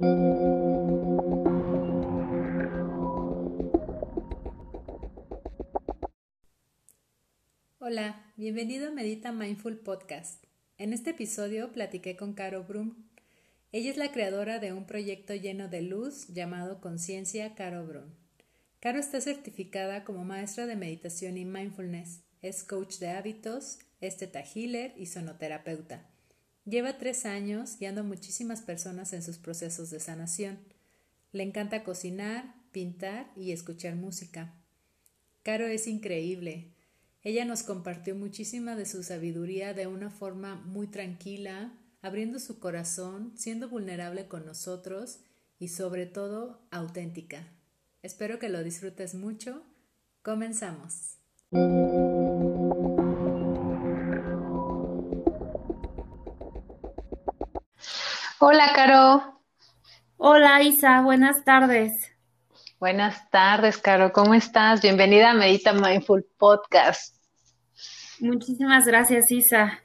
Hola, 0.00 0.12
bienvenido 8.36 8.86
a 8.86 8.92
Medita 8.92 9.32
Mindful 9.32 9.78
Podcast. 9.78 10.44
En 10.76 10.92
este 10.92 11.10
episodio 11.10 11.72
platiqué 11.72 12.16
con 12.16 12.34
Caro 12.34 12.62
Brum. 12.62 13.08
Ella 13.72 13.90
es 13.90 13.96
la 13.96 14.12
creadora 14.12 14.60
de 14.60 14.72
un 14.72 14.86
proyecto 14.86 15.34
lleno 15.34 15.66
de 15.66 15.82
luz 15.82 16.28
llamado 16.28 16.80
Conciencia 16.80 17.56
Caro 17.56 17.84
Brum. 17.84 18.14
Caro 18.78 19.00
está 19.00 19.20
certificada 19.20 20.04
como 20.04 20.24
maestra 20.24 20.66
de 20.66 20.76
meditación 20.76 21.36
y 21.36 21.44
mindfulness, 21.44 22.22
es 22.40 22.62
coach 22.62 22.98
de 22.98 23.08
hábitos, 23.08 23.80
esteta 24.00 24.44
healer 24.44 24.94
y 24.96 25.06
sonoterapeuta. 25.06 26.08
Lleva 26.68 26.98
tres 26.98 27.24
años 27.24 27.78
guiando 27.78 28.02
a 28.02 28.04
muchísimas 28.04 28.60
personas 28.60 29.12
en 29.12 29.22
sus 29.22 29.38
procesos 29.38 29.90
de 29.90 30.00
sanación. 30.00 30.58
Le 31.32 31.42
encanta 31.42 31.84
cocinar, 31.84 32.54
pintar 32.72 33.30
y 33.36 33.52
escuchar 33.52 33.94
música. 33.96 34.54
Caro 35.42 35.66
es 35.66 35.86
increíble, 35.86 36.72
ella 37.22 37.44
nos 37.44 37.62
compartió 37.62 38.14
muchísima 38.14 38.76
de 38.76 38.86
su 38.86 39.02
sabiduría 39.02 39.74
de 39.74 39.86
una 39.86 40.10
forma 40.10 40.56
muy 40.56 40.86
tranquila, 40.86 41.72
abriendo 42.00 42.38
su 42.38 42.58
corazón, 42.60 43.32
siendo 43.36 43.68
vulnerable 43.68 44.28
con 44.28 44.46
nosotros 44.46 45.18
y 45.58 45.68
sobre 45.68 46.06
todo 46.06 46.62
auténtica. 46.70 47.48
Espero 48.02 48.38
que 48.38 48.48
lo 48.48 48.62
disfrutes 48.62 49.14
mucho. 49.14 49.62
Comenzamos. 50.22 51.18
Hola, 58.40 58.70
Caro. 58.72 59.42
Hola, 60.16 60.62
Isa. 60.62 61.00
Buenas 61.02 61.44
tardes. 61.44 61.90
Buenas 62.78 63.28
tardes, 63.30 63.78
Caro. 63.78 64.12
¿Cómo 64.12 64.32
estás? 64.32 64.80
Bienvenida 64.80 65.30
a 65.30 65.34
Medita 65.34 65.72
Mindful 65.72 66.24
Podcast. 66.38 67.16
Muchísimas 68.20 68.86
gracias, 68.86 69.32
Isa. 69.32 69.80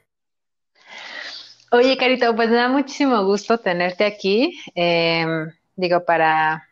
Oye, 1.72 1.96
Carito, 1.96 2.36
pues 2.36 2.48
me 2.48 2.54
da 2.54 2.68
muchísimo 2.68 3.24
gusto 3.24 3.58
tenerte 3.58 4.04
aquí. 4.04 4.56
Em, 4.76 5.50
digo, 5.74 6.04
para, 6.04 6.68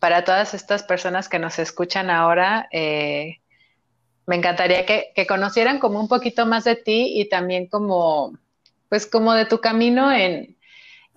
para 0.00 0.24
todas 0.24 0.54
estas 0.54 0.84
personas 0.84 1.28
que 1.28 1.38
nos 1.38 1.58
escuchan 1.58 2.08
ahora, 2.08 2.66
eh, 2.72 3.40
me 4.26 4.36
encantaría 4.36 4.86
que, 4.86 5.26
conocieran 5.28 5.80
como 5.80 6.00
un 6.00 6.08
poquito 6.08 6.46
más 6.46 6.64
de 6.64 6.76
ti 6.76 7.20
y 7.20 7.28
también 7.28 7.66
como, 7.66 8.38
pues 8.88 9.06
como 9.06 9.34
de 9.34 9.44
tu 9.44 9.60
camino 9.60 10.10
en, 10.10 10.57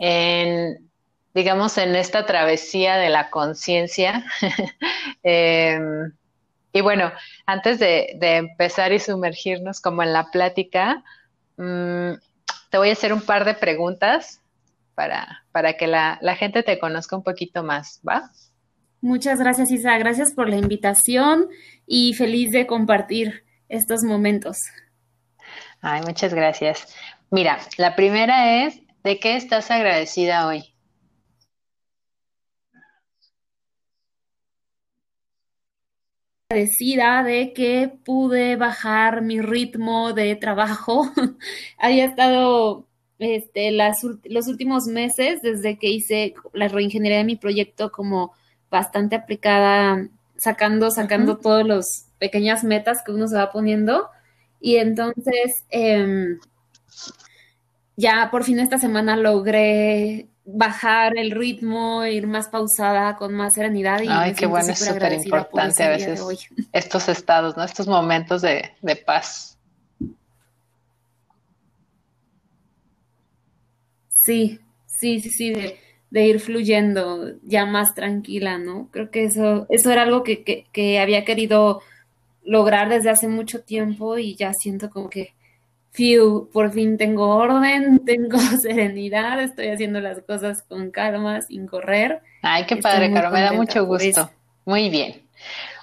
en 0.02 0.92
digamos, 1.34 1.78
en 1.78 1.96
esta 1.96 2.26
travesía 2.26 2.98
de 2.98 3.10
la 3.10 3.30
conciencia. 3.30 4.26
Em, 5.24 6.12
y 6.74 6.82
bueno, 6.82 7.12
antes 7.46 7.78
de, 7.78 8.18
empezar 8.20 8.92
y 8.92 9.00
sumergirnos 9.00 9.80
como 9.82 10.02
en 10.02 10.14
la 10.14 10.32
plática, 10.32 11.04
mm, 11.58 12.14
te 12.70 12.78
voy 12.78 12.90
a 12.90 12.94
hacer 12.94 13.14
un 13.14 13.22
par 13.22 13.46
de 13.46 13.54
preguntas 13.54 14.42
para, 14.96 15.44
para 15.52 15.74
que 15.74 15.86
la, 15.88 16.18
la, 16.22 16.36
gente 16.36 16.64
te 16.64 16.80
conozca 16.80 17.16
un 17.16 17.24
poquito 17.24 17.64
más, 17.64 18.02
¿va? 18.08 18.32
Muchas 19.02 19.40
gracias, 19.40 19.72
Isa. 19.72 19.98
Gracias 19.98 20.34
por 20.34 20.50
la 20.50 20.58
invitación 20.58 21.48
y 21.86 22.14
feliz 22.14 22.52
de 22.52 22.66
compartir 22.66 23.44
estos 23.70 24.04
momentos. 24.04 24.58
Ay, 25.82 26.02
muchas 26.02 26.34
gracias. 26.34 26.96
Mira, 27.30 27.60
la 27.78 27.96
primera 27.96 28.66
es, 28.66 28.82
¿de 29.04 29.20
qué 29.20 29.36
estás 29.36 29.72
agradecida 29.72 30.48
hoy? 30.48 30.72
agradecida 36.50 37.24
de 37.24 37.54
que 37.54 37.92
pude 38.04 38.58
bajar 38.58 39.22
mi 39.22 39.40
ritmo 39.42 40.14
de 40.14 40.36
trabajo. 40.36 41.10
Había 41.78 42.06
estado 42.06 42.86
este, 43.20 43.72
las, 43.72 43.98
los 44.26 44.48
últimos 44.48 44.86
meses, 44.88 45.42
desde 45.42 45.78
que 45.78 45.90
hice 45.90 46.34
la 46.54 46.68
reingeniería 46.68 47.20
de 47.20 47.24
mi 47.24 47.38
proyecto, 47.38 47.92
como 47.92 48.34
bastante 48.70 49.16
aplicada, 49.16 50.10
sacando, 50.38 50.92
sacando 50.92 51.38
todas 51.38 51.66
las 51.66 51.86
pequeñas 52.20 52.64
metas 52.64 53.02
que 53.06 53.12
uno 53.12 53.28
se 53.28 53.38
va 53.38 53.52
poniendo. 53.52 54.10
Y 54.60 54.76
entonces, 54.76 55.54
em, 55.70 56.38
ya 58.02 58.30
por 58.32 58.44
fin 58.44 58.60
esta 58.60 58.80
semana 58.80 59.16
logré 59.16 60.28
bajar 60.44 61.18
el 61.18 61.32
ritmo, 61.32 62.04
ir 62.06 62.26
más 62.26 62.50
pausada, 62.50 63.16
con 63.16 63.34
más 63.34 63.54
serenidad. 63.54 64.02
Y 64.02 64.08
Ay, 64.10 64.34
qué 64.34 64.48
bueno, 64.48 64.72
es 64.72 64.80
súper 64.80 65.14
importante 65.14 65.84
a 65.84 65.90
veces 65.90 66.20
estos 66.74 67.08
estados, 67.10 67.56
¿no? 67.56 67.64
Estos 67.64 67.88
momentos 67.88 68.42
de, 68.42 68.72
paz. 69.06 69.58
Sí, 74.10 74.60
sí, 74.88 75.20
sí, 75.20 75.30
sí, 75.30 75.54
de, 76.10 76.26
ir 76.26 76.40
fluyendo 76.40 77.34
ya 77.44 77.66
más 77.66 77.94
tranquila, 77.94 78.58
¿no? 78.58 78.90
Creo 78.92 79.12
que 79.12 79.26
eso, 79.26 79.68
eso 79.70 79.92
era 79.92 80.02
algo 80.02 80.24
que, 80.24 80.66
que 80.72 81.00
había 81.00 81.24
querido 81.24 81.82
lograr 82.44 82.90
desde 82.90 83.12
hace 83.12 83.28
mucho 83.28 83.62
tiempo 83.62 84.18
y 84.18 84.36
ya 84.36 84.54
siento 84.54 84.90
como 84.90 85.10
que 85.10 85.34
Fiu, 85.92 86.50
por 86.52 86.72
fin 86.72 86.98
tengo 86.98 87.36
orden, 87.36 88.00
tengo 88.06 88.40
serenidad, 88.40 89.42
estoy 89.42 89.68
haciendo 89.68 90.00
las 90.00 90.22
cosas 90.22 90.62
con 90.64 90.90
calma, 90.92 91.42
sin 91.42 91.68
correr. 91.68 92.22
Ay, 92.42 92.66
qué 92.66 92.78
padre, 92.78 93.12
Caro, 93.14 93.30
me 93.30 93.42
da 93.42 93.54
mucho 93.54 93.86
gusto. 93.86 94.32
Muy 94.66 94.90
bien. 94.90 95.22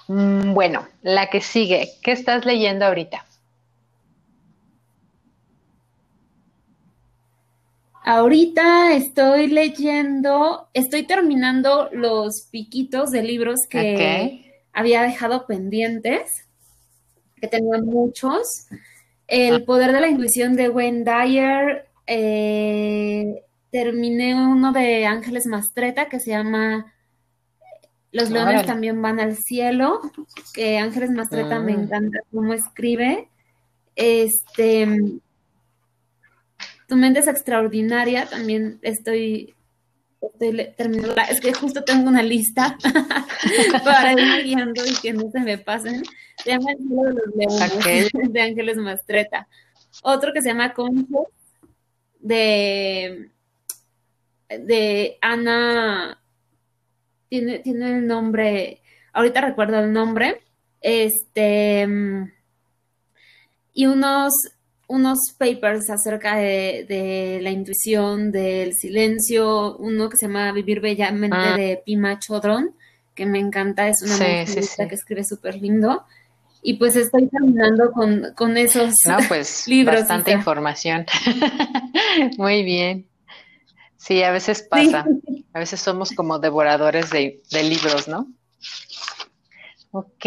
Mm, 0.07 0.53
bueno, 0.53 0.87
la 1.03 1.29
que 1.29 1.41
sigue, 1.41 1.89
¿qué 2.01 2.11
estás 2.11 2.45
leyendo 2.45 2.85
ahorita? 2.85 3.25
Ahorita 8.03 8.95
estoy 8.95 9.47
leyendo, 9.47 10.69
estoy 10.73 11.03
terminando 11.03 11.89
los 11.91 12.47
piquitos 12.49 13.11
de 13.11 13.21
libros 13.21 13.59
que 13.69 14.63
había 14.73 15.03
dejado 15.03 15.45
pendientes, 15.45 16.47
que 17.39 17.47
tenía 17.47 17.77
muchos. 17.83 18.65
El 19.29 19.55
ah. 19.55 19.65
poder 19.65 19.91
de 19.91 20.01
la 20.01 20.07
intuición 20.07 20.55
de 20.55 20.69
Wayne 20.69 21.03
Dyer. 21.03 21.85
Eh, 22.07 23.43
terminé 23.71 24.33
uno 24.33 24.71
de 24.71 25.05
Ángeles 25.05 25.45
Mastreta 25.45 26.09
que 26.09 26.19
se 26.19 26.31
llama 26.31 26.91
Los 28.11 28.31
leones 28.31 28.65
también 28.65 29.01
van 29.01 29.19
al 29.19 29.37
cielo. 29.37 30.01
Que 30.53 30.79
Ángeles 30.79 31.11
Mastreta 31.11 31.59
me 31.59 31.73
ah. 31.73 31.75
encanta 31.75 32.19
cómo 32.31 32.53
escribe. 32.53 33.29
Este. 33.95 34.87
Tu 36.87 36.95
mente 36.95 37.19
es 37.19 37.27
extraordinaria. 37.27 38.25
También 38.25 38.79
estoy 38.81 39.53
estoy 40.21 40.73
terminando, 40.75 41.15
es 41.29 41.39
que 41.39 41.53
justo 41.53 41.83
tengo 41.83 42.09
una 42.09 42.21
lista 42.21 42.77
para 43.83 44.13
ir 44.13 44.43
guiando 44.43 44.85
y 44.85 44.93
que 45.01 45.13
no 45.13 45.29
se 45.31 45.39
me 45.39 45.57
pasen. 45.57 46.03
Se 46.43 46.51
llama 46.51 46.71
El 46.71 46.77
cielo 46.77 47.03
de 47.03 47.13
los 47.13 47.35
leones 47.35 48.09
de 48.33 48.41
Ángeles 48.41 48.77
Mastreta. 48.77 49.47
Otro 50.03 50.33
que 50.33 50.41
se 50.41 50.49
llama 50.49 50.73
Concho 50.73 51.27
de 52.19 53.29
de 54.49 55.17
Ana 55.21 56.19
tiene, 57.29 57.59
tiene 57.59 57.97
el 57.97 58.07
nombre, 58.07 58.81
ahorita 59.13 59.41
recuerdo 59.41 59.79
el 59.79 59.93
nombre, 59.93 60.41
este 60.81 61.87
y 63.73 63.85
unos 63.85 64.33
unos 64.87 65.19
papers 65.37 65.87
acerca 65.91 66.35
de, 66.35 67.39
la 67.43 67.51
intuición, 67.51 68.31
del 68.31 68.73
silencio, 68.73 69.77
uno 69.77 70.09
que 70.09 70.17
se 70.17 70.25
llama 70.25 70.51
Vivir 70.51 70.81
Bellamente 70.81 71.37
ah. 71.39 71.55
de 71.55 71.81
Pima 71.85 72.17
Chodron, 72.17 72.73
que 73.13 73.27
me 73.27 73.37
encanta, 73.37 73.87
es 73.87 74.01
una 74.01 74.47
sí, 74.47 74.87
que 74.89 74.95
escribe 74.95 75.23
súper 75.23 75.57
lindo. 75.61 76.05
Y 76.61 76.73
pues 76.73 76.95
estoy 76.95 77.27
terminando 77.27 77.91
con, 77.91 78.57
esos 78.57 78.93
no, 79.07 79.17
pues, 79.27 79.67
libros. 79.67 80.01
Bastante 80.01 80.31
información. 80.31 81.05
Muy 82.37 82.63
bien. 82.63 83.07
Sí, 83.97 84.23
a 84.23 84.31
veces 84.31 84.63
pasa. 84.63 85.05
A 85.53 85.59
veces 85.59 85.79
somos 85.79 86.11
como 86.11 86.39
devoradores 86.39 87.09
de, 87.09 87.41
de 87.51 87.63
libros, 87.63 88.07
¿no? 88.07 88.27
Ok. 89.91 90.25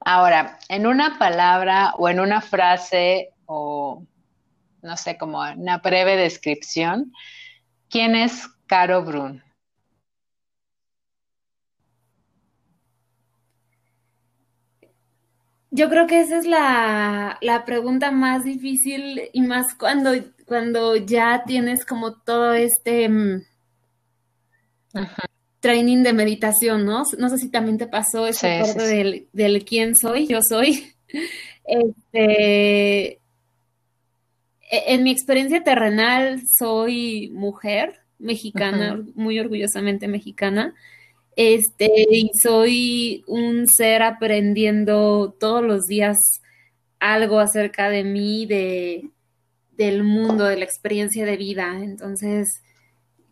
Ahora, 0.00 0.58
en 0.68 0.86
una 0.86 1.18
palabra 1.18 1.94
o 1.96 2.08
en 2.08 2.20
una 2.20 2.40
frase 2.40 3.30
o 3.46 4.02
no 4.84 4.96
sé, 4.96 5.16
como 5.16 5.40
una 5.40 5.78
breve 5.78 6.16
descripción. 6.16 7.12
¿Quién 7.88 8.14
es 8.14 8.46
Caro 8.66 9.02
Brun? 9.02 9.42
Yo 15.76 15.90
creo 15.90 16.06
que 16.06 16.20
esa 16.20 16.38
es 16.38 16.46
la, 16.46 17.62
pregunta 17.66 18.12
más 18.12 18.44
difícil 18.44 19.22
y 19.32 19.40
más 19.40 19.74
cuando, 19.74 20.12
cuando 20.46 20.94
ya 20.94 21.42
tienes 21.44 21.84
como 21.84 22.14
todo 22.14 22.52
este, 22.52 23.08
mm, 23.08 23.42
training 25.58 26.04
de 26.04 26.12
meditación, 26.12 26.84
¿no? 26.84 27.02
No 27.18 27.28
sé 27.28 27.38
si 27.38 27.48
también 27.48 27.76
te 27.76 27.88
pasó 27.88 28.24
esa 28.28 28.60
parte 28.60 28.84
Del, 28.84 29.26
del 29.32 29.64
quién 29.64 29.96
soy, 29.96 30.28
yo 30.28 30.40
soy. 30.42 30.92
Este, 31.66 33.12
e, 33.12 33.20
en 34.70 35.02
mi 35.02 35.10
experiencia 35.10 35.64
terrenal 35.64 36.42
soy 36.46 37.30
mujer 37.30 38.00
mexicana, 38.18 39.02
muy 39.14 39.40
orgullosamente 39.40 40.06
mexicana. 40.06 40.74
Este, 41.36 41.90
y 42.10 42.30
soy 42.40 43.24
un 43.26 43.66
ser 43.66 44.02
aprendiendo 44.02 45.34
todos 45.38 45.62
los 45.62 45.84
días 45.84 46.16
algo 47.00 47.40
acerca 47.40 47.90
de 47.90 48.04
mí, 48.04 48.46
de, 48.46 49.10
del 49.76 50.04
mundo, 50.04 50.44
de 50.44 50.56
la 50.56 50.64
experiencia 50.64 51.26
de 51.26 51.36
vida. 51.36 51.80
Entonces, 51.82 52.62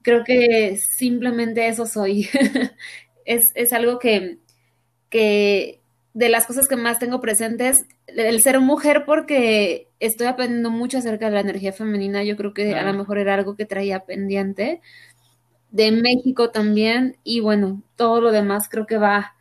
creo 0.03 0.25
que 0.25 0.77
simplemente 0.97 1.69
eso 1.69 1.87
soy. 1.87 2.29
es, 3.25 3.73
algo 3.73 3.99
que, 3.99 4.39
que 5.09 5.81
de 6.13 6.29
las 6.29 6.47
cosas 6.47 6.69
que 6.69 6.77
más 6.77 6.99
tengo 6.99 7.21
presentes, 7.21 7.79
el 8.07 8.41
ser 8.43 8.61
mujer 8.61 9.05
porque 9.07 9.89
estoy 10.01 10.27
aprendiendo 10.27 10.71
mucho 10.71 10.99
acerca 10.99 11.27
de 11.27 11.33
la 11.33 11.41
energía 11.41 11.73
femenina, 11.73 12.25
yo 12.25 12.37
creo 12.37 12.53
que 12.53 12.75
a 12.75 12.83
lo 12.83 12.93
mejor 12.93 13.19
era 13.19 13.35
algo 13.35 13.57
que 13.57 13.65
traía 13.65 14.01
pendiente. 14.01 14.81
De 15.73 15.91
México 15.91 16.51
también, 16.51 17.17
y 17.25 17.41
bueno, 17.41 17.83
todo 17.97 18.21
lo 18.21 18.31
demás 18.31 18.69
creo 18.69 18.87
que 18.87 18.99
va, 18.99 19.35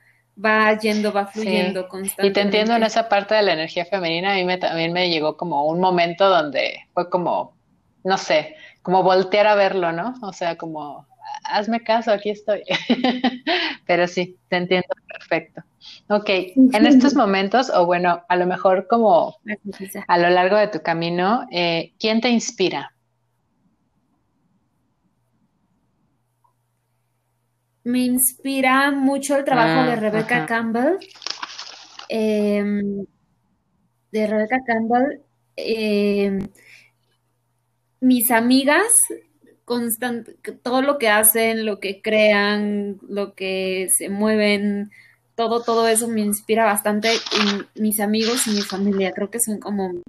va 0.44 0.78
yendo, 0.78 1.12
va 1.12 1.28
fluyendo 1.28 1.88
constantemente. 1.89 2.28
Y 2.28 2.33
te 2.33 2.42
entiendo 2.42 2.75
en 2.75 2.83
esa 2.83 3.10
parte 3.10 3.36
de 3.36 3.42
la 3.42 3.54
energía 3.54 3.86
femenina, 3.86 4.31
a 4.31 4.36
mí 4.36 4.45
me, 4.45 4.57
también 4.57 4.94
me 4.94 5.10
llegó 5.10 5.36
como 5.36 5.66
un 5.66 5.81
momento 5.81 6.30
donde 6.30 6.88
fue 6.94 7.10
como, 7.10 7.54
no 8.06 8.18
sé, 8.18 8.56
como 8.81 9.04
voltear 9.04 9.45
a 9.45 9.56
verlo, 9.56 9.92
¿no? 9.92 10.16
O 10.22 10.31
sea, 10.31 10.56
como, 10.56 11.06
hazme 11.44 11.83
caso, 11.83 12.12
aquí 12.12 12.30
estoy. 12.30 12.63
Pero 13.86 14.07
sí, 14.07 14.38
te 14.48 14.56
entiendo 14.56 14.88
perfecto. 15.07 15.63
Ok, 16.07 16.30
en 16.56 16.86
estos 16.86 17.13
momentos, 17.13 17.69
o 17.69 17.86
bueno, 17.86 18.24
a 18.27 18.36
lo 18.36 18.45
mejor 18.45 18.88
como 18.88 19.36
a 20.07 20.18
lo 20.18 20.30
largo 20.30 20.56
de 20.56 20.68
tu 20.68 20.81
camino, 20.81 21.45
eh, 21.51 21.94
¿quién 22.00 22.22
te 22.22 22.30
inspira? 22.30 22.94
Me 27.83 28.00
inspira 28.00 28.92
mucho 28.92 29.38
el 29.38 29.44
trabajo 29.44 29.86
de 29.86 29.94
ah, 29.94 29.95
Rebecca 29.95 30.45
Campbell. 30.45 30.98
Em, 32.10 33.06
de 34.12 34.28
Rebecca 34.28 34.57
Campbell. 34.66 35.22
Em, 35.56 36.48
mis 38.00 38.31
amigas, 38.31 38.92
todo 40.63 40.81
lo 40.81 40.98
que 40.98 41.10
hacen, 41.10 41.66
lo 41.66 41.80
que 41.80 42.01
crean, 42.01 43.00
lo 43.07 43.33
que 43.33 43.88
se 43.98 44.10
mueven, 44.10 44.92
todo, 45.36 45.63
todo 45.63 45.88
eso 45.88 46.07
me 46.07 46.22
inspira 46.22 46.66
bastante. 46.66 47.13
Y 47.16 47.80
mis 47.80 48.00
amigos 48.00 48.48
y 48.48 48.51
mi 48.51 48.62
familia, 48.62 49.12
creo 49.12 49.30
que 49.30 49.39
son 49.39 49.60
como... 49.60 50.01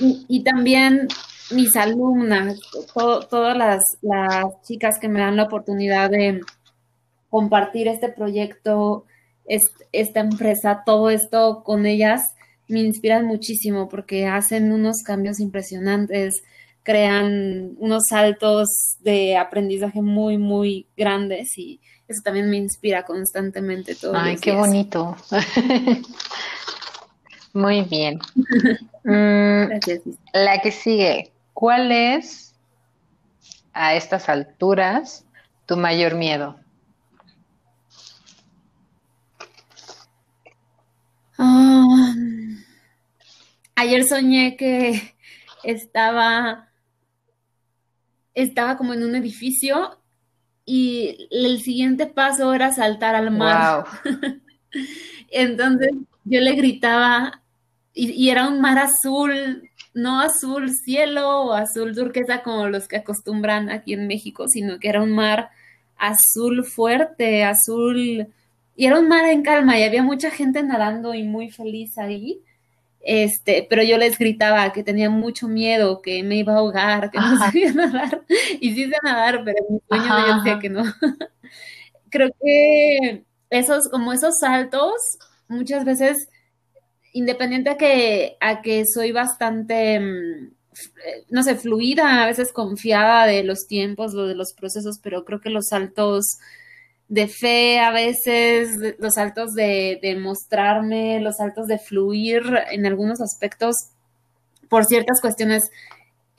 Y, 0.00 0.44
también 0.44 1.08
mis 1.50 1.76
alumnas, 1.76 2.58
todas 2.94 3.56
las, 3.56 3.82
chicas 4.62 4.98
que 4.98 5.08
me 5.08 5.20
dan 5.20 5.36
la 5.36 5.44
oportunidad 5.44 6.10
de 6.10 6.40
compartir 7.30 7.88
este 7.88 8.08
proyecto, 8.08 9.04
esta 9.92 10.20
empresa, 10.20 10.82
todo 10.84 11.10
esto 11.10 11.62
con 11.64 11.86
ellas, 11.86 12.22
me 12.68 12.80
inspiran 12.80 13.24
muchísimo 13.24 13.88
porque 13.88 14.26
hacen 14.26 14.72
unos 14.72 15.02
cambios 15.04 15.40
impresionantes, 15.40 16.42
crean 16.82 17.74
unos 17.78 18.04
saltos 18.08 18.68
de 19.00 19.36
aprendizaje 19.36 20.02
muy, 20.02 20.38
muy 20.38 20.86
grandes 20.96 21.56
y 21.56 21.80
eso 22.08 22.22
también 22.22 22.50
me 22.50 22.56
inspira 22.56 23.04
constantemente 23.04 23.94
todo. 23.94 24.14
Ay, 24.16 24.36
qué 24.36 24.52
bonito. 24.52 25.16
muy 27.52 27.82
bien. 27.82 28.18
Mm, 29.04 29.68
Gracias. 29.68 30.02
La 30.34 30.60
que 30.60 30.70
sigue, 30.70 31.32
¿cuál 31.58 31.90
es 31.90 32.54
a 33.72 33.96
estas 33.96 34.28
alturas 34.28 35.26
tu 35.66 35.76
mayor 35.76 36.14
miedo? 36.14 36.54
Ayer 43.74 44.04
soñé 44.04 44.56
que 44.56 45.16
estaba, 45.64 46.68
estaba 48.34 48.76
como 48.76 48.94
en 48.94 49.02
un 49.02 49.16
edificio 49.16 49.98
y 50.64 51.26
el 51.32 51.60
siguiente 51.60 52.06
paso 52.06 52.54
era 52.54 52.72
saltar 52.72 53.16
al 53.16 53.32
mar. 53.32 53.84
Entonces 55.28 55.90
yo 56.22 56.40
le 56.40 56.52
gritaba 56.52 57.42
y, 57.94 58.30
era 58.30 58.46
un 58.46 58.60
mar 58.60 58.78
azul, 58.78 59.68
no 59.94 60.20
azul 60.20 60.70
cielo 60.70 61.42
o 61.42 61.52
azul 61.52 61.94
turquesa 61.94 62.42
como 62.42 62.68
los 62.68 62.88
que 62.88 62.96
acostumbran 62.96 63.70
aquí 63.70 63.94
en 63.94 64.06
México, 64.06 64.46
sino 64.48 64.78
que 64.78 64.88
era 64.88 65.02
un 65.02 65.12
mar 65.12 65.50
azul 65.96 66.64
fuerte, 66.64 67.44
azul, 67.44 68.28
y 68.76 68.86
era 68.86 68.98
un 68.98 69.08
mar 69.08 69.24
en 69.26 69.42
calma 69.42 69.78
y 69.78 69.82
había 69.82 70.02
mucha 70.02 70.30
gente 70.30 70.62
nadando 70.62 71.14
y 71.14 71.24
muy 71.24 71.50
feliz 71.50 71.98
ahí. 71.98 72.40
Este, 73.00 73.66
pero 73.68 73.82
yo 73.82 73.96
les 73.96 74.18
gritaba 74.18 74.72
que 74.72 74.82
tenía 74.82 75.08
mucho 75.10 75.48
miedo, 75.48 76.02
que 76.02 76.22
me 76.22 76.36
iba 76.36 76.54
a 76.54 76.58
ahogar, 76.58 77.10
que 77.10 77.18
no 77.18 77.38
sabía 77.38 77.72
nadar. 77.74 78.22
Y 78.60 78.74
sí 78.74 78.84
sé 78.84 78.96
nadar, 79.02 79.42
pero 79.44 79.58
en 79.68 79.74
mis 79.74 79.82
sueños 79.88 80.26
yo 80.26 80.36
decía 80.36 80.58
que 80.58 80.68
no. 80.68 80.82
Creo 82.10 82.30
que 82.40 83.24
esos, 83.50 83.88
como 83.88 84.12
esos 84.12 84.38
saltos, 84.38 84.92
muchas 85.48 85.84
veces, 85.84 86.28
independiente 87.12 87.70
a 87.70 87.76
que, 87.76 88.36
a 88.40 88.62
que 88.62 88.84
soy 88.86 89.12
bastante, 89.12 90.00
mm, 90.00 90.50
no 91.30 91.42
sé, 91.42 91.56
fluida, 91.56 92.22
a 92.22 92.26
veces 92.26 92.52
confiada 92.52 93.26
de 93.26 93.44
los 93.44 93.66
tiempos, 93.66 94.14
lo 94.14 94.26
de 94.26 94.34
los 94.34 94.52
procesos, 94.54 94.98
pero 95.02 95.24
creo 95.24 95.40
que 95.40 95.50
los 95.50 95.68
saltos 95.68 96.38
de 97.08 97.26
fe 97.28 97.80
a 97.80 97.90
veces, 97.90 98.96
los 98.98 99.14
saltos 99.14 99.54
de, 99.54 99.98
de, 100.02 100.16
mostrarme, 100.16 101.20
los 101.20 101.36
saltos 101.36 101.66
de 101.66 101.78
fluir 101.78 102.42
en 102.70 102.86
algunos 102.86 103.20
aspectos, 103.20 103.74
por 104.68 104.84
ciertas 104.84 105.20
cuestiones 105.20 105.70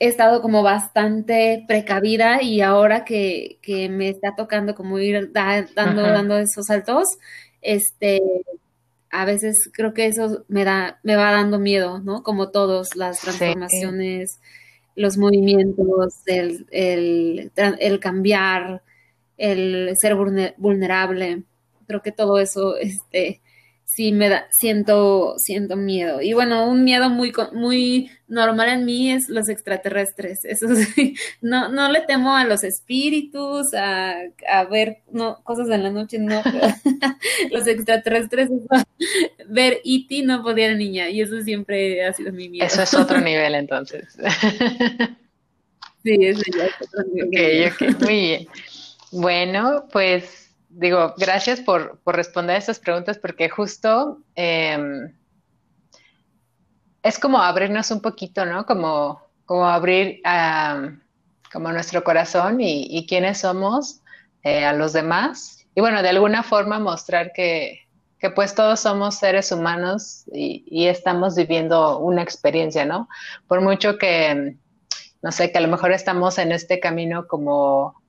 he 0.00 0.08
estado 0.08 0.40
como 0.40 0.62
bastante 0.62 1.64
precavida 1.68 2.42
y 2.42 2.62
ahora 2.62 3.04
que, 3.04 3.58
que 3.62 3.88
me 3.90 4.08
está 4.08 4.34
tocando 4.34 4.74
como 4.74 4.98
ir 4.98 5.30
dando, 5.32 6.02
dando 6.02 6.38
esos 6.38 6.66
saltos, 6.66 7.06
este, 7.60 8.20
a 9.10 9.24
veces 9.24 9.70
creo 9.72 9.92
que 9.94 10.06
eso 10.06 10.44
me 10.48 10.64
da, 10.64 11.00
me 11.02 11.16
va 11.16 11.32
dando 11.32 11.58
miedo, 11.58 12.00
¿no? 12.00 12.22
Como 12.22 12.50
todos, 12.50 12.96
las 12.96 13.20
transformaciones, 13.20 14.40
los 14.94 15.16
movimientos, 15.16 16.14
el, 16.26 16.66
el, 16.70 17.52
el 17.56 18.00
cambiar, 18.00 18.82
el 19.36 19.94
ser 19.96 20.16
vulnerable. 20.56 21.42
Creo 21.86 22.02
que 22.02 22.12
todo 22.12 22.38
eso, 22.38 22.76
este, 22.76 23.40
sí 23.92 24.12
me 24.12 24.28
da, 24.28 24.46
siento, 24.50 25.34
siento 25.38 25.76
miedo. 25.76 26.20
Y 26.22 26.32
bueno, 26.32 26.68
un 26.68 26.84
miedo 26.84 27.10
muy, 27.10 27.32
muy 27.52 28.10
normal 28.28 28.68
en 28.68 28.84
mí 28.84 29.10
es 29.10 29.28
los 29.28 29.48
extraterrestres. 29.48 30.38
Eso 30.44 30.68
sí, 30.74 31.14
no, 31.40 31.68
no 31.68 31.90
le 31.90 32.02
temo 32.02 32.36
a 32.36 32.44
los 32.44 32.62
espíritus, 32.62 33.74
a, 33.74 34.14
a 34.48 34.64
ver 34.64 34.98
no, 35.10 35.42
cosas 35.42 35.68
en 35.70 35.82
la 35.82 35.90
noche, 35.90 36.18
no. 36.18 36.40
los 37.50 37.66
extraterrestres, 37.66 38.48
ver 39.48 39.80
E.T. 39.84 40.22
no 40.22 40.42
podía 40.42 40.68
la 40.68 40.76
niña, 40.76 41.10
y 41.10 41.20
eso 41.20 41.40
siempre 41.42 42.04
ha 42.04 42.12
sido 42.12 42.32
mi 42.32 42.48
miedo. 42.48 42.66
Eso 42.66 42.82
es 42.82 42.94
otro 42.94 43.20
nivel 43.20 43.54
entonces. 43.56 44.16
sí, 46.04 46.16
eso 46.20 46.42
ya 46.56 46.66
es 46.66 46.74
otro 46.80 47.02
nivel. 47.12 47.72
Ok, 47.72 47.82
ok, 47.82 48.00
muy 48.02 48.20
bien. 48.20 48.48
Bueno, 49.10 49.86
pues 49.92 50.49
digo, 50.70 51.14
gracias 51.18 51.60
por, 51.60 52.00
responder 52.06 52.56
a 52.56 52.58
estas 52.58 52.78
preguntas 52.78 53.18
porque 53.18 53.50
justo 53.50 54.18
em, 54.36 55.12
es 57.02 57.18
como 57.18 57.38
abrirnos 57.38 57.90
un 57.90 58.00
poquito, 58.00 58.46
¿no? 58.46 58.64
Como, 58.64 59.20
como 59.44 59.66
abrir 59.66 60.22
como 61.52 61.72
nuestro 61.72 62.04
corazón 62.04 62.60
y, 62.60 63.06
quiénes 63.08 63.38
somos 63.38 64.00
eh, 64.44 64.64
a 64.64 64.72
los 64.72 64.92
demás. 64.92 65.66
Y 65.74 65.80
bueno, 65.80 66.02
de 66.02 66.10
alguna 66.10 66.42
forma 66.42 66.78
mostrar 66.78 67.32
que, 67.32 67.80
que 68.18 68.30
pues 68.30 68.54
todos 68.54 68.80
somos 68.80 69.16
seres 69.16 69.50
humanos 69.50 70.24
y, 70.32 70.64
y, 70.66 70.86
estamos 70.86 71.34
viviendo 71.34 71.98
una 71.98 72.22
experiencia, 72.22 72.84
¿no? 72.84 73.08
Por 73.48 73.60
mucho 73.60 73.98
que, 73.98 74.56
no 75.22 75.32
sé, 75.32 75.50
que 75.50 75.58
a 75.58 75.62
lo 75.62 75.68
mejor 75.68 75.92
estamos 75.92 76.38
en 76.38 76.52
este 76.52 76.78
camino 76.78 77.26
como 77.26 77.99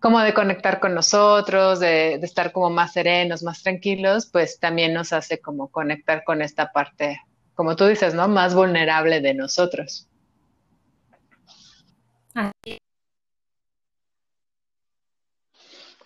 como 0.00 0.20
de 0.20 0.34
conectar 0.34 0.80
con 0.80 0.94
nosotros, 0.94 1.78
de, 1.78 2.14
estar 2.14 2.52
como 2.52 2.70
más 2.70 2.94
serenos, 2.94 3.42
más 3.42 3.62
tranquilos, 3.62 4.26
pues 4.26 4.58
también 4.58 4.94
nos 4.94 5.12
hace 5.12 5.40
como 5.40 5.68
conectar 5.68 6.24
con 6.24 6.42
esta 6.42 6.72
parte, 6.72 7.20
como 7.54 7.76
tú 7.76 7.86
dices, 7.86 8.14
¿no? 8.14 8.26
Más 8.26 8.54
vulnerable 8.54 9.20
de 9.20 9.34
nosotros. 9.34 10.06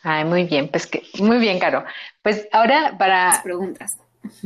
Ay, 0.06 0.26
muy 0.26 0.44
bien, 0.44 0.68
pues 0.68 0.86
que, 0.86 1.02
muy 1.20 1.38
bien, 1.38 1.58
Caro. 1.58 1.82
Pues 2.20 2.46
ahora 2.52 2.94
para... 2.98 3.40
preguntas. 3.42 3.98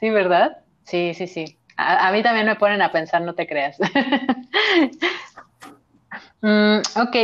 sí, 0.00 0.10
¿verdad? 0.10 0.58
Sí, 0.84 1.12
sí, 1.14 1.26
sí. 1.26 1.58
A, 1.76 2.12
mí 2.12 2.22
también 2.22 2.46
me 2.46 2.56
ponen 2.56 2.82
a 2.82 2.92
pensar, 2.92 3.22
no 3.22 3.34
te 3.34 3.46
creas. 3.46 3.78
Mm, 6.42 6.78
ok, 6.96 7.16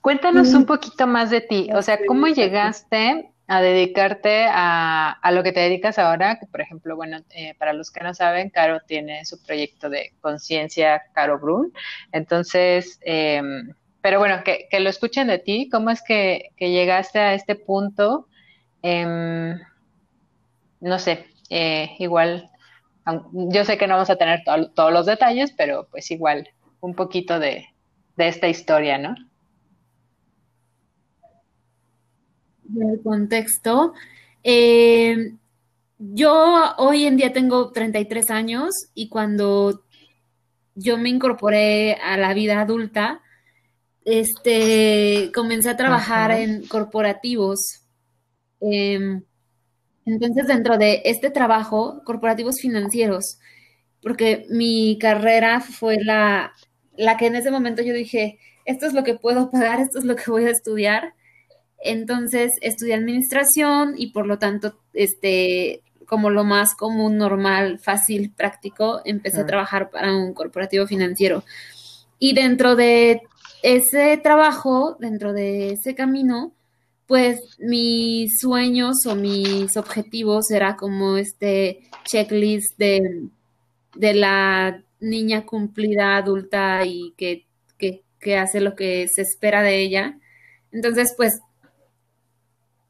cuéntanos 0.00 0.54
un 0.54 0.66
poquito 0.66 1.06
más 1.06 1.30
de 1.30 1.40
ti. 1.40 1.68
O 1.74 1.82
sea, 1.82 1.98
¿cómo 2.06 2.26
llegaste 2.28 3.30
a 3.46 3.60
dedicarte 3.60 4.46
a, 4.48 5.30
lo 5.32 5.42
que 5.42 5.52
te 5.52 5.60
dedicas 5.60 5.98
ahora? 5.98 6.40
Por 6.50 6.60
ejemplo, 6.60 6.96
bueno, 6.96 7.18
eh, 7.30 7.54
para 7.58 7.72
los 7.72 7.90
que 7.90 8.02
no 8.02 8.14
saben, 8.14 8.50
Caro 8.50 8.80
tiene 8.86 9.24
su 9.24 9.42
proyecto 9.42 9.90
de 9.90 10.12
conciencia 10.20 11.02
Caro 11.12 11.38
Brun. 11.38 11.72
Entonces, 12.12 12.98
em, 13.02 13.74
pero 14.00 14.18
bueno, 14.18 14.42
que, 14.44 14.68
lo 14.80 14.88
escuchen 14.88 15.28
de 15.28 15.38
ti. 15.38 15.68
¿Cómo 15.70 15.90
es 15.90 16.02
que, 16.02 16.50
llegaste 16.58 17.18
a 17.18 17.34
este 17.34 17.54
punto? 17.56 18.28
Em, 18.82 19.58
no 20.80 20.98
sé, 20.98 21.26
eh, 21.50 21.94
igual, 21.98 22.50
yo 23.32 23.64
sé 23.64 23.78
que 23.78 23.86
no 23.86 23.94
vamos 23.94 24.10
a 24.10 24.16
tener 24.16 24.42
todos 24.74 24.92
los 24.92 25.06
detalles, 25.06 25.52
pero 25.52 25.86
pues 25.90 26.10
igual 26.10 26.48
un 26.80 26.94
poquito 26.94 27.38
de, 27.38 27.71
esta 28.16 28.48
historia, 28.48 28.98
¿no? 28.98 29.14
Del 32.64 33.00
contexto. 33.02 33.94
Eh, 34.42 35.34
yo 35.98 36.74
hoy 36.78 37.04
en 37.04 37.16
día 37.16 37.32
tengo 37.32 37.70
33 37.70 38.30
años 38.30 38.70
y 38.94 39.08
cuando 39.08 39.84
yo 40.74 40.98
me 40.98 41.08
incorporé 41.08 41.94
a 41.94 42.16
la 42.16 42.34
vida 42.34 42.60
adulta, 42.60 43.20
este, 44.04 45.30
comencé 45.34 45.70
a 45.70 45.76
trabajar 45.76 46.32
en 46.32 46.66
corporativos. 46.66 47.82
Em, 48.60 49.22
entonces, 50.04 50.46
dentro 50.46 50.78
de 50.78 51.02
este 51.04 51.30
trabajo, 51.30 52.02
corporativos 52.04 52.60
financieros, 52.60 53.38
porque 54.02 54.46
mi 54.50 54.98
carrera 55.00 55.60
fue 55.60 56.02
la, 56.02 56.52
la 56.96 57.16
que 57.16 57.26
en 57.26 57.36
ese 57.36 57.50
momento 57.50 57.82
yo 57.82 57.94
dije, 57.94 58.38
esto 58.64 58.86
es 58.86 58.92
lo 58.92 59.04
que 59.04 59.14
puedo 59.14 59.50
pagar, 59.50 59.80
esto 59.80 59.98
es 59.98 60.04
lo 60.04 60.16
que 60.16 60.30
voy 60.30 60.44
a 60.44 60.50
estudiar. 60.50 61.14
Entonces, 61.84 62.52
estudié 62.60 62.94
administración 62.94 63.94
y 63.96 64.12
por 64.12 64.26
lo 64.26 64.38
tanto, 64.38 64.78
este, 64.92 65.82
como 66.06 66.30
lo 66.30 66.44
más 66.44 66.74
común, 66.74 67.16
normal, 67.16 67.78
fácil, 67.78 68.32
práctico, 68.32 69.00
empecé 69.04 69.40
a 69.40 69.46
trabajar 69.46 69.90
para 69.90 70.14
un 70.14 70.34
corporativo 70.34 70.86
financiero. 70.86 71.42
Y 72.18 72.34
dentro 72.34 72.76
de 72.76 73.22
ese 73.62 74.16
trabajo, 74.18 74.96
dentro 75.00 75.32
de 75.32 75.72
ese 75.72 75.94
camino, 75.94 76.52
pues 77.06 77.40
mis 77.58 78.38
sueños 78.38 79.06
o 79.06 79.14
mis 79.14 79.76
objetivos 79.76 80.50
era 80.50 80.76
como 80.76 81.16
este 81.16 81.80
checklist 82.04 82.78
de, 82.78 83.28
de 83.96 84.14
la 84.14 84.82
niña 85.02 85.44
cumplida, 85.44 86.16
adulta 86.16 86.84
y 86.86 87.12
que, 87.16 87.46
hace 88.38 88.60
lo 88.60 88.76
que 88.76 89.08
se 89.12 89.22
espera 89.22 89.62
de 89.62 89.80
ella. 89.80 90.18
Entonces, 90.70 91.12
pues 91.16 91.40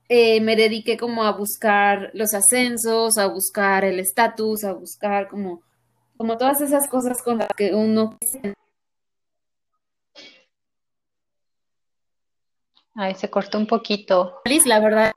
eh, 0.09 0.41
me 0.43 0.55
dediqué 0.55 0.97
como 0.99 1.25
a 1.25 1.33
buscar 1.33 2.11
los 2.13 2.35
ascensos, 2.35 3.17
a 3.17 3.27
buscar 3.27 3.85
el 3.85 3.99
estatus, 3.99 4.63
a 4.65 4.75
buscar 4.75 5.29
como, 5.29 5.63
como 6.17 6.37
todas 6.37 6.61
esas 6.61 6.87
cosas 6.89 7.23
con 7.23 7.39
las 7.39 7.49
que 7.57 7.75
uno 7.75 8.19
Ay, 12.95 13.15
se 13.15 13.31
cortó 13.31 13.57
un 13.57 13.67
poquito. 13.67 14.43
La 14.67 14.81
verdad. 14.81 15.13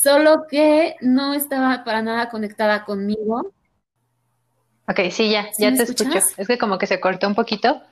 Solo 0.00 0.46
que 0.48 0.94
no 1.00 1.34
estaba 1.34 1.82
para 1.82 2.02
nada 2.02 2.28
conectada 2.28 2.84
conmigo. 2.84 3.52
Ok, 4.86 5.00
sí, 5.10 5.28
ya, 5.28 5.50
ya 5.58 5.74
te 5.74 5.82
escucho. 5.82 6.20
Es 6.36 6.46
que 6.46 6.56
como 6.56 6.78
que 6.78 6.86
se 6.86 7.00
cortó 7.00 7.26
un 7.26 7.34
poquito. 7.34 7.82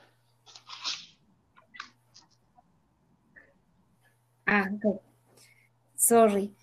Ah, 4.45 4.69
ok. 4.73 5.01
Sorry. 5.97 6.55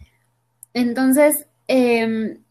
Entonces, 0.72 1.46
em, 1.68 2.42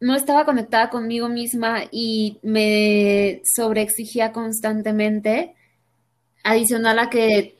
no 0.00 0.16
estaba 0.16 0.44
conectada 0.44 0.90
conmigo 0.90 1.28
misma 1.28 1.84
y 1.92 2.40
me 2.42 3.42
sobreexigía 3.44 4.32
constantemente 4.32 5.54
adicional 6.42 6.98
a 6.98 7.10
que 7.10 7.56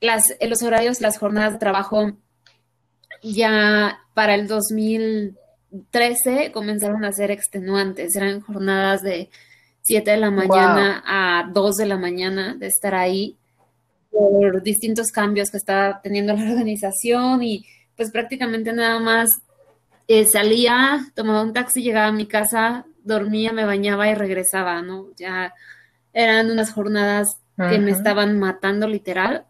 las, 0.00 0.34
los 0.40 0.60
horarios, 0.64 1.00
las 1.00 1.18
jornadas 1.18 1.52
de 1.52 1.60
trabajo 1.60 2.16
ya 3.22 4.00
para 4.14 4.34
el 4.34 4.48
2013 4.48 6.52
comenzaron 6.52 7.04
a 7.04 7.12
ser 7.12 7.30
extenuantes, 7.30 8.16
eran 8.16 8.40
jornadas 8.40 9.02
de 9.02 9.30
7 9.82 10.10
de 10.10 10.16
la 10.16 10.30
mañana 10.30 11.02
a 11.06 11.48
2 11.52 11.76
de 11.76 11.86
la 11.86 11.96
mañana 11.96 12.54
de 12.54 12.66
estar 12.66 12.94
ahí 12.94 13.36
por 14.10 14.62
distintos 14.62 15.10
cambios 15.10 15.50
que 15.50 15.56
estaba 15.56 16.00
teniendo 16.02 16.34
la 16.34 16.42
organización 16.50 17.42
y 17.42 17.66
pues 17.96 18.10
prácticamente 18.10 18.72
nada 18.72 19.00
más 19.00 19.30
eh, 20.08 20.26
salía, 20.26 21.06
tomaba 21.14 21.42
un 21.42 21.52
taxi, 21.52 21.82
llegaba 21.82 22.08
a 22.08 22.12
mi 22.12 22.26
casa, 22.26 22.86
dormía, 23.04 23.52
me 23.52 23.64
bañaba 23.64 24.08
y 24.08 24.14
regresaba, 24.14 24.82
¿no? 24.82 25.06
Ya 25.16 25.54
eran 26.12 26.50
unas 26.50 26.72
jornadas 26.72 27.28
que 27.56 27.78
me 27.78 27.92
estaban 27.92 28.38
matando 28.38 28.88
literal. 28.88 29.44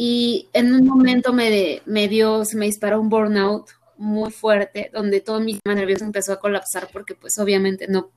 Y 0.00 0.48
en 0.52 0.72
un 0.72 0.86
momento 0.86 1.32
me, 1.32 1.82
me 1.84 2.06
dio, 2.06 2.44
se 2.44 2.56
me 2.56 2.66
disparó 2.66 3.00
un 3.00 3.08
burnout 3.08 3.68
muy 3.96 4.30
fuerte, 4.30 4.90
donde 4.94 5.20
todo 5.20 5.40
mi 5.40 5.54
sistema 5.54 5.74
nervioso 5.74 6.04
empezó 6.04 6.32
a 6.32 6.38
colapsar 6.38 6.88
porque 6.92 7.16
pues 7.16 7.36
obviamente 7.38 7.88
no, 7.88 8.12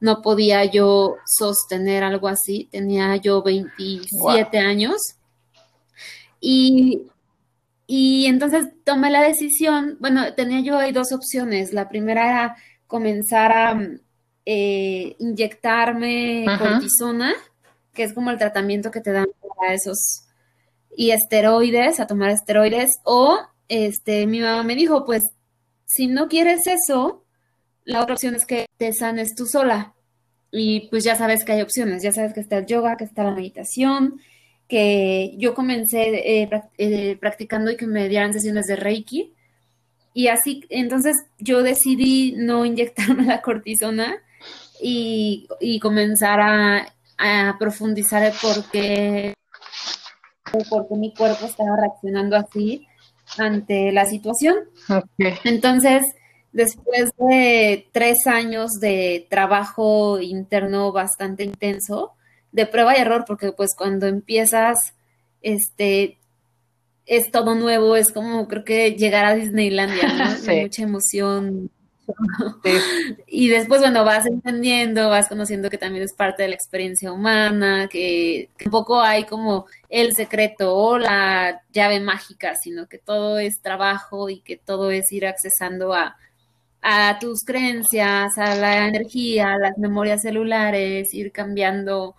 no 0.00 0.22
podía 0.22 0.64
yo 0.64 1.18
sostener 1.24 2.02
algo 2.02 2.26
así. 2.26 2.68
Tenía 2.72 3.14
yo 3.16 3.42
27 3.42 4.58
años. 4.58 5.00
Y, 6.40 7.02
y 7.86 8.26
entonces 8.26 8.66
tomé 8.82 9.10
la 9.10 9.22
decisión, 9.22 9.98
bueno, 10.00 10.34
tenía 10.34 10.60
yo 10.60 10.78
ahí 10.78 10.90
dos 10.90 11.12
opciones. 11.12 11.72
La 11.72 11.88
primera 11.88 12.28
era 12.28 12.56
comenzar 12.88 13.52
a 13.52 13.88
eh, 14.44 15.14
inyectarme 15.20 16.44
cortisona 16.58 17.34
que 17.92 18.04
es 18.04 18.14
como 18.14 18.30
el 18.30 18.38
tratamiento 18.38 18.90
que 18.90 19.00
te 19.00 19.12
dan 19.12 19.26
para 19.58 19.74
esos 19.74 20.24
y 20.96 21.10
esteroides, 21.10 22.00
a 22.00 22.06
tomar 22.06 22.30
esteroides, 22.30 22.90
o 23.04 23.38
este, 23.68 24.26
mi 24.26 24.40
mamá 24.40 24.62
me 24.62 24.74
dijo, 24.74 25.04
pues, 25.04 25.22
si 25.86 26.06
no 26.06 26.28
quieres 26.28 26.66
eso, 26.66 27.24
la 27.84 28.02
otra 28.02 28.14
opción 28.14 28.34
es 28.34 28.46
que 28.46 28.66
te 28.76 28.92
sanes 28.92 29.34
tú 29.34 29.46
sola. 29.46 29.94
Y 30.52 30.88
pues 30.88 31.04
ya 31.04 31.14
sabes 31.14 31.44
que 31.44 31.52
hay 31.52 31.62
opciones, 31.62 32.02
ya 32.02 32.12
sabes 32.12 32.32
que 32.32 32.40
está 32.40 32.58
el 32.58 32.66
yoga, 32.66 32.96
que 32.96 33.04
está 33.04 33.22
la 33.22 33.30
meditación, 33.30 34.20
que 34.68 35.34
yo 35.38 35.54
comencé 35.54 36.42
eh, 36.42 36.50
eh, 36.78 37.16
practicando 37.20 37.70
y 37.70 37.76
que 37.76 37.86
me 37.86 38.08
dieran 38.08 38.32
sesiones 38.32 38.66
de 38.66 38.76
Reiki. 38.76 39.32
Y 40.12 40.26
así, 40.26 40.64
entonces 40.70 41.16
yo 41.38 41.62
decidí 41.62 42.34
no 42.36 42.64
inyectarme 42.66 43.24
la 43.24 43.42
cortisona 43.42 44.18
y, 44.82 45.46
y 45.60 45.78
comenzar 45.78 46.40
a 46.40 46.94
a 47.20 47.56
profundizar 47.58 48.22
el 48.22 48.32
por 48.40 48.64
qué, 48.70 49.34
mi 50.96 51.14
cuerpo 51.14 51.46
estaba 51.46 51.76
reaccionando 51.76 52.36
así 52.36 52.86
ante 53.38 53.92
la 53.92 54.06
situación. 54.06 54.56
Entonces, 55.44 56.02
después 56.52 57.10
de 57.16 57.88
tres 57.92 58.26
años 58.26 58.72
de 58.80 59.26
trabajo 59.30 60.20
interno 60.20 60.92
bastante 60.92 61.44
intenso, 61.44 62.12
de 62.52 62.66
prueba 62.66 62.96
y 62.96 63.00
error, 63.00 63.24
porque 63.26 63.52
pues 63.52 63.70
cuando 63.76 64.06
empiezas, 64.06 64.94
este, 65.42 66.18
es 67.06 67.30
todo 67.30 67.54
nuevo, 67.54 67.96
es 67.96 68.12
como 68.12 68.46
creo 68.48 68.64
que 68.64 68.92
llegar 68.92 69.24
a 69.24 69.34
Disneylandia, 69.34 70.12
¿no? 70.12 70.24
Mucha 70.62 70.82
emoción, 70.82 71.70
y 73.26 73.48
después, 73.48 73.80
bueno, 73.80 74.04
vas 74.04 74.26
entendiendo, 74.26 75.08
vas 75.08 75.28
conociendo 75.28 75.70
que 75.70 75.78
también 75.78 76.04
es 76.04 76.14
parte 76.14 76.42
de 76.42 76.50
la 76.50 76.54
experiencia 76.54 77.12
humana, 77.12 77.88
que 77.88 78.48
tampoco 78.58 79.00
hay 79.00 79.24
como 79.24 79.66
el 79.88 80.14
secreto 80.14 80.74
o 80.74 80.98
la 80.98 81.62
llave 81.72 82.00
mágica, 82.00 82.54
sino 82.56 82.88
que 82.88 82.98
todo 82.98 83.38
es 83.38 83.60
trabajo 83.60 84.28
y 84.28 84.40
que 84.40 84.56
todo 84.56 84.90
es 84.90 85.10
ir 85.12 85.26
accesando 85.26 85.94
a, 85.94 86.16
a 86.82 87.18
tus 87.18 87.44
creencias, 87.44 88.38
a 88.38 88.54
la 88.54 88.88
energía, 88.88 89.54
a 89.54 89.58
las 89.58 89.78
memorias 89.78 90.22
celulares, 90.22 91.12
ir 91.14 91.32
cambiando, 91.32 92.16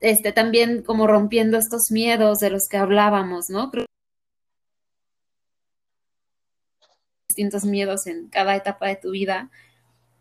este, 0.00 0.32
también 0.32 0.82
como 0.82 1.06
rompiendo 1.06 1.58
estos 1.58 1.90
miedos 1.90 2.38
de 2.38 2.50
los 2.50 2.62
que 2.68 2.76
hablábamos, 2.76 3.46
¿no? 3.48 3.70
Distintos 7.34 7.64
miedos 7.64 8.06
en 8.06 8.28
cada 8.28 8.54
etapa 8.54 8.86
de 8.86 8.96
tu 8.96 9.10
vida. 9.10 9.50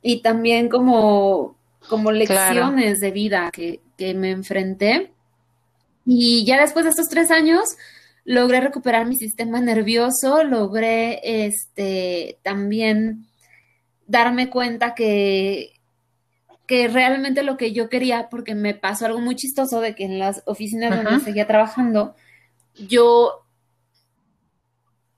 Y 0.02 0.22
también 0.22 0.68
como, 0.68 1.56
como 1.88 2.12
lecciones 2.12 3.00
de 3.00 3.12
vida 3.12 3.52
que, 3.52 3.82
me 4.16 4.32
enfrenté. 4.32 5.14
Y 6.06 6.44
ya 6.44 6.60
después 6.60 6.84
de 6.84 6.90
estos 6.90 7.08
tres 7.08 7.32
años, 7.32 7.64
logré 8.26 8.60
recuperar 8.60 9.06
mi 9.06 9.16
sistema 9.16 9.62
nervioso, 9.62 10.44
logré 10.44 11.46
este, 11.46 12.38
también 12.42 13.28
darme 14.08 14.50
cuenta 14.50 14.94
que, 14.94 15.80
que 16.66 16.90
realmente 16.90 17.44
lo 17.44 17.56
que 17.56 17.72
yo 17.72 17.88
quería, 17.88 18.28
porque 18.30 18.56
me 18.56 18.74
pasó 18.74 19.06
algo 19.06 19.22
muy 19.22 19.36
chistoso 19.36 19.80
de 19.80 19.96
que 19.96 20.04
en 20.04 20.20
las 20.20 20.44
oficinas 20.46 21.02
donde 21.02 21.24
seguía 21.24 21.48
trabajando, 21.48 22.16
yo 22.76 23.43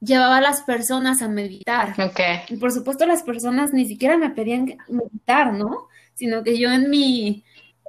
llevaba 0.06 0.38
a 0.38 0.42
las 0.42 0.62
personas 0.62 1.22
a 1.22 1.28
meditar. 1.28 1.96
Y 2.50 2.58
por 2.58 2.72
supuesto 2.72 3.06
las 3.06 3.24
personas 3.24 3.74
ni 3.74 3.86
siquiera 3.86 4.18
me 4.18 4.30
pedían 4.30 4.78
meditar, 4.88 5.54
¿no? 5.54 5.88
Sino 6.14 6.44
que 6.44 6.58
yo 6.58 6.72
en 6.72 6.90
mi, 6.90 7.44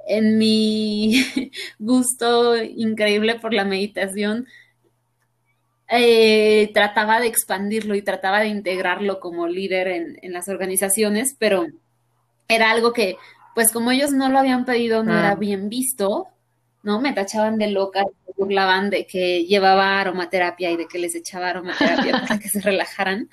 en 0.07 0.37
mi 0.37 1.23
gusto 1.79 2.57
increíble 2.57 3.39
por 3.39 3.53
la 3.53 3.65
meditación, 3.65 4.47
eh, 5.89 6.69
trataba 6.73 7.21
de 7.21 7.27
expandirlo 7.27 7.95
y 7.95 8.01
trataba 8.01 8.41
de 8.41 8.47
integrarlo 8.47 9.21
como 9.21 9.47
líder 9.47 9.87
en, 9.87 10.19
en, 10.21 10.33
las 10.33 10.49
organizaciones, 10.49 11.35
pero 11.39 11.65
era 12.49 12.71
algo 12.71 12.91
que, 12.91 13.15
pues 13.55 13.71
como 13.71 13.91
ellos 13.91 14.11
no 14.11 14.27
lo 14.27 14.39
habían 14.39 14.65
pedido, 14.65 15.03
no 15.03 15.17
era 15.17 15.31
ah. 15.31 15.35
bien 15.35 15.69
visto, 15.69 16.27
¿no? 16.87 17.01
Me 17.01 17.13
tachaban 17.13 17.57
de 17.57 17.69
loca, 17.69 18.03
me 18.03 18.33
burlaban 18.37 18.89
de 18.89 19.05
que 19.05 19.45
llevaba 19.45 19.99
aromaterapia 19.99 20.71
y 20.71 20.77
de 20.77 20.87
que 20.87 20.99
les 20.99 21.15
echaba 21.15 21.49
aromaterapia 21.49 22.21
para 22.27 22.39
que 22.39 22.47
se 22.47 22.61
relajaran. 22.61 23.29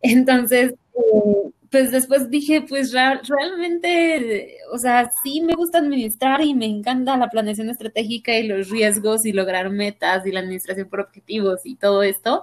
Entonces, 0.00 0.74
eh, 0.94 1.50
pues 1.70 1.90
después 1.90 2.30
dije, 2.30 2.62
pues 2.62 2.92
realmente, 2.92 4.58
o 4.72 4.78
sea, 4.78 5.10
sí 5.24 5.40
me 5.40 5.54
gusta 5.54 5.78
administrar 5.78 6.40
y 6.40 6.54
me 6.54 6.66
encanta 6.66 7.16
la 7.16 7.30
planeación 7.30 7.68
estratégica 7.68 8.38
y 8.38 8.46
los 8.46 8.70
riesgos 8.70 9.26
y 9.26 9.32
lograr 9.32 9.70
metas 9.70 10.24
y 10.24 10.30
la 10.30 10.40
administración 10.40 10.88
por 10.88 11.00
objetivos 11.00 11.62
y 11.64 11.74
todo 11.74 12.04
esto, 12.04 12.42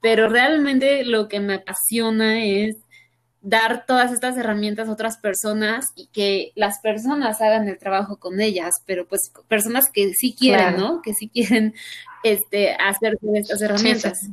pero 0.00 0.28
realmente 0.28 1.04
lo 1.04 1.26
que 1.26 1.40
me 1.40 1.54
apasiona 1.54 2.44
es 2.44 2.76
dar 3.42 3.86
todas 3.86 4.12
estas 4.12 4.36
herramientas 4.36 4.88
a 4.88 4.92
otras 4.92 5.18
personas 5.18 5.86
y 5.96 6.08
que 6.08 6.52
las 6.54 6.80
personas 6.80 7.40
hagan 7.40 7.68
el 7.68 7.78
trabajo 7.78 8.18
con 8.18 8.40
ellas, 8.40 8.70
pero 8.86 9.06
pues 9.06 9.32
personas 9.48 9.90
que 9.92 10.12
sí 10.12 10.34
quieren, 10.38 10.76
¿no? 10.76 11.00
Que 11.02 11.14
sí 11.14 11.28
quieren 11.28 11.74
este, 12.22 12.74
hacer 12.74 13.18
estas 13.34 13.62
herramientas. 13.62 14.28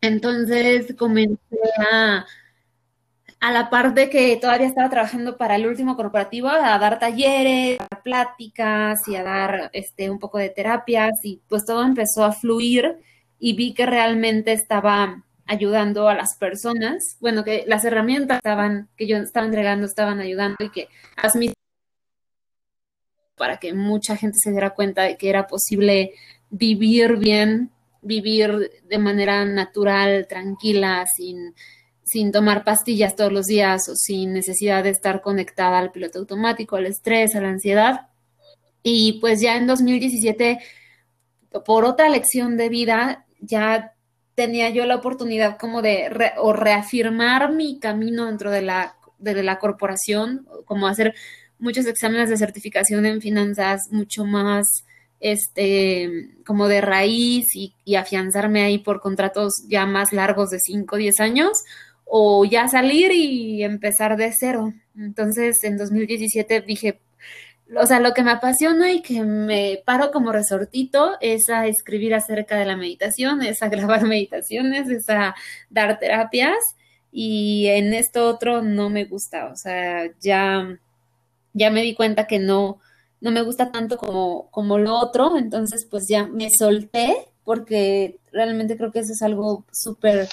Entonces 0.00 0.94
comencé 0.96 1.58
a 1.90 2.26
a 3.42 3.50
la 3.50 3.70
parte 3.70 4.08
que 4.08 4.36
todavía 4.36 4.68
estaba 4.68 4.88
trabajando 4.88 5.36
para 5.36 5.56
el 5.56 5.66
último 5.66 5.96
corporativo, 5.96 6.48
a 6.48 6.78
dar 6.78 7.00
talleres, 7.00 7.80
a 7.80 7.88
dar 7.90 8.02
pláticas 8.04 9.00
y 9.08 9.16
a 9.16 9.24
dar 9.24 9.68
este, 9.72 10.10
un 10.10 10.20
poco 10.20 10.38
de 10.38 10.48
terapias 10.48 11.10
y 11.24 11.40
pues 11.48 11.64
todo 11.64 11.82
empezó 11.82 12.24
a 12.24 12.30
fluir 12.30 12.98
y 13.40 13.56
vi 13.56 13.74
que 13.74 13.84
realmente 13.84 14.52
estaba 14.52 15.24
ayudando 15.46 16.08
a 16.08 16.14
las 16.14 16.36
personas, 16.38 17.16
bueno, 17.20 17.44
que 17.44 17.64
las 17.66 17.84
herramientas 17.84 18.38
estaban, 18.38 18.88
que 18.96 19.06
yo 19.06 19.16
estaba 19.16 19.46
entregando 19.46 19.86
estaban 19.86 20.20
ayudando 20.20 20.56
y 20.60 20.70
que 20.70 20.88
las 21.22 21.34
para 23.36 23.58
que 23.58 23.74
mucha 23.74 24.16
gente 24.16 24.38
se 24.38 24.50
diera 24.50 24.70
cuenta 24.70 25.02
de 25.02 25.16
que 25.16 25.28
era 25.28 25.46
posible 25.46 26.12
vivir 26.50 27.16
bien, 27.16 27.70
vivir 28.02 28.70
de 28.88 28.98
manera 28.98 29.44
natural, 29.44 30.26
tranquila, 30.28 31.04
sin 31.16 31.54
sin 32.12 32.30
tomar 32.30 32.62
pastillas 32.62 33.16
todos 33.16 33.32
los 33.32 33.46
días 33.46 33.88
o 33.88 33.96
sin 33.96 34.34
necesidad 34.34 34.84
de 34.84 34.90
estar 34.90 35.22
conectada 35.22 35.78
al 35.78 35.92
piloto 35.92 36.18
automático, 36.18 36.76
al 36.76 36.84
estrés, 36.84 37.34
a 37.34 37.40
la 37.40 37.48
ansiedad. 37.48 38.08
Y 38.82 39.14
pues 39.20 39.40
ya 39.40 39.56
en 39.56 39.66
2017, 39.66 40.58
por 41.64 41.86
otra 41.86 42.10
lección 42.10 42.58
de 42.58 42.68
vida, 42.68 43.24
ya 43.40 43.94
tenía 44.34 44.70
yo 44.70 44.86
la 44.86 44.96
oportunidad 44.96 45.58
como 45.58 45.82
de 45.82 46.32
o 46.38 46.52
reafirmar 46.52 47.52
mi 47.52 47.78
camino 47.78 48.26
dentro 48.26 48.50
de 48.50 48.62
la, 48.62 48.96
la 49.18 49.58
corporación, 49.58 50.46
como 50.64 50.86
hacer 50.86 51.14
muchos 51.58 51.86
exámenes 51.86 52.28
de 52.28 52.36
certificación 52.36 53.06
en 53.06 53.20
finanzas 53.20 53.82
mucho 53.90 54.24
más 54.24 54.66
este 55.20 56.30
como 56.44 56.66
de 56.66 56.80
raíz 56.80 57.46
y, 57.54 57.74
y 57.84 57.94
afianzarme 57.94 58.62
ahí 58.62 58.78
por 58.78 59.00
contratos 59.00 59.52
ya 59.68 59.86
más 59.86 60.12
largos 60.12 60.50
de 60.50 60.58
5 60.58 60.96
o 60.96 60.98
10 60.98 61.20
años 61.20 61.52
o 62.14 62.44
ya 62.44 62.68
salir 62.68 63.10
y 63.12 63.62
empezar 63.62 64.18
de 64.18 64.32
cero. 64.38 64.74
Entonces, 64.96 65.56
en 65.62 65.78
2017 65.78 66.60
dije, 66.60 67.00
o 67.76 67.86
sea, 67.86 68.00
lo 68.00 68.12
que 68.12 68.22
me 68.22 68.32
apasiona 68.32 68.92
y 68.92 69.02
que 69.02 69.22
me 69.22 69.82
paro 69.84 70.10
como 70.10 70.32
resortito 70.32 71.12
es 71.20 71.48
a 71.48 71.66
escribir 71.66 72.14
acerca 72.14 72.56
de 72.58 72.66
la 72.66 72.76
meditación, 72.76 73.42
es 73.42 73.62
a 73.62 73.68
grabar 73.70 74.04
meditaciones, 74.04 74.88
es 74.88 75.08
a 75.08 75.34
dar 75.70 75.98
terapias 75.98 76.58
y 77.12 77.66
en 77.68 77.94
esto 77.94 78.28
otro 78.28 78.62
no 78.62 78.90
me 78.90 79.04
gusta, 79.04 79.46
o 79.46 79.56
sea, 79.56 80.10
ya, 80.20 80.78
ya 81.52 81.70
me 81.70 81.82
di 81.82 81.94
cuenta 81.94 82.26
que 82.26 82.38
no, 82.38 82.80
no 83.20 83.30
me 83.30 83.42
gusta 83.42 83.70
tanto 83.72 83.98
como, 83.98 84.50
como 84.50 84.78
lo 84.78 84.94
otro, 84.98 85.36
entonces 85.36 85.86
pues 85.90 86.06
ya 86.08 86.26
me 86.26 86.48
solté 86.50 87.28
porque 87.44 88.18
realmente 88.32 88.76
creo 88.76 88.92
que 88.92 89.00
eso 89.00 89.12
es 89.12 89.22
algo 89.22 89.64
súper 89.72 90.28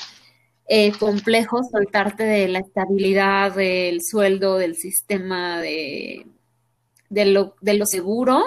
eh, 0.68 0.92
complejo 1.00 1.62
soltarte 1.64 2.24
de 2.24 2.48
la 2.48 2.60
estabilidad 2.60 3.56
del 3.56 4.00
sueldo, 4.04 4.58
del 4.58 4.76
sistema, 4.76 5.60
de, 5.62 6.26
de, 7.10 7.26
lo, 7.26 7.56
de 7.62 7.74
lo 7.74 7.86
seguro. 7.86 8.44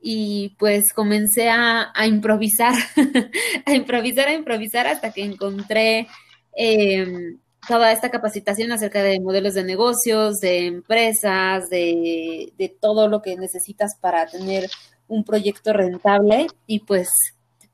Y 0.00 0.54
pues 0.58 0.92
comencé 0.94 1.48
a, 1.50 1.92
improvisar, 2.06 2.74
a 3.66 3.74
improvisar, 3.74 4.28
a 4.28 4.34
improvisar 4.34 4.86
hasta 4.86 5.10
que 5.10 5.24
encontré 5.24 6.06
em, 6.54 7.38
toda 7.66 7.90
esta 7.90 8.10
capacitación 8.10 8.70
acerca 8.70 9.02
de 9.02 9.20
modelos 9.20 9.54
de 9.54 9.64
negocios, 9.64 10.36
de 10.38 10.66
empresas, 10.66 11.68
de, 11.68 12.52
de 12.56 12.68
todo 12.68 13.08
lo 13.08 13.22
que 13.22 13.36
necesitas 13.36 13.96
para 14.00 14.26
tener 14.26 14.70
un 15.08 15.24
proyecto 15.24 15.72
rentable. 15.72 16.46
Y 16.66 16.80
pues 16.80 17.08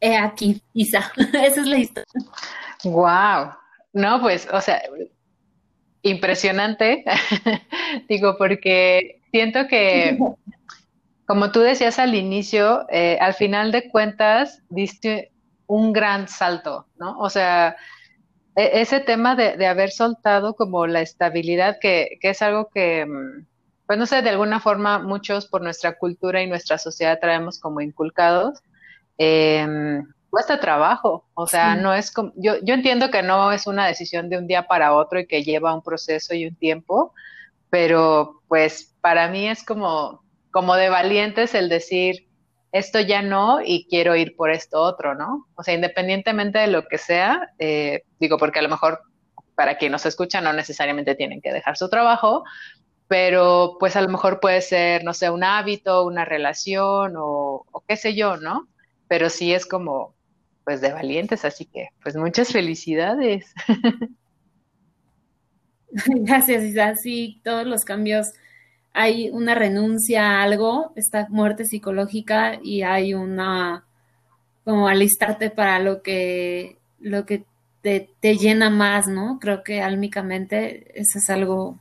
he 0.01 0.17
aquí, 0.17 0.63
Isa, 0.73 1.13
esa 1.35 1.61
es 1.61 1.67
la 1.67 1.79
historia. 1.79 2.09
Wow, 2.85 3.55
no, 3.93 4.21
pues, 4.21 4.47
o 4.53 4.61
sea, 4.61 4.83
impresionante, 6.03 7.05
digo, 8.09 8.37
porque 8.37 9.23
siento 9.35 9.67
que, 9.67 10.17
como 11.27 11.51
tú 11.51 11.59
decías 11.59 11.99
al 11.99 12.15
inicio, 12.15 12.87
eh, 12.89 13.19
al 13.21 13.35
final 13.35 13.73
de 13.73 13.91
cuentas 13.91 14.63
diste 14.69 15.33
un 15.67 15.93
gran 15.93 16.29
salto, 16.29 16.87
¿no? 17.01 17.19
O 17.19 17.29
sea, 17.29 17.75
e, 18.55 18.81
ese 18.81 19.01
tema 19.01 19.35
de, 19.35 19.57
de, 19.57 19.67
haber 19.67 19.91
soltado 19.91 20.55
como 20.55 20.87
la 20.87 21.01
estabilidad, 21.01 21.79
que, 21.81 22.17
que 22.21 22.31
es 22.31 22.43
algo 22.43 22.69
que, 22.73 23.07
mm, 23.07 23.45
pues 23.89 23.99
no 23.99 24.07
sé, 24.07 24.23
de 24.23 24.31
alguna 24.31 24.61
forma 24.61 25.01
muchos 25.01 25.49
por 25.49 25.63
nuestra 25.63 25.99
cultura 25.99 26.41
y 26.41 26.47
nuestra 26.47 26.79
sociedad 26.79 27.19
traemos 27.21 27.59
como 27.59 27.81
inculcados. 27.81 28.63
Eh, 29.19 29.67
cuesta 30.31 30.61
trabajo, 30.61 31.25
o 31.35 31.49
sea, 31.49 31.75
no 31.75 31.93
es 31.93 32.13
como, 32.13 32.33
yo, 32.37 32.55
yo 32.63 32.75
entiendo 32.75 33.11
que 33.11 33.25
no 33.25 33.51
es 33.51 33.67
una 33.67 33.89
decisión 33.89 34.29
de 34.29 34.39
un 34.39 34.47
día 34.47 34.69
para 34.69 34.95
otro 34.95 35.19
y 35.19 35.27
que 35.27 35.43
lleva 35.43 35.75
un 35.75 35.83
proceso 35.83 36.35
y 36.35 36.47
un 36.47 36.55
tiempo, 36.55 37.13
pero 37.69 38.44
pues 38.55 38.95
para 39.01 39.27
mí 39.27 39.49
es 39.49 39.65
como, 39.65 40.23
como 40.53 40.77
de 40.77 40.89
valientes 40.89 41.57
el 41.57 41.69
decir, 41.69 42.29
esto 42.71 43.01
ya 43.01 43.21
no 43.21 43.59
y 43.61 43.89
quiero 43.91 44.15
ir 44.15 44.37
por 44.37 44.53
esto 44.53 44.81
otro, 44.81 45.17
¿no? 45.17 45.49
O 45.57 45.65
sea, 45.65 45.75
independientemente 45.75 46.61
de 46.61 46.69
lo 46.69 46.87
que 46.87 46.99
sea, 46.99 47.53
eh, 47.59 48.05
digo, 48.21 48.39
porque 48.39 48.61
a 48.61 48.63
lo 48.63 48.69
mejor 48.69 49.01
para 49.57 49.77
quien 49.77 49.91
nos 49.91 50.07
escucha 50.07 50.41
no 50.41 50.53
necesariamente 50.53 51.17
tienen 51.17 51.41
que 51.41 51.53
dejar 51.53 51.77
su 51.77 51.89
trabajo, 51.89 52.45
pero 53.09 53.77
pues 53.81 53.97
a 53.97 54.03
lo 54.03 54.09
mejor 54.09 54.39
puede 54.39 54.61
ser, 54.61 55.03
no 55.03 55.15
sé, 55.15 55.31
un 55.31 55.43
hábito, 55.43 56.07
una 56.07 56.25
relación 56.25 57.15
o, 57.17 57.67
o 57.73 57.81
qué 57.89 57.97
sé 57.97 58.15
yo, 58.15 58.37
¿no? 58.37 58.69
Pero 59.09 59.31
sí 59.31 59.53
es 59.53 59.67
como, 59.67 60.15
pues 60.63 60.81
de 60.81 60.93
valientes, 60.93 61.45
así 61.45 61.65
que 61.65 61.89
pues 62.05 62.15
muchas 62.15 62.53
felicidades. 62.53 63.53
Gracias, 65.91 66.63
Isa. 66.63 66.95
Sí, 66.95 67.41
todos 67.43 67.67
los 67.67 67.85
cambios, 67.85 68.33
hay 68.95 69.29
una 69.31 69.55
renuncia 69.55 70.39
a 70.39 70.43
algo, 70.43 70.93
esta 70.97 71.27
muerte 71.29 71.67
psicológica 71.67 72.59
y 72.63 72.83
hay 72.83 73.13
una 73.13 73.85
como 74.65 74.89
alistarte 74.89 75.51
para 75.51 75.79
lo 75.79 76.03
que, 76.03 76.79
lo 77.01 77.27
que 77.27 77.45
te, 77.83 78.09
llena 78.23 78.71
más, 78.71 79.07
¿no? 79.07 79.39
Creo 79.39 79.63
que 79.63 79.83
álmicamente 79.83 80.99
eso 80.99 81.19
es 81.19 81.29
algo 81.29 81.79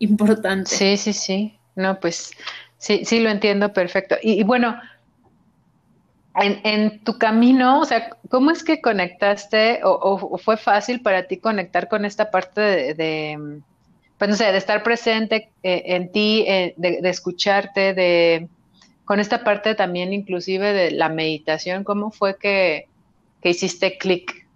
importante. 0.00 0.70
Sí, 0.70 0.96
sí, 0.96 1.12
sí. 1.12 1.58
No, 1.76 2.00
pues 2.00 2.32
sí, 2.78 3.04
sí 3.04 3.20
lo 3.20 3.30
entiendo 3.30 3.72
perfecto. 3.72 4.16
y 4.20 4.42
bueno, 4.42 4.76
en, 6.38 7.02
tu 7.02 7.18
camino, 7.18 7.80
o 7.80 7.84
sea, 7.84 8.10
¿cómo 8.28 8.50
es 8.50 8.62
que 8.62 8.80
conectaste 8.80 9.80
o, 9.84 10.36
fue 10.38 10.56
fácil 10.56 11.00
para 11.00 11.26
ti 11.26 11.38
conectar 11.38 11.88
con 11.88 12.04
esta 12.04 12.30
parte 12.30 12.94
de, 12.94 13.60
pues 14.18 14.30
no 14.30 14.36
sé, 14.36 14.44
de 14.44 14.58
estar 14.58 14.82
presente 14.82 15.50
eh, 15.62 15.82
en 15.86 16.10
ti, 16.10 16.44
eh, 16.46 16.74
de, 16.76 17.00
escucharte, 17.08 17.92
de, 17.94 18.48
con 19.04 19.20
esta 19.20 19.44
parte 19.44 19.74
también 19.74 20.12
inclusive 20.12 20.72
de 20.72 20.90
la 20.90 21.08
meditación, 21.08 21.84
¿cómo 21.84 22.10
fue 22.10 22.36
que, 22.38 22.88
que 23.42 23.50
hiciste 23.50 23.98
clic? 23.98 24.46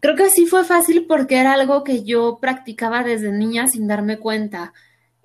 Creo 0.00 0.14
que 0.14 0.30
sí 0.30 0.46
fue 0.46 0.64
fácil 0.64 1.06
porque 1.06 1.38
era 1.38 1.54
algo 1.54 1.82
que 1.82 2.04
yo 2.04 2.38
practicaba 2.40 3.02
desde 3.02 3.32
niña 3.32 3.66
sin 3.66 3.88
darme 3.88 4.18
cuenta. 4.18 4.72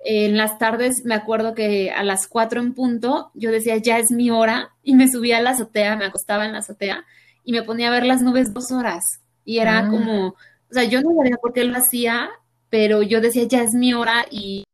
En 0.04 0.36
las 0.36 0.58
tardes 0.58 1.04
me 1.04 1.14
acuerdo 1.14 1.54
que 1.54 1.92
a 1.92 2.02
las 2.02 2.26
cuatro 2.26 2.60
en 2.60 2.74
punto 2.74 3.30
yo 3.34 3.52
decía, 3.52 3.76
ya 3.76 3.98
es 3.98 4.10
mi 4.10 4.30
hora, 4.30 4.72
y 4.82 4.96
me 4.96 5.08
subía 5.08 5.38
a 5.38 5.40
la 5.40 5.50
azotea, 5.50 5.96
me 5.96 6.06
acostaba 6.06 6.44
en 6.44 6.52
la 6.52 6.58
azotea 6.58 7.04
y 7.44 7.52
me 7.52 7.62
ponía 7.62 7.88
a 7.88 7.92
ver 7.92 8.04
las 8.04 8.22
nubes 8.22 8.52
dos 8.52 8.72
horas. 8.72 9.04
Y 9.44 9.58
era 9.58 9.78
ah. 9.78 9.88
como, 9.88 10.34
o 10.72 10.74
sea, 10.74 10.84
yo 10.84 11.02
no 11.02 11.14
sabía 11.14 11.36
por 11.36 11.52
qué 11.52 11.64
lo 11.64 11.76
hacía, 11.76 12.30
pero 12.70 13.02
yo 13.02 13.20
decía, 13.20 13.44
ya 13.44 13.62
es 13.62 13.74
mi 13.74 13.92
hora 13.92 14.24
y 14.30 14.64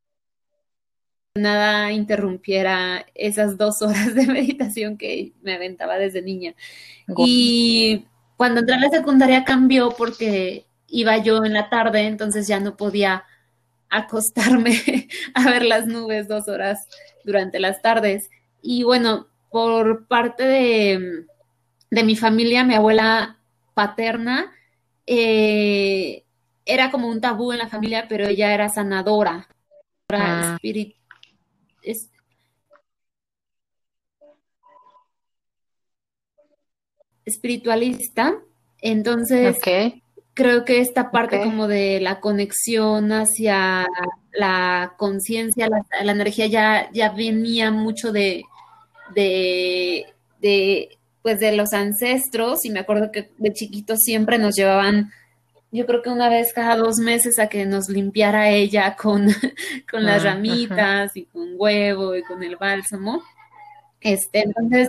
nada 1.34 1.90
interrumpiera 1.90 3.04
esas 3.14 3.58
dos 3.58 3.82
horas 3.82 4.14
de 4.14 4.26
meditación 4.28 4.96
que 4.96 5.32
me 5.42 5.54
aventaba 5.54 5.98
desde 5.98 6.22
niña. 6.22 6.54
Y 7.16 8.06
cuando 8.36 8.60
entré 8.60 8.76
a 8.76 8.80
la 8.80 8.90
secundaria 8.90 9.44
cambió 9.44 9.90
porque 9.90 10.66
iba 10.86 11.16
yo 11.18 11.44
en 11.44 11.52
la 11.52 11.68
tarde, 11.68 12.06
entonces 12.06 12.46
ya 12.46 12.60
no 12.60 12.76
podía 12.76 13.24
acostarme 13.90 15.08
a 15.34 15.50
ver 15.50 15.64
las 15.64 15.86
nubes 15.86 16.28
dos 16.28 16.46
horas 16.46 16.86
durante 17.24 17.58
las 17.58 17.82
tardes. 17.82 18.30
Y 18.62 18.84
bueno, 18.84 19.26
por 19.50 20.06
parte 20.06 20.44
de, 20.44 22.04
mi 22.04 22.14
familia, 22.14 22.62
mi 22.62 22.74
abuela 22.74 23.38
paterna, 23.74 24.52
eh, 25.08 26.24
era 26.66 26.90
como 26.90 27.08
un 27.08 27.20
tabú 27.20 27.52
en 27.52 27.58
la 27.58 27.68
familia, 27.68 28.06
pero 28.08 28.26
ella 28.26 28.52
era 28.52 28.68
sanadora, 28.68 29.48
ah. 30.12 30.58
espiritualista. 37.24 38.38
Entonces, 38.80 39.58
creo 40.34 40.64
que 40.64 40.80
esta 40.80 41.10
parte 41.10 41.42
como 41.42 41.66
de 41.68 42.00
la 42.00 42.20
conexión 42.20 43.10
hacia 43.12 43.86
la 44.32 44.94
conciencia, 44.98 45.68
la, 45.68 46.12
energía 46.12 46.46
ya, 46.46 46.90
ya 46.92 47.10
venía 47.10 47.70
mucho 47.70 48.12
de, 48.12 48.44
de, 49.14 50.06
de, 50.40 50.97
pues 51.28 51.40
de 51.40 51.52
los 51.52 51.74
ancestros 51.74 52.64
y 52.64 52.70
me 52.70 52.80
acuerdo 52.80 53.12
que 53.12 53.30
de 53.36 53.52
chiquitos 53.52 53.98
siempre 53.98 54.38
nos 54.38 54.54
llevaban, 54.56 55.12
yo 55.70 55.84
creo 55.84 56.00
que 56.00 56.08
una 56.08 56.30
vez 56.30 56.54
cada 56.54 56.74
dos 56.74 56.96
meses 56.96 57.38
a 57.38 57.48
que 57.48 57.66
nos 57.66 57.90
limpiara 57.90 58.48
ella 58.48 58.96
con, 58.96 59.26
con 59.90 60.06
las 60.06 60.22
ah, 60.22 60.30
ramitas 60.30 61.14
y 61.18 61.26
con 61.26 61.50
huevo 61.58 62.16
y 62.16 62.22
con 62.22 62.42
el 62.42 62.56
bálsamo. 62.56 63.22
Este, 64.00 64.40
entonces, 64.40 64.88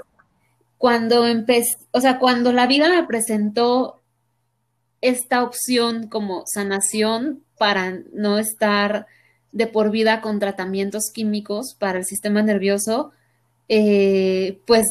cuando 0.77 1.27
empecé, 1.27 1.75
o 1.91 1.99
sea, 1.99 2.19
cuando 2.19 2.53
la 2.53 2.67
vida 2.67 2.87
me 2.87 3.05
presentó 3.05 3.99
esta 5.01 5.43
opción 5.43 6.07
como 6.07 6.43
sanación 6.45 7.43
para 7.57 7.99
no 8.13 8.37
estar 8.37 9.07
de 9.51 9.67
por 9.67 9.91
vida 9.91 10.21
con 10.21 10.39
tratamientos 10.39 11.11
químicos 11.13 11.75
para 11.77 11.99
el 11.99 12.05
sistema 12.05 12.41
nervioso, 12.43 13.11
eh, 13.67 14.61
pues, 14.65 14.85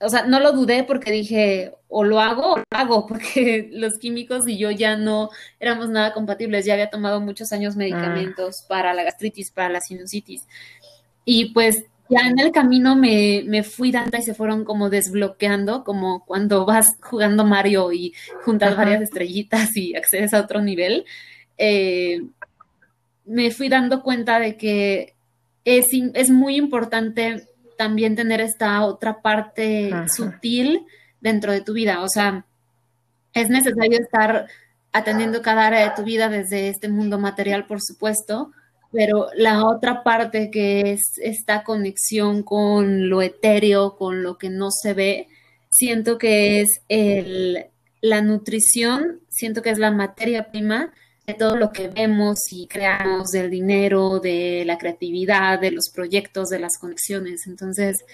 o 0.00 0.08
sea, 0.08 0.24
no 0.24 0.40
lo 0.40 0.52
dudé 0.52 0.84
porque 0.84 1.10
dije, 1.10 1.72
o 1.88 2.04
lo 2.04 2.20
hago 2.20 2.54
o 2.54 2.58
lo 2.58 2.64
hago, 2.70 3.06
porque 3.08 3.68
los 3.72 3.98
químicos 3.98 4.48
y 4.48 4.58
yo 4.58 4.70
ya 4.70 4.96
no 4.96 5.30
éramos 5.58 5.88
nada 5.90 6.12
compatibles, 6.12 6.64
ya 6.64 6.74
había 6.74 6.90
tomado 6.90 7.20
muchos 7.20 7.52
años 7.52 7.76
medicamentos 7.76 8.62
ah. 8.62 8.66
para 8.68 8.94
la 8.94 9.04
gastritis, 9.04 9.50
para 9.50 9.68
la 9.68 9.80
sinusitis. 9.80 10.46
Y 11.24 11.52
pues 11.52 11.84
ya 12.08 12.26
en 12.26 12.40
el 12.40 12.50
camino 12.50 12.96
me, 12.96 13.42
me, 13.46 13.62
fui 13.62 13.92
dando 13.92 14.18
y 14.18 14.22
se 14.22 14.34
fueron 14.34 14.64
como 14.64 14.90
desbloqueando, 14.90 15.84
como 15.84 16.24
cuando 16.24 16.66
vas 16.66 16.88
jugando 17.00 17.44
Mario 17.44 17.92
y 17.92 18.14
juntas 18.42 18.76
varias 18.76 19.02
estrellitas 19.02 19.76
y 19.76 19.94
accedes 19.94 20.34
a 20.34 20.40
otro 20.40 20.60
nivel. 20.60 21.04
Eh, 21.56 22.22
me 23.26 23.52
fui 23.52 23.68
dando 23.68 24.02
cuenta 24.02 24.40
de 24.40 24.56
que 24.56 25.14
es, 25.64 25.86
es, 26.14 26.30
muy 26.30 26.56
importante 26.56 27.46
también 27.80 28.14
tener 28.14 28.42
esta 28.42 28.84
otra 28.84 29.22
parte 29.22 29.90
sutil 30.14 30.84
dentro 31.22 31.50
de 31.50 31.62
tu 31.62 31.72
vida. 31.72 32.02
O 32.02 32.08
sea, 32.10 32.44
es 33.32 33.48
necesario 33.48 33.98
estar 33.98 34.48
atendiendo 34.92 35.40
cada 35.40 35.68
área 35.68 35.88
de 35.88 35.96
tu 35.96 36.02
vida 36.02 36.28
desde 36.28 36.68
este 36.68 36.90
mundo 36.90 37.18
material, 37.18 37.66
por 37.66 37.80
supuesto, 37.80 38.52
pero 38.92 39.28
la 39.34 39.64
otra 39.64 40.02
parte 40.02 40.50
que 40.50 40.92
es 40.92 41.00
esta 41.22 41.64
conexión 41.64 42.42
con 42.42 43.08
lo 43.08 43.22
etéreo, 43.22 43.96
con 43.96 44.22
lo 44.22 44.36
que 44.36 44.50
no 44.50 44.68
se 44.70 44.92
ve, 44.92 45.28
siento 45.70 46.18
que 46.18 46.60
es 46.60 46.82
el, 46.88 47.64
la 48.02 48.20
nutrición, 48.20 49.20
siento 49.30 49.62
que 49.62 49.70
es 49.70 49.78
la 49.78 49.90
materia 49.90 50.50
prima 50.50 50.92
de 51.30 51.38
todo 51.38 51.56
lo 51.56 51.72
que 51.72 51.88
vemos 51.88 52.38
y 52.50 52.66
creamos 52.66 53.30
del 53.30 53.50
dinero, 53.50 54.20
de 54.20 54.64
la 54.66 54.78
creatividad, 54.78 55.60
de 55.60 55.70
los 55.70 55.90
proyectos, 55.90 56.48
de 56.48 56.58
las 56.58 56.78
conexiones. 56.78 57.46
Entonces, 57.46 58.04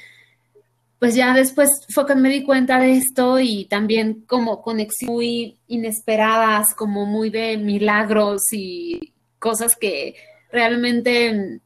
pues 0.98 1.14
ya 1.14 1.34
después 1.34 1.70
fue 1.92 2.06
que 2.06 2.14
me 2.14 2.30
di 2.30 2.42
cuenta 2.42 2.78
de 2.78 2.92
esto 2.92 3.38
y 3.40 3.66
también 3.66 4.24
como 4.26 4.62
conexiones 4.62 5.10
muy 5.10 5.58
inesperadas, 5.66 6.74
como 6.74 7.06
muy 7.06 7.30
de 7.30 7.56
milagros 7.58 8.42
y 8.52 9.12
cosas 9.38 9.76
que 9.76 10.16
realmente 10.50 11.60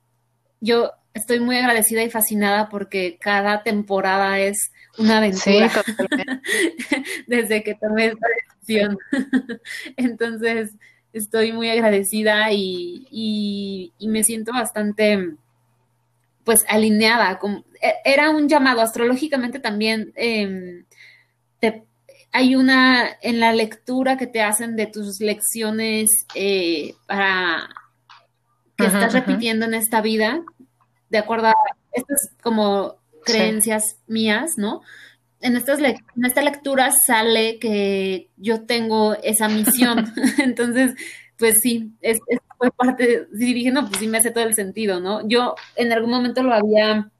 yo 0.60 0.90
estoy 1.14 1.40
muy 1.40 1.56
agradecida 1.56 2.02
y 2.02 2.10
fascinada 2.10 2.68
porque 2.68 3.18
cada 3.20 3.62
temporada 3.62 4.38
es 4.38 4.72
una 4.98 5.18
aventura. 5.18 5.70
Desde 7.26 7.62
que 7.62 7.74
tomé 7.74 8.06
esta 8.06 8.26
decisión. 8.36 8.98
Entonces, 9.96 10.72
estoy 11.12 11.52
muy 11.52 11.68
agradecida 11.68 12.52
y, 12.52 13.92
me 14.00 14.24
siento 14.24 14.52
bastante, 14.52 15.34
pues, 16.44 16.64
alineada. 16.68 17.38
Con, 17.38 17.64
e, 17.80 17.94
era 18.04 18.30
un 18.30 18.48
llamado 18.48 18.80
astrológicamente 18.80 19.58
también. 19.58 20.12
Em, 20.16 20.84
hay 22.32 22.54
una 22.54 23.08
en 23.22 23.40
la 23.40 23.52
lectura 23.52 24.16
que 24.16 24.26
te 24.26 24.40
hacen 24.40 24.76
de 24.76 24.86
tus 24.86 25.20
lecciones 25.20 26.08
eh, 26.34 26.94
para 27.06 27.68
que 28.76 28.86
estás 28.86 29.12
repitiendo 29.12 29.66
en 29.66 29.74
esta 29.74 30.00
vida, 30.00 30.42
de 31.10 31.18
acuerdo 31.18 31.48
a 31.48 31.54
estas 31.92 32.30
como 32.42 32.96
creencias 33.24 33.82
mías, 34.06 34.52
¿no? 34.56 34.80
En, 35.40 35.56
estas 35.56 35.80
en 35.80 36.24
esta 36.24 36.42
lectura 36.42 36.90
sale 37.06 37.58
que 37.58 38.30
yo 38.36 38.66
tengo 38.66 39.14
esa 39.22 39.48
misión. 39.48 40.12
Entonces, 40.38 40.94
pues 41.36 41.60
sí, 41.62 41.92
es, 42.00 42.20
fue 42.58 42.70
parte, 42.70 43.26
sí 43.32 43.54
dije, 43.54 43.70
no, 43.70 43.86
pues 43.88 43.98
sí 43.98 44.06
me 44.06 44.18
hace 44.18 44.30
todo 44.30 44.44
el 44.44 44.54
sentido, 44.54 45.00
¿no? 45.00 45.26
Yo 45.26 45.54
en 45.76 45.92
algún 45.92 46.10
momento 46.10 46.42
lo 46.42 46.52
había 46.52 47.10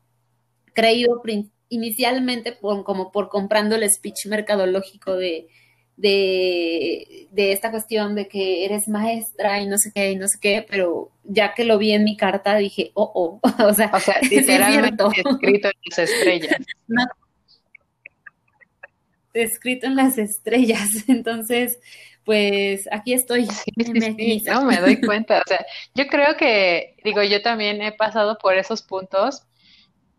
creído 0.75 1.23
inicialmente 1.71 2.59
como 2.59 3.11
por 3.11 3.29
comprando 3.29 3.77
el 3.77 3.91
speech 3.91 4.27
mercadológico 4.27 5.17
de, 5.17 5.49
de, 5.97 7.53
esta 7.53 7.71
cuestión 7.71 8.15
de 8.15 8.29
que 8.29 8.65
eres 8.65 8.89
maestra 8.89 9.61
y 9.61 9.67
no 9.67 9.79
sé 9.79 9.93
qué 9.95 10.13
y 10.13 10.17
no 10.17 10.29
sé 10.29 10.39
qué, 10.41 10.67
pero 10.69 11.11
ya 11.25 11.55
que 11.55 11.65
lo 11.65 11.79
vi 11.79 11.93
en 11.93 12.05
mi 12.05 12.17
carta 12.17 12.57
dije, 12.57 12.91
oh, 12.95 13.11
oh, 13.15 13.41
o 13.65 13.75
sea, 13.75 13.91
o 13.93 14.01
sea 14.01 14.21
literalmente 14.23 15.05
escrito 15.17 15.69
en 15.69 15.75
las 15.89 15.99
estrellas. 15.99 16.57
Escrito 19.35 19.87
en 19.87 19.97
las 19.97 20.19
estrellas, 20.19 20.91
entonces, 21.09 21.79
pues 22.25 22.89
aquí 22.93 23.15
estoy. 23.15 23.49
no, 24.47 24.65
me 24.65 24.77
doy 24.77 25.01
cuenta, 25.07 25.39
o 25.39 25.49
sea, 25.49 25.65
yo 25.95 26.07
creo 26.07 26.37
que, 26.37 26.97
digo, 27.05 27.23
yo 27.23 27.43
también 27.43 27.83
he 27.83 27.93
pasado 27.93 28.39
por 28.39 28.57
esos 28.57 28.83
puntos 28.83 29.45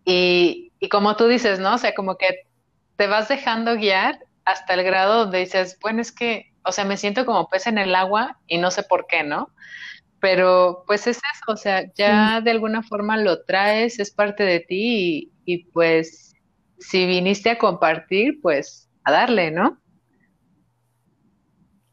y, 0.05 0.73
y 0.79 0.89
como 0.89 1.15
tú 1.15 1.27
dices, 1.27 1.59
¿no? 1.59 1.75
O 1.75 1.77
sea, 1.77 1.93
como 1.93 2.17
que 2.17 2.47
te 2.97 3.07
vas 3.07 3.29
dejando 3.29 3.75
guiar 3.75 4.19
hasta 4.45 4.73
el 4.73 4.83
grado 4.83 5.19
donde 5.19 5.39
dices, 5.39 5.77
bueno, 5.81 6.01
es 6.01 6.11
que, 6.11 6.53
o 6.63 6.71
sea, 6.71 6.85
me 6.85 6.97
siento 6.97 7.25
como 7.25 7.49
pez 7.49 7.67
en 7.67 7.77
el 7.77 7.95
agua 7.95 8.39
y 8.47 8.57
no 8.57 8.71
sé 8.71 8.83
por 8.83 9.07
qué, 9.07 9.23
¿no? 9.23 9.49
Pero 10.19 10.83
pues 10.85 11.07
es 11.07 11.17
eso, 11.17 11.53
o 11.53 11.57
sea, 11.57 11.91
ya 11.95 12.41
de 12.41 12.51
alguna 12.51 12.83
forma 12.83 13.17
lo 13.17 13.43
traes, 13.43 13.99
es 13.99 14.11
parte 14.11 14.43
de 14.43 14.59
ti 14.59 15.31
y, 15.45 15.53
y 15.53 15.65
pues 15.65 16.33
si 16.77 17.07
viniste 17.07 17.49
a 17.49 17.57
compartir, 17.57 18.39
pues 18.41 18.90
a 19.03 19.11
darle, 19.11 19.51
¿no? 19.51 19.77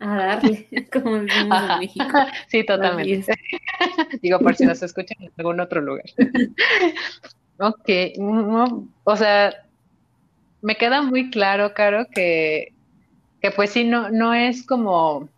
A 0.01 0.17
darle, 0.17 0.69
como 0.93 1.17
en 1.17 1.27
México. 1.79 2.05
Sí, 2.49 2.65
totalmente. 2.65 3.35
Digo, 4.23 4.39
por 4.39 4.55
si 4.55 4.65
nos 4.65 4.83
escuchan 4.83 5.19
en 5.21 5.33
algún 5.39 5.61
otro 5.61 5.81
lugar. 5.81 6.07
ok, 7.59 7.89
o 9.05 9.17
sea, 9.17 9.55
me 10.63 10.77
queda 10.77 11.03
muy 11.03 11.31
claro, 11.31 11.75
Caro, 11.75 12.07
que, 12.13 12.73
que 13.41 13.51
pues 13.51 13.71
sí, 13.71 13.85
no, 13.85 14.11
no 14.11 14.35
es 14.35 14.67
como, 14.67 15.29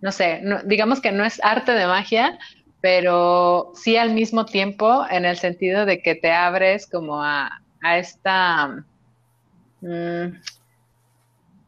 no 0.00 0.12
sé, 0.12 0.42
digamos 0.64 1.00
que 1.00 1.12
no 1.12 1.24
es 1.24 1.42
arte 1.42 1.72
de 1.72 1.86
magia, 1.86 2.38
pero 2.82 3.72
sí 3.74 3.96
al 3.96 4.12
mismo 4.12 4.44
tiempo 4.44 5.06
en 5.08 5.24
el 5.24 5.38
sentido 5.38 5.86
de 5.86 6.02
que 6.02 6.16
te 6.16 6.32
abres 6.32 6.86
como 6.86 7.22
a, 7.22 7.62
esta, 7.96 8.84
mm, 9.82 10.40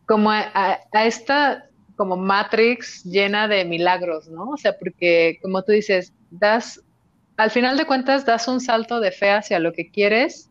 como 0.06 0.30
a, 0.30 0.80
esta 0.92 1.68
como 1.96 2.16
Matrix 2.16 3.04
llena 3.04 3.46
de 3.46 3.64
milagros, 3.64 4.28
¿no? 4.28 4.50
O 4.50 4.56
sea, 4.56 4.76
porque 4.76 5.38
como 5.40 5.62
tú 5.62 5.72
dices, 5.72 6.12
das, 6.30 6.80
al 7.36 7.50
final 7.50 7.76
de 7.76 7.86
cuentas 7.86 8.24
das 8.24 8.48
un 8.48 8.60
salto 8.60 8.98
de 8.98 9.12
fe 9.12 9.30
hacia 9.30 9.60
lo 9.60 9.72
que 9.72 9.90
quieres 9.90 10.50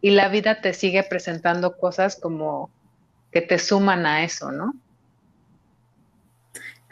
y 0.00 0.10
la 0.10 0.28
vida 0.28 0.60
te 0.60 0.72
sigue 0.72 1.02
presentando 1.02 1.76
cosas 1.78 2.14
como 2.14 2.70
que 3.32 3.40
te 3.40 3.58
suman 3.58 4.06
a 4.06 4.22
eso, 4.22 4.52
¿no? 4.52 4.74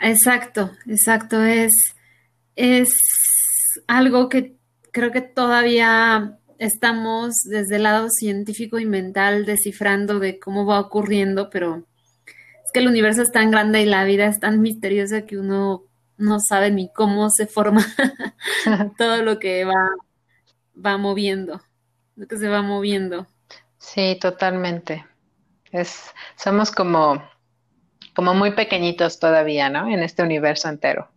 Exacto, 0.00 0.72
exacto. 0.86 1.40
Es, 1.44 1.94
es 2.56 2.90
algo 3.86 4.28
que 4.28 4.56
creo 4.90 5.12
que 5.12 5.20
todavía 5.20 6.38
estamos 6.62 7.34
desde 7.44 7.76
el 7.76 7.82
lado 7.82 8.08
científico 8.08 8.78
y 8.78 8.86
mental 8.86 9.44
descifrando 9.44 10.20
de 10.20 10.38
cómo 10.38 10.64
va 10.64 10.78
ocurriendo, 10.78 11.50
pero 11.50 11.84
es 12.64 12.70
que 12.72 12.80
el 12.80 12.88
universo 12.88 13.22
es 13.22 13.32
tan 13.32 13.50
grande 13.50 13.82
y 13.82 13.86
la 13.86 14.04
vida 14.04 14.26
es 14.26 14.38
tan 14.38 14.60
misteriosa 14.60 15.22
que 15.22 15.38
uno 15.38 15.84
no 16.16 16.38
sabe 16.38 16.70
ni 16.70 16.92
cómo 16.92 17.30
se 17.30 17.46
forma 17.46 17.84
todo 18.96 19.22
lo 19.22 19.40
que 19.40 19.64
va, 19.64 19.90
va 20.74 20.96
moviendo, 20.98 21.60
lo 22.14 22.28
que 22.28 22.36
se 22.36 22.48
va 22.48 22.62
moviendo. 22.62 23.26
Sí, 23.78 24.16
totalmente. 24.20 25.04
Es, 25.72 26.10
somos 26.36 26.70
como 26.70 27.20
como 28.14 28.34
muy 28.34 28.52
pequeñitos 28.52 29.18
todavía, 29.18 29.70
¿no? 29.70 29.88
En 29.88 30.02
este 30.02 30.22
universo 30.22 30.68
entero. 30.68 31.08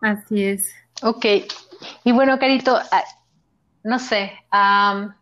Así 0.00 0.44
es. 0.44 0.74
Ok. 1.02 1.24
Y 2.02 2.12
bueno, 2.12 2.38
Carito, 2.38 2.76
ah, 2.76 3.04
no 3.86 4.00
sé, 4.00 4.32
a, 4.50 5.14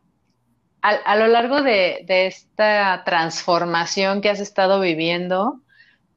lo 1.18 1.26
largo 1.26 1.60
de, 1.60 2.02
esta 2.08 3.02
transformación 3.04 4.22
que 4.22 4.30
has 4.30 4.40
estado 4.40 4.80
viviendo, 4.80 5.60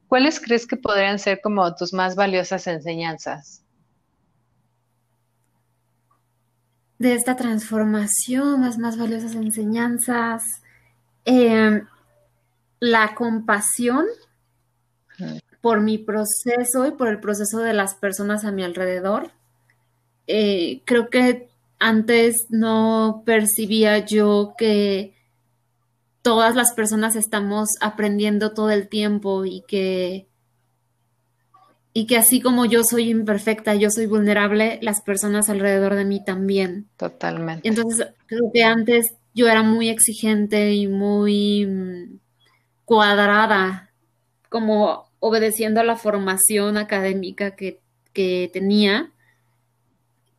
¿cuáles 0.06 0.40
crees 0.40 0.66
que 0.66 0.78
podrían 0.78 1.18
ser 1.18 1.42
como 1.42 1.74
tus 1.74 1.92
más 1.92 2.16
valiosas 2.16 2.66
enseñanzas? 2.66 3.62
De 6.98 7.12
esta 7.12 7.36
transformación, 7.36 8.62
las 8.62 8.78
más 8.78 8.96
valiosas 8.96 9.34
enseñanzas. 9.34 10.42
Eh, 11.26 11.82
la 12.80 13.14
compasión 13.14 14.06
por 15.60 15.82
mi 15.82 15.98
proceso 15.98 16.86
y 16.86 16.92
por 16.92 17.08
el 17.08 17.20
proceso 17.20 17.58
de 17.58 17.74
las 17.74 17.94
personas 17.94 18.46
a 18.46 18.52
mi 18.52 18.64
alrededor. 18.64 19.32
Eh, 20.26 20.80
creo 20.86 21.10
que 21.10 21.47
antes 21.78 22.46
no 22.50 23.22
percibía 23.24 24.04
yo 24.04 24.54
que 24.58 25.14
todas 26.22 26.56
las 26.56 26.72
personas 26.72 27.16
estamos 27.16 27.70
aprendiendo 27.80 28.52
todo 28.52 28.70
el 28.70 28.88
tiempo 28.88 29.44
y 29.44 29.62
que 29.66 30.28
y 31.92 32.06
que 32.06 32.16
así 32.16 32.40
como 32.40 32.64
yo 32.64 32.84
soy 32.84 33.10
imperfecta, 33.10 33.74
yo 33.74 33.90
soy 33.90 34.06
vulnerable, 34.06 34.78
las 34.82 35.00
personas 35.00 35.48
alrededor 35.48 35.96
de 35.96 36.04
mí 36.04 36.22
también. 36.22 36.86
Totalmente. 36.96 37.66
Entonces, 37.68 38.08
creo 38.26 38.50
que 38.52 38.62
antes 38.62 39.06
yo 39.34 39.48
era 39.48 39.64
muy 39.64 39.88
exigente 39.88 40.74
y 40.74 40.86
muy 40.86 41.66
mm, 41.66 42.18
cuadrada, 42.84 43.90
como 44.48 45.10
obedeciendo 45.18 45.80
a 45.80 45.84
la 45.84 45.96
formación 45.96 46.76
académica 46.76 47.56
que, 47.56 47.80
tenía, 48.52 49.12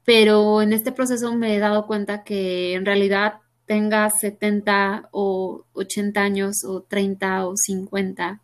pero 0.09 0.63
en 0.63 0.73
este 0.73 0.91
proceso 0.91 1.35
me 1.35 1.55
he 1.55 1.59
dado 1.59 1.85
cuenta 1.85 2.23
que 2.23 2.73
en 2.73 2.83
realidad 2.83 3.41
tenga 3.67 4.09
70 4.09 5.09
o 5.11 5.65
80 5.73 6.19
años 6.19 6.63
o 6.65 6.81
30 6.81 7.45
o 7.45 7.53
50 7.55 8.41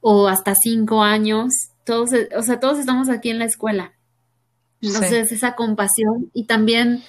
o 0.00 0.28
hasta 0.28 0.54
5 0.54 1.02
años, 1.02 1.52
todos, 1.84 2.12
o 2.34 2.42
sea, 2.42 2.58
todos 2.58 2.78
estamos 2.78 3.10
aquí 3.10 3.28
en 3.28 3.38
la 3.38 3.44
escuela. 3.44 3.92
Entonces, 4.80 5.30
esa 5.30 5.56
compasión 5.56 6.30
y 6.32 6.46
también 6.46 7.02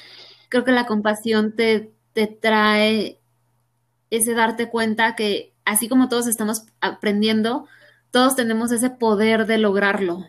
creo 0.50 0.66
que 0.66 0.74
la 0.74 0.86
compasión 0.86 1.56
te, 1.56 1.94
te 2.12 2.28
trae 2.28 3.18
ese 4.10 4.34
darte 4.34 4.68
cuenta 4.68 5.16
que 5.16 5.54
así 5.64 5.88
como 5.88 6.10
todos 6.10 6.28
estamos 6.28 6.64
aprendiendo, 6.82 7.66
todos 8.12 8.36
tenemos 8.36 8.74
ese 8.74 8.90
poder 8.90 9.46
de 9.46 9.58
lograrlo, 9.58 10.26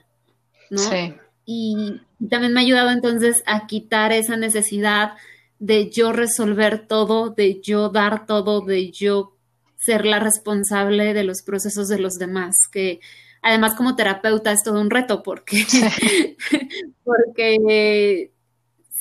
¿no? 0.70 0.78
Sí. 0.78 1.16
Y, 1.44 2.00
también 2.28 2.52
me 2.52 2.60
ha 2.60 2.62
ayudado 2.64 2.90
entonces 2.90 3.42
a 3.46 3.66
quitar 3.66 4.12
esa 4.12 4.36
necesidad 4.36 5.12
de 5.58 5.90
yo 5.90 6.12
resolver 6.12 6.86
todo, 6.86 7.30
de 7.30 7.60
yo 7.60 7.88
dar 7.88 8.26
todo, 8.26 8.60
de 8.62 8.90
yo 8.90 9.36
ser 9.76 10.04
la 10.04 10.18
responsable 10.18 11.14
de 11.14 11.24
los 11.24 11.42
procesos 11.42 11.88
de 11.88 11.98
los 11.98 12.14
demás, 12.14 12.56
que 12.70 13.00
además 13.42 13.74
como 13.74 13.96
terapeuta 13.96 14.52
es 14.52 14.62
todo 14.62 14.80
un 14.80 14.90
reto 14.90 15.22
porque, 15.22 15.64
porque 17.04 18.30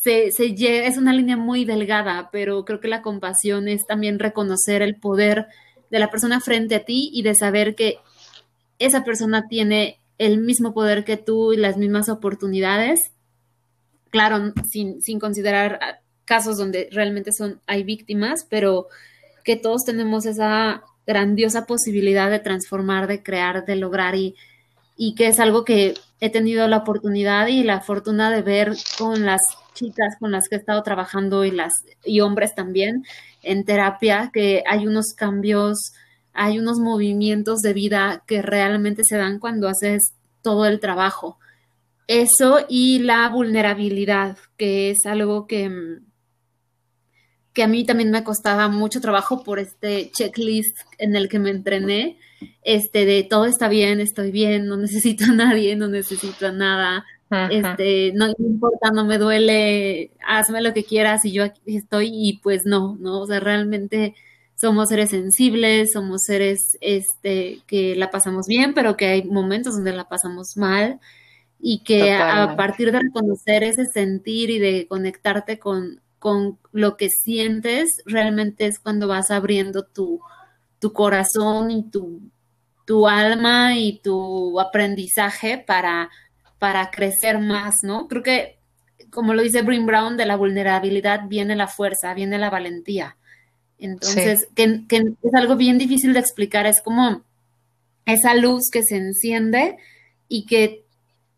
se, 0.02 0.32
se, 0.32 0.86
es 0.86 0.98
una 0.98 1.14
línea 1.14 1.38
muy 1.38 1.66
delgada, 1.66 2.30
pero 2.32 2.64
creo 2.66 2.80
que 2.80 2.88
la 2.88 3.02
compasión 3.02 3.68
es 3.68 3.86
también 3.86 4.20
reconocer 4.20 4.82
el 4.82 4.96
poder 4.96 5.48
de 5.90 6.00
la 6.00 6.10
persona 6.10 6.40
frente 6.40 6.76
a 6.76 6.86
ti 6.86 7.10
y 7.14 7.24
de 7.24 7.36
saber 7.36 7.76
que 7.76 7.98
esa 8.78 9.04
persona 9.04 9.48
tiene 9.48 9.99
el 10.20 10.38
mismo 10.38 10.74
poder 10.74 11.04
que 11.04 11.18
tú 11.18 11.54
y 11.54 11.58
las 11.58 11.78
mismas 11.78 12.10
oportunidades. 12.10 13.00
Claro, 14.12 14.54
sin, 14.70 15.02
sin 15.02 15.20
considerar 15.20 16.02
casos 16.26 16.58
donde 16.58 16.90
realmente 16.92 17.32
son, 17.32 17.60
hay 17.66 17.84
víctimas, 17.84 18.46
pero 18.48 18.88
que 19.44 19.56
todos 19.56 19.84
tenemos 19.84 20.28
esa 20.28 20.84
grandiosa 21.08 21.66
posibilidad 21.66 22.30
de 22.30 22.38
transformar, 22.38 23.08
de 23.08 23.24
crear, 23.24 23.66
de 23.66 23.76
lograr 23.76 24.14
y, 24.14 24.36
y 24.96 25.16
que 25.16 25.28
es 25.28 25.40
algo 25.40 25.66
que 25.66 25.96
he 26.20 26.30
tenido 26.30 26.68
la 26.68 26.78
oportunidad 26.78 27.48
y 27.48 27.64
la 27.64 27.82
fortuna 27.82 28.30
de 28.30 28.44
ver 28.44 28.76
con 28.98 29.26
las 29.26 29.42
chicas 29.74 30.18
con 30.20 30.32
las 30.32 30.50
que 30.50 30.56
he 30.56 30.60
estado 30.60 30.84
trabajando 30.84 31.46
y 31.46 31.52
las 31.52 31.86
y 32.04 32.20
hombres 32.20 32.54
también 32.54 33.06
en 33.42 33.64
terapia 33.64 34.30
que 34.34 34.64
hay 34.68 34.86
unos 34.86 35.14
cambios, 35.16 35.94
hay 36.40 36.58
unos 36.58 36.80
movimientos 36.80 37.60
de 37.60 37.74
vida 37.74 38.24
que 38.26 38.42
realmente 38.42 39.04
se 39.04 39.18
dan 39.18 39.40
cuando 39.40 39.68
haces 39.68 40.14
todo 40.42 40.66
el 40.66 40.80
trabajo. 40.80 41.38
Eso 42.08 42.66
y 42.70 43.00
la 43.00 43.28
vulnerabilidad, 43.28 44.38
que 44.56 44.90
es 44.92 45.06
algo 45.06 45.48
que, 45.48 46.00
que 47.52 47.64
a 47.64 47.68
mí 47.68 47.84
también 47.84 48.10
me 48.10 48.24
costaba 48.24 48.70
mucho 48.70 49.02
trabajo 49.02 49.44
por 49.44 49.60
este 49.60 50.12
checklist 50.12 50.78
en 50.98 51.18
el 51.18 51.28
que 51.28 51.40
me 51.40 51.50
entrené, 51.50 52.18
este 52.64 53.06
de 53.06 53.24
todo 53.24 53.44
está 53.44 53.68
bien, 53.68 54.00
estoy 54.00 54.32
bien, 54.32 54.66
no 54.66 54.78
necesito 54.78 55.26
a 55.26 55.34
nadie, 55.34 55.76
no 55.76 55.90
necesito 55.90 56.54
nada, 56.54 57.04
este, 57.52 58.14
no 58.16 58.28
importa, 58.40 58.92
no 58.92 59.04
me 59.04 59.18
duele, 59.18 60.12
hazme 60.26 60.62
lo 60.62 60.74
que 60.74 60.86
quieras 60.86 61.26
y 61.26 61.34
yo 61.34 61.44
aquí 61.44 61.60
estoy 61.66 62.10
y 62.14 62.38
pues 62.38 62.62
no, 62.64 62.96
¿no? 62.98 63.20
O 63.20 63.28
sea, 63.28 63.42
realmente 63.42 64.16
somos 64.60 64.90
seres 64.90 65.12
sensibles, 65.12 65.92
somos 65.94 66.24
seres 66.24 66.78
este, 66.82 67.62
que 67.68 67.96
la 67.96 68.10
pasamos 68.12 68.48
bien, 68.48 68.74
pero 68.74 68.98
que 68.98 69.08
hay 69.08 69.24
momentos 69.24 69.76
donde 69.76 69.94
la 69.94 70.10
pasamos 70.10 70.58
mal 70.58 71.00
y 71.60 71.84
que 71.84 72.14
a, 72.14 72.56
partir 72.56 72.92
de 72.92 73.00
reconocer 73.00 73.64
ese 73.64 73.86
sentir 73.86 74.50
y 74.50 74.60
de 74.60 74.88
conectarte 74.88 75.60
con, 75.60 76.02
con 76.20 76.58
lo 76.72 76.98
que 76.98 77.10
sientes, 77.10 77.90
realmente 78.06 78.66
es 78.66 78.80
cuando 78.80 79.08
vas 79.08 79.32
abriendo 79.32 79.84
tu, 79.86 80.22
tu 80.80 80.94
corazón 80.94 81.72
y 81.72 81.90
tu, 81.90 82.22
tu 82.86 83.08
alma 83.08 83.78
y 83.78 84.00
tu 84.00 84.60
aprendizaje 84.60 85.58
para 85.58 86.10
para 86.60 86.92
crecer 86.92 87.40
más, 87.40 87.76
¿no? 87.84 88.08
Creo 88.08 88.22
que, 88.22 88.60
como 89.10 89.34
lo 89.34 89.42
dice 89.42 89.64
Brin 89.64 89.86
Brown, 89.86 90.18
de 90.18 90.26
la 90.26 90.36
vulnerabilidad 90.36 91.22
viene 91.28 91.56
la 91.56 91.68
fuerza, 91.68 92.14
viene 92.14 92.38
la 92.38 92.50
valentía. 92.50 93.18
Entonces, 93.80 94.48
que, 94.56 94.84
es 94.90 95.34
algo 95.34 95.56
bien 95.56 95.78
difícil 95.78 96.14
de 96.14 96.20
explicar, 96.20 96.66
es 96.66 96.82
como 96.82 97.24
esa 98.06 98.36
luz 98.36 98.70
que 98.72 98.84
se 98.84 98.98
enciende 98.98 99.78
y 100.28 100.46
que 100.46 100.84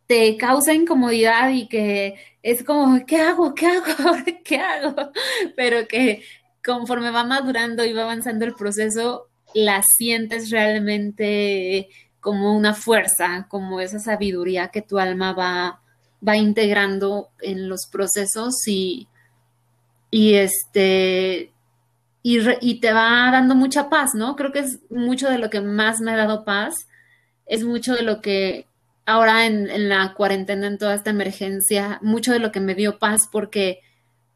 te 0.07 0.35
causa 0.37 0.73
incomodidad 0.73 1.51
y 1.51 1.67
que 1.67 2.15
es 2.41 2.63
como, 2.63 3.05
¿qué 3.05 3.17
hago? 3.17 3.53
¿Qué 3.53 3.67
hago? 3.67 3.85
¿Qué 4.43 4.57
hago? 4.57 5.11
Pero 5.55 5.87
que 5.87 6.23
conforme 6.63 7.11
va 7.11 7.23
madurando 7.23 7.85
y 7.85 7.93
va 7.93 8.03
avanzando 8.03 8.45
el 8.45 8.55
proceso, 8.55 9.27
la 9.53 9.81
sientes 9.97 10.49
realmente 10.49 11.89
como 12.19 12.55
una 12.55 12.73
fuerza, 12.73 13.47
como 13.49 13.79
esa 13.79 13.99
sabiduría 13.99 14.69
que 14.69 14.81
tu 14.81 14.99
alma 14.99 15.33
va, 15.33 15.81
va 16.27 16.37
integrando 16.37 17.29
en 17.41 17.67
los 17.67 17.87
procesos 17.91 18.67
y, 18.67 19.07
y 20.09 20.35
este 20.35 21.50
y, 22.23 22.79
te 22.79 22.93
va 22.93 23.29
dando 23.31 23.55
mucha 23.55 23.89
paz, 23.89 24.13
¿no? 24.13 24.35
Creo 24.35 24.51
que 24.51 24.59
es 24.59 24.79
mucho 24.89 25.29
de 25.29 25.39
lo 25.39 25.49
que 25.49 25.61
más 25.61 26.01
me 26.01 26.11
ha 26.11 26.17
dado 26.17 26.45
paz, 26.45 26.87
es 27.45 27.63
mucho 27.63 27.95
de 27.95 28.03
lo 28.03 28.21
que 28.21 28.67
ahora 29.05 29.45
en, 29.45 29.69
en, 29.69 29.89
la 29.89 30.13
cuarentena, 30.13 30.67
en 30.67 30.77
toda 30.77 30.93
esta 30.93 31.09
emergencia, 31.09 31.99
mucho 32.01 32.31
de 32.31 32.39
lo 32.39 32.51
que 32.51 32.59
me 32.59 32.75
dio 32.75 32.99
paz 32.99 33.21
porque 33.31 33.81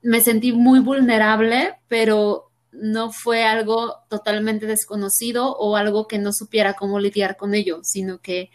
me 0.02 0.22
sentí 0.22 0.52
muy 0.52 0.80
vulnerable, 0.80 1.76
pero 1.88 2.52
no 2.72 3.12
fue 3.12 3.44
algo 3.44 3.96
totalmente 4.10 4.66
desconocido 4.66 5.56
o 5.58 5.76
algo 5.76 6.08
que 6.08 6.20
no 6.20 6.32
supiera 6.34 6.74
cómo 6.74 7.00
lidiar 7.00 7.38
con 7.38 7.56
ello, 7.56 7.80
sino 7.84 8.20
que 8.20 8.50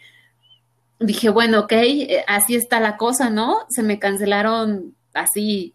dije, 0.99 1.29
bueno, 1.29 1.61
ok, 1.61 1.71
eh, 1.73 2.23
así 2.27 2.55
está 2.55 2.79
la 2.79 2.97
cosa, 2.97 3.29
¿no? 3.29 3.65
Se 3.69 3.83
me 3.83 3.99
cancelaron 3.99 4.95
así 5.13 5.73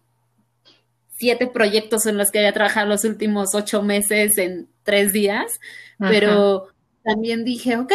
siete 1.17 1.47
proyectos 1.47 2.05
en 2.05 2.17
los 2.17 2.29
que 2.29 2.39
había 2.39 2.53
trabajado 2.53 2.87
los 2.87 3.03
últimos 3.03 3.55
ocho 3.55 3.81
meses 3.81 4.37
en 4.37 4.67
tres 4.83 5.13
días, 5.13 5.59
pero 5.97 6.67
también 7.03 7.43
dije, 7.43 7.77
ok, 7.77 7.91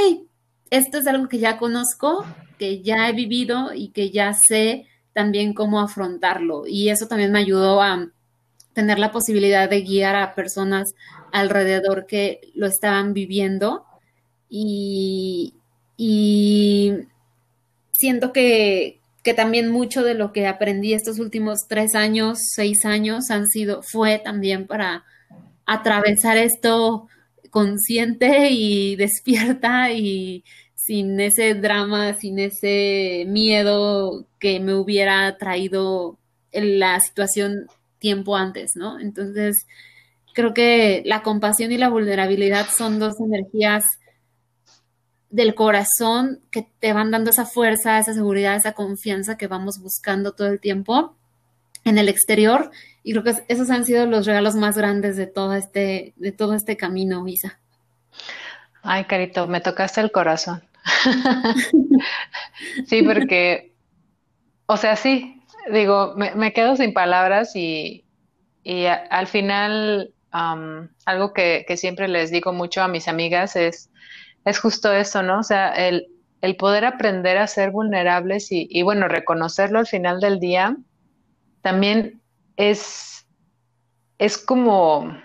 esto 0.70 0.98
es 0.98 1.06
algo 1.06 1.28
que 1.28 1.38
ya 1.38 1.58
conozco, 1.58 2.24
que 2.58 2.82
ya 2.82 3.08
he 3.08 3.12
vivido 3.12 3.74
y 3.74 3.88
que 3.88 4.10
ya 4.10 4.32
sé 4.34 4.86
también 5.12 5.52
cómo 5.52 5.80
afrontarlo. 5.80 6.66
Y 6.66 6.88
eso 6.88 7.06
también 7.06 7.30
me 7.30 7.38
ayudó 7.38 7.82
a 7.82 8.08
tener 8.72 8.98
la 8.98 9.12
posibilidad 9.12 9.68
de 9.68 9.82
guiar 9.82 10.16
a 10.16 10.34
personas 10.34 10.94
alrededor 11.30 12.06
que 12.06 12.40
lo 12.54 12.66
estaban 12.66 13.12
viviendo. 13.12 13.84
Y, 14.48 15.54
y 15.96 16.94
siento 17.92 18.32
que, 18.32 19.01
que 19.22 19.34
también 19.34 19.70
mucho 19.70 20.02
de 20.02 20.14
lo 20.14 20.32
que 20.32 20.46
aprendí 20.46 20.94
estos 20.94 21.18
últimos 21.18 21.60
tres 21.68 21.94
años, 21.94 22.38
seis 22.54 22.84
años, 22.84 23.30
han 23.30 23.46
sido, 23.46 23.82
fue 23.82 24.18
también 24.18 24.66
para 24.66 25.04
atravesar 25.64 26.36
esto 26.38 27.08
consciente 27.50 28.50
y 28.50 28.96
despierta 28.96 29.92
y 29.92 30.44
sin 30.74 31.20
ese 31.20 31.54
drama, 31.54 32.14
sin 32.14 32.40
ese 32.40 33.24
miedo 33.28 34.26
que 34.40 34.58
me 34.58 34.74
hubiera 34.74 35.38
traído 35.38 36.18
en 36.50 36.80
la 36.80 36.98
situación 36.98 37.66
tiempo 38.00 38.36
antes, 38.36 38.72
¿no? 38.74 38.98
Entonces, 38.98 39.64
creo 40.34 40.52
que 40.54 41.02
la 41.06 41.22
compasión 41.22 41.70
y 41.70 41.78
la 41.78 41.88
vulnerabilidad 41.88 42.66
son 42.76 42.98
dos 42.98 43.14
energías 43.20 43.84
del 45.32 45.54
corazón 45.54 46.40
que 46.50 46.68
te 46.78 46.92
van 46.92 47.10
dando 47.10 47.30
esa 47.30 47.46
fuerza, 47.46 47.98
esa 47.98 48.12
seguridad, 48.12 48.54
esa 48.54 48.74
confianza 48.74 49.38
que 49.38 49.46
vamos 49.46 49.80
buscando 49.80 50.32
todo 50.32 50.48
el 50.48 50.60
tiempo 50.60 51.16
en 51.84 51.98
el 51.98 52.08
exterior. 52.08 52.70
Y 53.02 53.12
creo 53.12 53.24
que 53.24 53.42
esos 53.48 53.70
han 53.70 53.86
sido 53.86 54.06
los 54.06 54.26
regalos 54.26 54.54
más 54.54 54.76
grandes 54.76 55.16
de 55.16 55.26
todo 55.26 55.54
este, 55.54 56.12
de 56.16 56.32
todo 56.32 56.54
este 56.54 56.76
camino, 56.76 57.26
Isa. 57.26 57.58
Ay, 58.82 59.04
Carito, 59.04 59.48
me 59.48 59.62
tocaste 59.62 60.02
el 60.02 60.12
corazón. 60.12 60.62
sí, 62.86 63.02
porque, 63.02 63.72
o 64.66 64.76
sea, 64.76 64.96
sí, 64.96 65.42
digo, 65.72 66.14
me, 66.14 66.52
quedo 66.52 66.76
sin 66.76 66.92
palabras 66.92 67.56
y, 67.56 68.04
al 69.10 69.26
final 69.28 70.12
algo 70.30 71.32
que, 71.32 71.64
siempre 71.76 72.06
les 72.06 72.30
digo 72.30 72.52
mucho 72.52 72.82
a 72.82 72.88
mis 72.88 73.08
amigas 73.08 73.56
es, 73.56 73.88
es 74.44 74.58
justo 74.58 74.92
eso, 74.92 75.22
¿no? 75.22 75.40
O 75.40 75.42
sea, 75.42 75.70
el, 75.70 76.08
el 76.40 76.56
poder 76.56 76.84
aprender 76.84 77.38
a 77.38 77.46
ser 77.46 77.70
vulnerables 77.70 78.50
y, 78.52 78.66
y, 78.70 78.82
bueno, 78.82 79.08
reconocerlo 79.08 79.78
al 79.78 79.86
final 79.86 80.20
del 80.20 80.40
día, 80.40 80.76
también 81.62 82.20
es, 82.56 83.26
es 84.18 84.38
como 84.38 85.16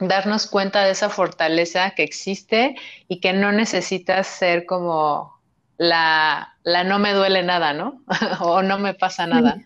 darnos 0.00 0.46
cuenta 0.46 0.84
de 0.84 0.90
esa 0.90 1.08
fortaleza 1.08 1.92
que 1.92 2.02
existe 2.02 2.76
y 3.08 3.20
que 3.20 3.32
no 3.32 3.52
necesitas 3.52 4.26
ser 4.26 4.66
como 4.66 5.40
la, 5.78 6.56
la 6.64 6.84
no 6.84 6.98
me 6.98 7.12
duele 7.12 7.42
nada, 7.42 7.72
¿no? 7.72 8.02
o 8.40 8.62
no 8.62 8.78
me 8.78 8.94
pasa 8.94 9.26
nada. 9.26 9.58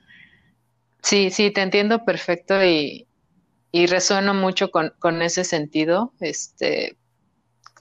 Sí, 1.03 1.31
sí, 1.31 1.51
te 1.51 1.63
entiendo 1.63 2.05
perfecto 2.05 2.65
y, 2.65 3.07
y 3.71 3.87
resueno 3.87 4.35
mucho 4.35 4.71
con, 4.71 4.93
con, 4.99 5.23
ese 5.23 5.45
sentido. 5.45 6.13
Este, 6.21 6.97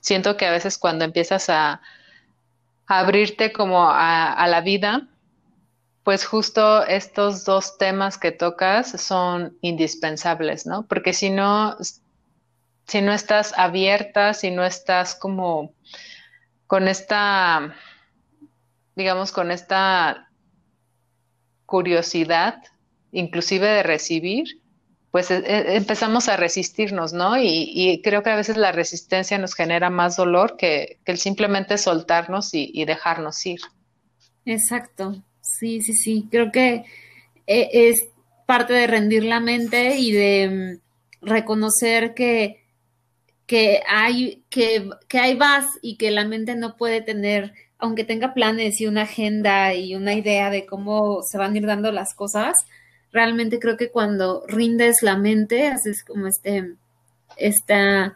siento 0.06 0.38
que 0.38 0.46
a 0.46 0.52
veces 0.52 0.78
cuando 0.78 1.04
empiezas 1.04 1.50
a, 1.50 1.82
abrirte 2.88 3.52
como 3.52 3.90
a, 3.90 4.46
la 4.48 4.62
vida, 4.62 5.08
pues 6.04 6.24
justo 6.24 6.86
estos 6.86 7.44
dos 7.44 7.80
temas 7.80 8.20
que 8.20 8.32
tocas 8.32 9.02
son 9.02 9.58
indispensables, 9.62 10.68
¿no? 10.68 10.86
Porque 10.86 11.14
si 11.14 11.32
no, 11.32 11.76
si 12.86 13.02
no 13.02 13.12
estás 13.12 13.58
abierta, 13.58 14.36
si 14.36 14.52
no 14.52 14.64
estás 14.64 15.16
como 15.16 15.74
con 16.68 16.88
esta, 16.88 17.76
digamos, 18.96 19.32
con 19.32 19.50
esta 19.50 20.30
curiosidad, 21.66 22.62
inclusive 23.12 23.68
de 23.68 23.82
recibir, 23.82 24.62
pues 25.16 25.32
eh, 25.32 25.42
eh, 25.46 25.78
empezamos 25.78 26.28
a 26.28 26.36
resistirnos, 26.36 27.14
¿no? 27.14 27.42
Y, 27.42 28.02
creo 28.04 28.22
que 28.22 28.32
a 28.32 28.36
veces 28.36 28.58
la 28.58 28.74
resistencia 28.74 29.38
nos 29.38 29.56
genera 29.56 29.90
más 29.90 30.18
dolor 30.18 30.58
que, 30.58 31.00
el 31.06 31.18
simplemente 31.20 31.78
soltarnos 31.78 32.50
y, 32.52 32.84
dejarnos 32.84 33.46
ir. 33.46 33.62
Exacto, 34.44 35.24
sí, 35.40 35.80
sí, 35.80 35.94
sí. 35.94 36.28
Creo 36.30 36.52
que 36.52 36.84
eh, 37.48 37.70
es 37.72 37.96
parte 38.46 38.74
de 38.74 38.88
rendir 38.88 39.24
la 39.24 39.40
mente 39.40 39.96
y 39.96 40.12
de 40.12 40.82
mm, 41.22 41.26
reconocer 41.26 42.14
que, 42.14 42.66
que 43.46 43.84
hay, 43.88 44.44
que, 44.50 44.90
que 45.08 45.20
hay 45.20 45.36
vas 45.36 45.66
y 45.82 45.96
que 45.96 46.12
la 46.12 46.26
mente 46.26 46.58
no 46.58 46.76
puede 46.76 47.00
tener, 47.00 47.54
aunque 47.78 48.04
tenga 48.04 48.34
planes 48.34 48.82
y 48.82 48.88
una 48.88 49.04
agenda 49.04 49.74
y 49.76 49.96
una 49.96 50.14
idea 50.14 50.50
de 50.50 50.66
cómo 50.66 51.22
se 51.22 51.38
van 51.38 51.54
a 51.54 51.58
ir 51.58 51.66
dando 51.66 51.94
las 51.94 52.14
cosas, 52.14 52.58
realmente 53.16 53.60
creo 53.60 53.78
que 53.78 53.90
cuando 53.92 54.44
rindes 54.46 55.02
la 55.02 55.18
mente, 55.18 55.70
haces 55.70 56.04
como 56.04 56.28
este, 56.28 56.76
esta, 57.38 58.14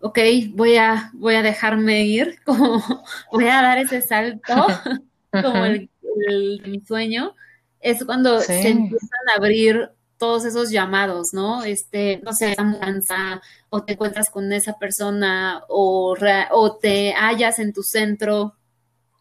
ok, 0.00 0.18
voy 0.52 0.76
a, 0.78 1.10
voy 1.12 1.34
a 1.34 1.42
dejarme 1.42 2.06
ir, 2.06 2.38
como 2.46 2.82
voy 3.30 3.44
a 3.44 3.62
dar 3.62 3.78
ese 3.78 4.00
salto, 4.00 4.66
como 5.30 5.66
el, 5.66 5.90
de 6.26 6.62
mi 6.66 6.80
sueño, 6.80 7.34
es 7.80 8.04
cuando 8.04 8.40
se 8.40 8.68
empiezan 8.68 9.28
a 9.30 9.36
abrir 9.36 9.90
todos 10.16 10.46
esos 10.46 10.70
llamados, 10.70 11.28
¿no? 11.32 11.62
Este, 11.62 12.20
no 12.24 12.32
sé, 12.32 12.52
esa 12.52 12.64
mudanza, 12.64 13.40
o 13.68 13.84
te 13.84 13.92
encuentras 13.92 14.30
con 14.30 14.50
esa 14.52 14.78
persona, 14.78 15.62
o, 15.68 16.16
o 16.52 16.76
te 16.76 17.12
hallas 17.12 17.58
en 17.58 17.74
tu 17.74 17.82
centro, 17.82 18.54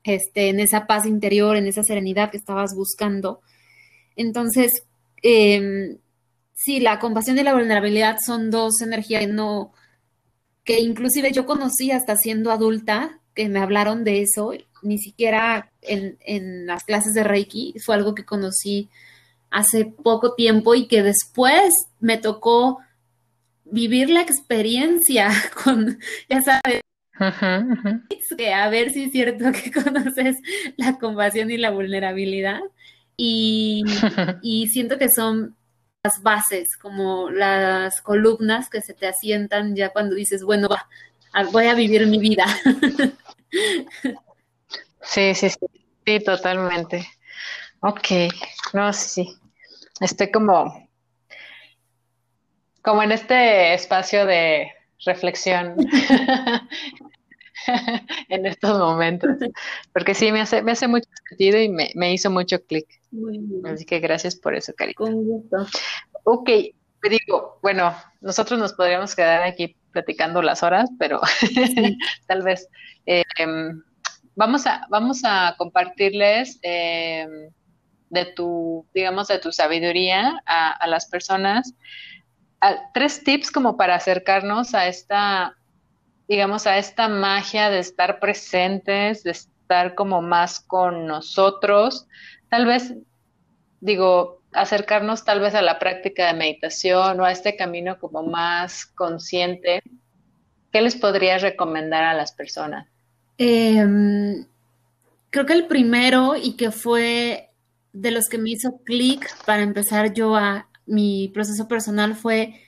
este, 0.04 0.50
en 0.50 0.62
esa 0.62 0.88
paz 0.88 1.06
interior, 1.06 1.58
en 1.58 1.68
esa 1.68 1.84
serenidad 1.84 2.32
que 2.32 2.38
estabas 2.38 2.74
buscando. 2.74 3.42
Entonces, 4.16 4.84
eh, 5.24 5.98
sí, 6.54 6.80
la 6.80 7.00
compasión 7.00 7.38
y 7.38 7.44
la 7.44 7.54
vulnerabilidad 7.54 8.18
son 8.26 8.52
dos 8.52 8.82
energías 8.82 9.22
que 9.22 9.28
no, 9.28 9.74
que 10.64 10.80
inclusive 10.80 11.32
yo 11.32 11.46
conocí 11.46 11.92
hasta 11.92 12.16
siendo 12.16 12.52
adulta, 12.52 13.20
que 13.34 13.50
me 13.50 13.60
hablaron 13.60 14.04
de 14.04 14.22
eso, 14.22 14.54
ni 14.82 14.98
siquiera 14.98 15.72
en, 15.82 16.18
en 16.22 16.66
las 16.68 16.84
clases 16.84 17.14
de 17.14 17.24
Reiki, 17.24 17.76
fue 17.84 17.96
algo 17.96 18.16
que 18.16 18.26
conocí 18.26 18.90
hace 19.50 19.86
poco 19.86 20.36
tiempo 20.36 20.76
y 20.76 20.88
que 20.88 21.04
después 21.04 21.72
me 22.00 22.18
tocó 22.18 22.80
vivir 23.64 24.10
la 24.10 24.22
experiencia 24.22 25.30
con, 25.64 26.00
ya 26.30 26.42
sabes, 26.42 26.82
que 28.38 28.54
a 28.54 28.70
ver 28.70 28.92
si 28.92 29.06
es 29.06 29.12
cierto 29.12 29.46
que 29.52 29.72
conoces 29.84 30.38
la 30.76 30.98
compasión 31.00 31.50
y 31.52 31.58
la 31.58 31.72
vulnerabilidad. 31.72 32.60
Y, 34.42 34.68
siento 34.72 34.98
que 34.98 35.10
son 35.10 35.56
las 36.04 36.22
bases, 36.22 36.78
como 36.78 37.30
las 37.32 38.02
columnas 38.02 38.70
que 38.70 38.82
se 38.82 38.94
te 38.94 39.08
asientan 39.08 39.76
ya 39.76 39.90
cuando 39.90 40.16
dices, 40.16 40.44
bueno, 40.44 40.70
va, 40.70 40.88
voy 41.52 41.66
a 41.66 41.74
vivir 41.74 42.06
mi 42.08 42.20
vida. 42.20 42.46
Sí, 45.02 45.34
sí, 45.36 45.50
sí, 45.50 45.58
sí, 46.06 46.20
totalmente. 46.20 47.08
Ok, 47.80 48.30
no, 48.74 48.92
sí, 48.92 49.38
estoy 50.02 50.30
como, 50.32 50.90
como 52.82 53.04
en 53.04 53.14
este 53.14 53.74
espacio 53.74 54.26
de 54.26 54.70
reflexión 55.06 55.76
en 58.30 58.46
estos 58.46 58.78
momentos, 58.78 59.32
porque 59.94 60.14
sí, 60.14 60.32
me 60.32 60.42
hace, 60.42 60.62
me 60.62 60.72
hace 60.72 60.88
mucho 60.88 61.10
sentido 61.30 61.60
y 61.60 61.70
me, 61.70 61.92
me 61.96 62.14
hizo 62.14 62.30
mucho 62.30 62.64
clic. 62.66 62.88
Así 63.66 63.86
que 63.86 64.00
gracias 64.00 64.36
por 64.36 64.56
eso, 64.56 64.74
Cari. 64.76 64.94
Con 64.94 65.24
gusto. 65.26 65.66
Ok, 66.24 66.50
digo, 67.10 67.60
bueno, 67.62 67.96
nosotros 68.22 68.60
nos 68.60 68.74
podríamos 68.74 69.16
quedar 69.16 69.44
aquí 69.44 69.76
platicando 69.92 70.42
las 70.42 70.64
horas, 70.64 70.90
pero 71.00 71.22
tal 72.28 72.44
vez 72.44 72.68
em, 73.06 73.82
vamos 74.36 74.68
a 74.68 74.86
vamos 74.90 75.22
a 75.24 75.56
compartirles 75.58 76.60
em, 76.62 77.50
de 78.10 78.26
tu, 78.26 78.86
digamos, 78.94 79.28
de 79.28 79.40
tu 79.40 79.52
sabiduría 79.52 80.42
a, 80.46 80.88
las 80.88 81.08
personas. 81.08 81.74
tres 82.94 83.24
tips 83.24 83.52
como 83.52 83.76
para 83.76 83.96
acercarnos 83.96 84.74
a 84.74 84.88
esta, 84.88 85.58
digamos, 86.28 86.68
a 86.68 86.78
esta 86.78 87.08
magia 87.08 87.70
de 87.70 87.80
estar 87.80 88.20
presentes, 88.20 89.24
conectar 89.68 89.96
como 89.96 90.22
más 90.22 90.60
con 90.60 91.06
nosotros, 91.08 92.08
tal 92.50 92.66
vez, 92.66 92.94
digo, 93.82 94.42
acercarnos 94.54 95.26
tal 95.26 95.40
vez 95.40 95.56
a 95.56 95.62
la 95.62 95.78
práctica 95.78 96.28
de 96.28 96.40
meditación 96.40 97.20
o 97.20 97.26
a 97.26 97.32
este 97.32 97.56
camino 97.56 98.00
como 98.00 98.24
más 98.24 98.86
consciente, 98.86 99.84
¿qué 100.72 100.82
les 100.82 100.96
podrías 100.96 101.42
recomendar 101.42 102.04
a 102.04 102.14
las 102.14 102.32
personas? 102.32 102.88
Em, 103.38 104.46
creo 105.30 105.46
que 105.46 105.54
el 105.54 105.68
primero 105.68 106.36
y 106.36 106.56
que 106.56 106.72
fue 106.72 107.50
de 107.94 108.12
los 108.12 108.30
que 108.30 108.38
me 108.38 108.52
hizo 108.52 108.80
clic 108.84 109.28
para 109.46 109.64
empezar 109.64 110.14
yo 110.14 110.36
a 110.36 110.70
mi 110.86 111.30
proceso 111.34 111.68
personal 111.68 112.16
fue 112.16 112.62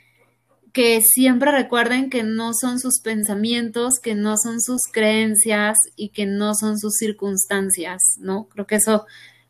que 0.74 1.02
siempre 1.02 1.52
recuerden 1.52 2.10
que 2.10 2.24
no 2.24 2.52
son 2.54 2.80
sus 2.80 3.00
pensamientos, 3.02 3.96
que 4.02 4.16
no 4.16 4.36
son 4.38 4.62
sus 4.62 4.84
creencias 4.92 5.78
y 5.96 6.10
que 6.10 6.26
no 6.26 6.54
son 6.54 6.78
sus 6.78 6.96
circunstancias, 6.96 8.02
¿no? 8.20 8.48
Creo 8.50 8.68
que 8.68 8.76
eso 8.76 9.06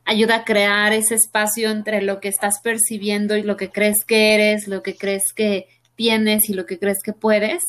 ayuda 0.05 0.38
a 0.38 0.43
crear 0.45 0.93
ese 0.93 1.15
espacio 1.15 1.70
entre 1.70 2.01
lo 2.01 2.20
que 2.20 2.30
estás 2.30 2.61
percibiendo 2.61 3.36
y 3.38 3.43
lo 3.43 3.57
que 3.57 3.70
crees 3.70 4.05
que 4.05 4.34
eres, 4.34 4.67
lo 4.67 4.82
que 4.82 4.95
crees 4.95 5.34
que 5.34 5.67
tienes 5.95 6.49
y 6.49 6.53
lo 6.53 6.65
que 6.65 6.80
crees 6.80 6.99
que 7.03 7.13
puedes. 7.13 7.63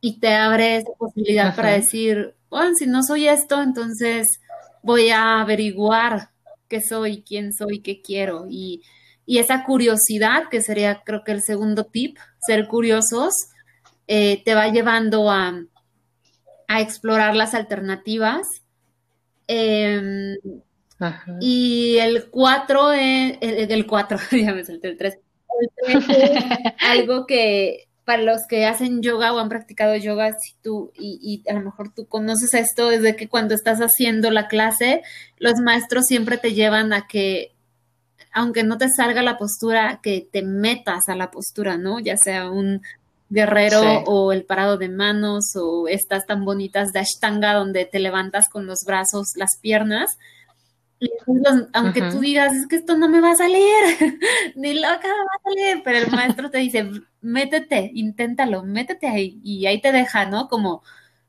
Y 0.00 0.20
te 0.20 0.34
abre 0.34 0.76
esa 0.76 0.92
posibilidad 0.98 1.56
para 1.56 1.72
decir, 1.72 2.34
bueno, 2.50 2.72
si 2.78 2.86
no 2.86 3.02
soy 3.02 3.26
esto, 3.26 3.62
entonces 3.62 4.40
voy 4.82 5.10
a 5.10 5.40
averiguar 5.40 6.30
qué 6.68 6.80
soy, 6.80 7.22
quién 7.22 7.52
soy, 7.52 7.80
qué 7.80 8.00
quiero. 8.00 8.46
Y, 8.48 8.82
y 9.26 9.38
esa 9.38 9.64
curiosidad, 9.64 10.48
que 10.50 10.60
sería 10.60 11.02
creo 11.04 11.24
que 11.24 11.32
el 11.32 11.42
segundo 11.42 11.84
tip, 11.84 12.18
ser 12.46 12.66
curiosos, 12.68 13.34
eh, 14.06 14.42
te 14.44 14.54
va 14.54 14.68
llevando 14.68 15.30
a, 15.30 15.62
a 16.68 16.80
explorar 16.80 17.34
las 17.34 17.54
alternativas. 17.54 18.46
Em, 19.46 20.36
y 21.40 21.98
el 21.98 22.30
4, 22.30 22.92
el, 22.92 23.38
el 23.40 23.86
4, 23.86 24.18
ya 24.32 24.54
me 24.54 24.64
salté 24.64 24.88
el 24.88 24.98
3. 24.98 25.18
El 25.86 26.04
3 26.04 26.18
es 26.18 26.44
algo 26.80 27.26
que 27.26 27.88
para 28.04 28.22
los 28.22 28.42
que 28.46 28.66
hacen 28.66 29.00
yoga 29.00 29.32
o 29.32 29.38
han 29.38 29.48
practicado 29.48 29.96
yoga, 29.96 30.34
si 30.38 30.54
tú, 30.62 30.92
y, 30.94 31.42
y, 31.46 31.50
a 31.50 31.54
lo 31.54 31.62
mejor 31.62 31.94
tú 31.94 32.06
conoces 32.06 32.52
esto, 32.52 32.90
es 32.90 33.00
de 33.00 33.16
que 33.16 33.28
cuando 33.28 33.54
estás 33.54 33.78
haciendo 33.78 34.30
la 34.30 34.46
clase, 34.46 35.00
los 35.38 35.54
maestros 35.60 36.04
siempre 36.04 36.36
te 36.36 36.52
llevan 36.52 36.92
a 36.92 37.06
que, 37.06 37.53
aunque 38.34 38.64
no 38.64 38.76
te 38.76 38.88
salga 38.88 39.22
la 39.22 39.38
postura, 39.38 40.00
que 40.02 40.28
te 40.30 40.42
metas 40.42 41.08
a 41.08 41.16
la 41.16 41.30
postura, 41.30 41.78
¿no? 41.78 42.00
Ya 42.00 42.16
sea 42.16 42.50
un 42.50 42.82
guerrero 43.30 43.80
o 44.06 44.32
el 44.32 44.44
parado 44.44 44.76
de 44.76 44.88
manos 44.88 45.56
o 45.56 45.88
estas 45.88 46.26
tan 46.26 46.44
bonitas 46.44 46.92
de 46.92 47.00
ashtanga 47.00 47.54
donde 47.54 47.86
te 47.86 47.98
levantas 47.98 48.48
con 48.48 48.66
los 48.66 48.84
brazos, 48.84 49.32
las 49.36 49.58
piernas 49.60 50.18
aunque 51.72 52.02
tú 52.10 52.20
digas, 52.20 52.52
es 52.54 52.66
que 52.66 52.76
esto 52.76 52.96
no 52.96 53.08
me 53.08 53.20
va 53.20 53.32
a 53.32 53.36
salir, 53.36 53.58
ni 54.56 54.74
loca 54.74 55.02
me 55.02 55.08
va 55.08 55.34
a 55.34 55.42
salir, 55.42 55.82
pero 55.84 55.98
el 55.98 56.10
maestro 56.10 56.50
te 56.50 56.58
dice, 56.58 56.90
métete, 57.20 57.90
inténtalo, 57.94 58.62
métete 58.62 59.08
ahí, 59.08 59.40
y 59.42 59.66
ahí 59.66 59.80
te 59.80 59.92
deja, 59.92 60.26
¿no? 60.26 60.48
Como, 60.48 60.82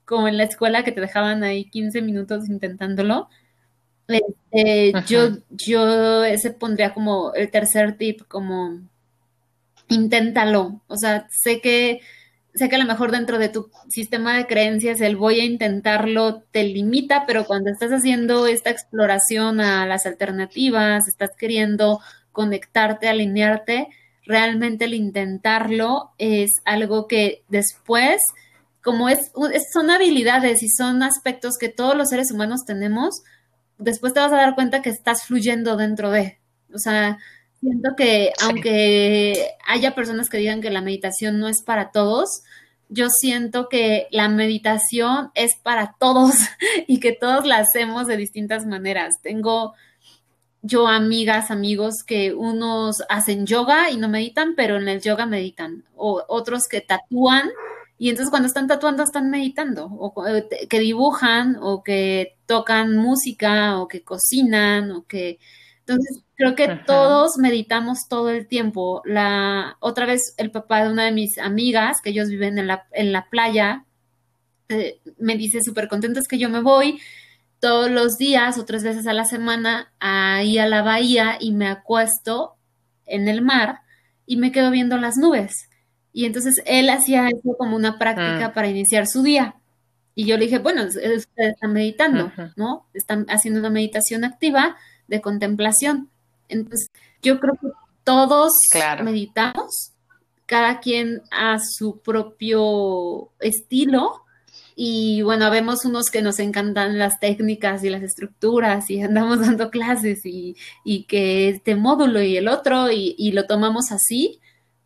como 0.06 0.28
en 0.28 0.38
la 0.38 0.43
escuela 0.43 0.84
que 0.84 0.91
te 0.91 1.01
dejaban 1.01 1.43
ahí 1.43 1.70
15 1.70 2.01
minutos 2.01 2.47
intentándolo. 2.49 3.30
Este, 4.08 4.93
yo, 5.08 5.38
yo 5.49 6.24
ese 6.24 6.51
pondría 6.51 6.93
como 6.93 7.34
el 7.34 7.49
tercer 7.49 7.97
tip, 7.97 8.22
como 8.28 8.80
inténtalo. 9.89 10.82
O 10.88 10.97
sea, 10.97 11.28
sé 11.30 11.62
que 11.62 12.01
sé 12.56 12.70
que 12.70 12.76
a 12.76 12.80
lo 12.80 12.86
mejor 12.86 13.12
dentro 13.12 13.38
de 13.38 13.49
tu 13.49 13.70
sistema 13.89 14.38
de 14.38 14.47
creencias 14.47 15.01
el 15.01 15.18
voy 15.18 15.41
a 15.41 15.45
intentarlo 15.45 16.43
te 16.51 16.64
limita, 16.64 17.26
pero 17.28 17.45
cuando 17.45 17.70
estás 17.70 17.91
haciendo 17.91 18.47
esta 18.47 18.70
exploración 18.70 19.60
a 19.60 19.86
las 19.86 20.06
alternativas, 20.06 21.08
estás 21.08 21.32
queriendo 21.38 21.99
conectarte, 22.32 23.10
alinearte, 23.10 23.89
realmente 24.26 24.86
el 24.86 24.93
intentarlo 24.93 26.12
es 26.18 26.51
algo 26.64 27.08
que 27.08 27.43
después, 27.49 28.22
como 28.82 29.10
es, 29.10 29.20
son 29.74 29.89
habilidades 29.89 30.64
y 30.64 30.70
son 30.70 31.03
aspectos 31.03 31.58
que 31.60 31.70
todos 31.70 31.95
los 31.95 32.10
seres 32.10 32.32
humanos 32.32 32.62
tenemos, 32.66 33.22
después 33.78 34.13
te 34.13 34.19
vas 34.19 34.32
a 34.32 34.38
dar 34.38 34.55
cuenta 34.55 34.82
que 34.82 34.89
estás 34.89 35.26
fluyendo 35.26 35.78
dentro 35.78 36.11
de, 36.11 36.39
o 36.73 36.80
sea, 36.80 37.17
Siento 37.65 37.95
que 37.95 38.32
aunque 38.43 39.55
haya 39.65 39.95
personas 39.95 40.30
que 40.30 40.38
digan 40.38 40.61
que 40.61 40.69
la 40.69 40.82
meditación 40.82 41.39
no 41.39 41.47
es 41.47 41.63
para 41.63 41.89
todos, 41.89 42.43
yo 42.89 43.09
siento 43.09 43.69
que 43.69 44.07
la 44.11 44.30
meditación 44.30 45.32
es 45.34 45.55
para 45.63 45.95
todos 45.99 46.36
y 46.88 46.99
que 46.99 47.13
todos 47.13 47.45
la 47.45 47.57
hacemos 47.57 48.05
de 48.05 48.17
distintas 48.17 48.67
maneras. 48.67 49.15
Tengo 49.23 49.73
yo 50.61 50.88
amigas, 50.88 51.49
amigos 51.49 52.03
que 52.05 52.36
unos 52.36 53.03
hacen 53.09 53.47
yoga 53.47 53.89
y 53.89 53.97
no 53.97 54.09
meditan, 54.09 54.53
pero 54.55 54.78
en 54.78 54.88
el 54.88 55.01
yoga 55.01 55.26
meditan, 55.26 55.86
o 55.95 56.23
otros 56.28 56.67
que 56.69 56.82
tatúan 56.82 57.49
y 57.97 58.09
entonces 58.09 58.29
cuando 58.29 58.47
están 58.47 58.67
tatuando 58.67 59.03
están 59.03 59.29
meditando, 59.29 59.85
o 59.85 60.27
eh, 60.27 60.47
que 60.69 60.79
dibujan, 60.79 61.57
o 61.61 61.83
que 61.83 62.37
tocan 62.45 62.97
música, 62.97 63.79
o 63.79 63.87
que 63.87 64.03
cocinan, 64.03 64.91
o 64.91 65.05
que 65.05 65.39
entonces, 65.87 66.23
creo 66.35 66.55
que 66.55 66.67
todos 66.87 67.37
meditamos 67.37 68.07
todo 68.09 68.29
el 68.31 68.47
tiempo. 68.47 69.03
La 69.05 69.77
otra 69.79 70.07
vez 70.07 70.33
el 70.37 70.49
papá 70.49 70.83
de 70.83 70.91
una 70.91 71.05
de 71.05 71.11
mis 71.11 71.37
amigas, 71.37 72.01
que 72.01 72.09
ellos 72.09 72.27
viven 72.29 72.57
en 72.57 72.67
la, 72.67 72.87
en 72.91 73.11
la 73.11 73.29
playa, 73.29 73.85
eh, 74.69 74.99
me 75.19 75.37
dice 75.37 75.61
súper 75.61 75.87
contentos 75.87 76.27
que 76.27 76.39
yo 76.39 76.49
me 76.49 76.61
voy 76.61 76.99
todos 77.59 77.91
los 77.91 78.17
días 78.17 78.57
o 78.57 78.65
tres 78.65 78.83
veces 78.83 79.05
a 79.05 79.13
la 79.13 79.25
semana 79.25 79.93
ahí 79.99 80.57
a 80.57 80.67
la 80.67 80.81
bahía 80.81 81.37
y 81.39 81.51
me 81.51 81.67
acuesto 81.67 82.55
en 83.05 83.27
el 83.27 83.43
mar 83.43 83.81
y 84.25 84.37
me 84.37 84.51
quedo 84.51 84.71
viendo 84.71 84.97
las 84.97 85.17
nubes. 85.17 85.69
Y 86.16 86.24
entonces 86.24 86.61
él 86.66 86.89
hacía 86.89 87.28
eso 87.28 87.57
como 87.57 87.76
una 87.76 87.99
práctica 87.99 88.45
ah. 88.45 88.53
para 88.53 88.70
iniciar 88.70 89.05
su 89.05 89.22
día. 89.22 89.55
Y 90.16 90.26
yo 90.26 90.38
le 90.38 90.45
dije, 90.45 90.59
bueno, 90.59 90.86
ustedes 90.86 91.28
están 91.36 91.74
meditando, 91.74 92.32
¿no? 92.55 92.88
Están 92.93 93.26
haciendo 93.28 93.59
una 93.59 93.70
meditación 93.70 94.24
activa 94.24 94.78
de 95.09 95.20
contemplación. 95.20 96.09
Entonces, 96.47 96.88
yo 97.22 97.41
creo 97.41 97.55
que 97.55 97.68
todos 98.05 98.53
meditamos, 99.03 99.91
cada 100.45 100.80
quien 100.80 101.22
a 101.32 101.57
su 101.59 101.99
propio 101.99 103.28
estilo. 103.41 104.22
Y 104.74 105.22
bueno, 105.22 105.51
vemos 105.51 105.84
unos 105.84 106.05
que 106.05 106.22
nos 106.22 106.39
encantan 106.39 106.97
las 106.97 107.20
técnicas 107.20 107.84
y 107.84 107.89
las 107.89 108.03
estructuras 108.03 108.89
y 108.89 109.01
andamos 109.03 109.41
dando 109.41 109.70
clases 109.70 110.26
y, 110.26 110.55
y 110.86 111.03
que 111.03 111.49
este 111.49 111.76
módulo 111.76 112.22
y 112.22 112.38
el 112.38 112.47
otro 112.47 112.89
y, 112.89 113.16
y 113.18 113.34
lo 113.34 113.47
tomamos 113.47 113.91
así, 113.91 114.39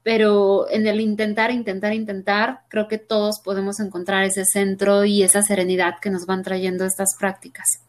pero 0.03 0.69
en 0.69 0.87
el 0.87 1.01
intentar, 1.01 1.51
intentar, 1.51 1.93
intentar, 1.93 2.61
creo 2.69 2.87
que 2.87 2.97
todos 2.97 3.39
podemos 3.39 3.79
encontrar 3.79 4.23
ese 4.23 4.45
centro 4.45 5.05
y 5.05 5.23
esa 5.23 5.41
serenidad 5.41 5.95
que 6.01 6.09
nos 6.09 6.25
van 6.25 6.43
trayendo 6.43 6.85
estas 6.85 7.15
prácticas. 7.19 7.83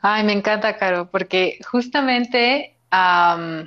Ay, 0.00 0.24
me 0.24 0.32
encanta, 0.32 0.76
Caro, 0.76 1.10
porque 1.10 1.58
justamente, 1.68 2.76
no 2.92 3.66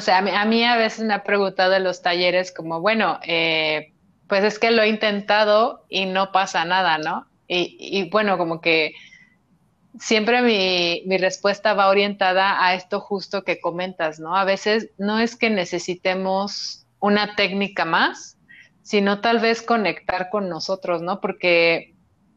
sé, 0.00 0.12
a 0.12 0.44
mí, 0.46 0.64
a 0.64 0.76
veces 0.76 1.04
me 1.04 1.14
ha 1.14 1.22
preguntado 1.22 1.74
en 1.74 1.84
los 1.84 2.00
talleres 2.00 2.52
como, 2.52 2.80
bueno, 2.80 3.20
eh, 3.26 3.92
pues 4.28 4.44
es 4.44 4.58
que 4.58 4.70
lo 4.70 4.82
he 4.82 4.88
intentado 4.88 5.84
y 5.90 6.06
no 6.06 6.32
pasa 6.32 6.64
nada, 6.64 6.96
¿no? 6.98 7.26
Y, 7.46 8.08
bueno, 8.10 8.38
como 8.38 8.62
que 8.62 8.92
siempre 9.98 10.42
mi, 10.42 11.02
mi, 11.06 11.18
respuesta 11.18 11.74
va 11.74 11.88
orientada 11.88 12.64
a 12.64 12.74
esto 12.74 13.00
justo 13.00 13.44
que 13.44 13.60
comentas, 13.60 14.20
¿no? 14.20 14.36
A 14.36 14.44
veces 14.44 14.90
no 14.98 15.18
es 15.18 15.36
que 15.36 15.50
necesitemos 15.50 16.86
una 17.00 17.36
técnica 17.36 17.84
más, 17.84 18.38
sino 18.82 19.20
tal 19.20 19.40
vez 19.40 19.62
conectar 19.62 20.30
con 20.30 20.48
nosotros, 20.48 21.02
¿no? 21.02 21.20
Porque 21.20 21.94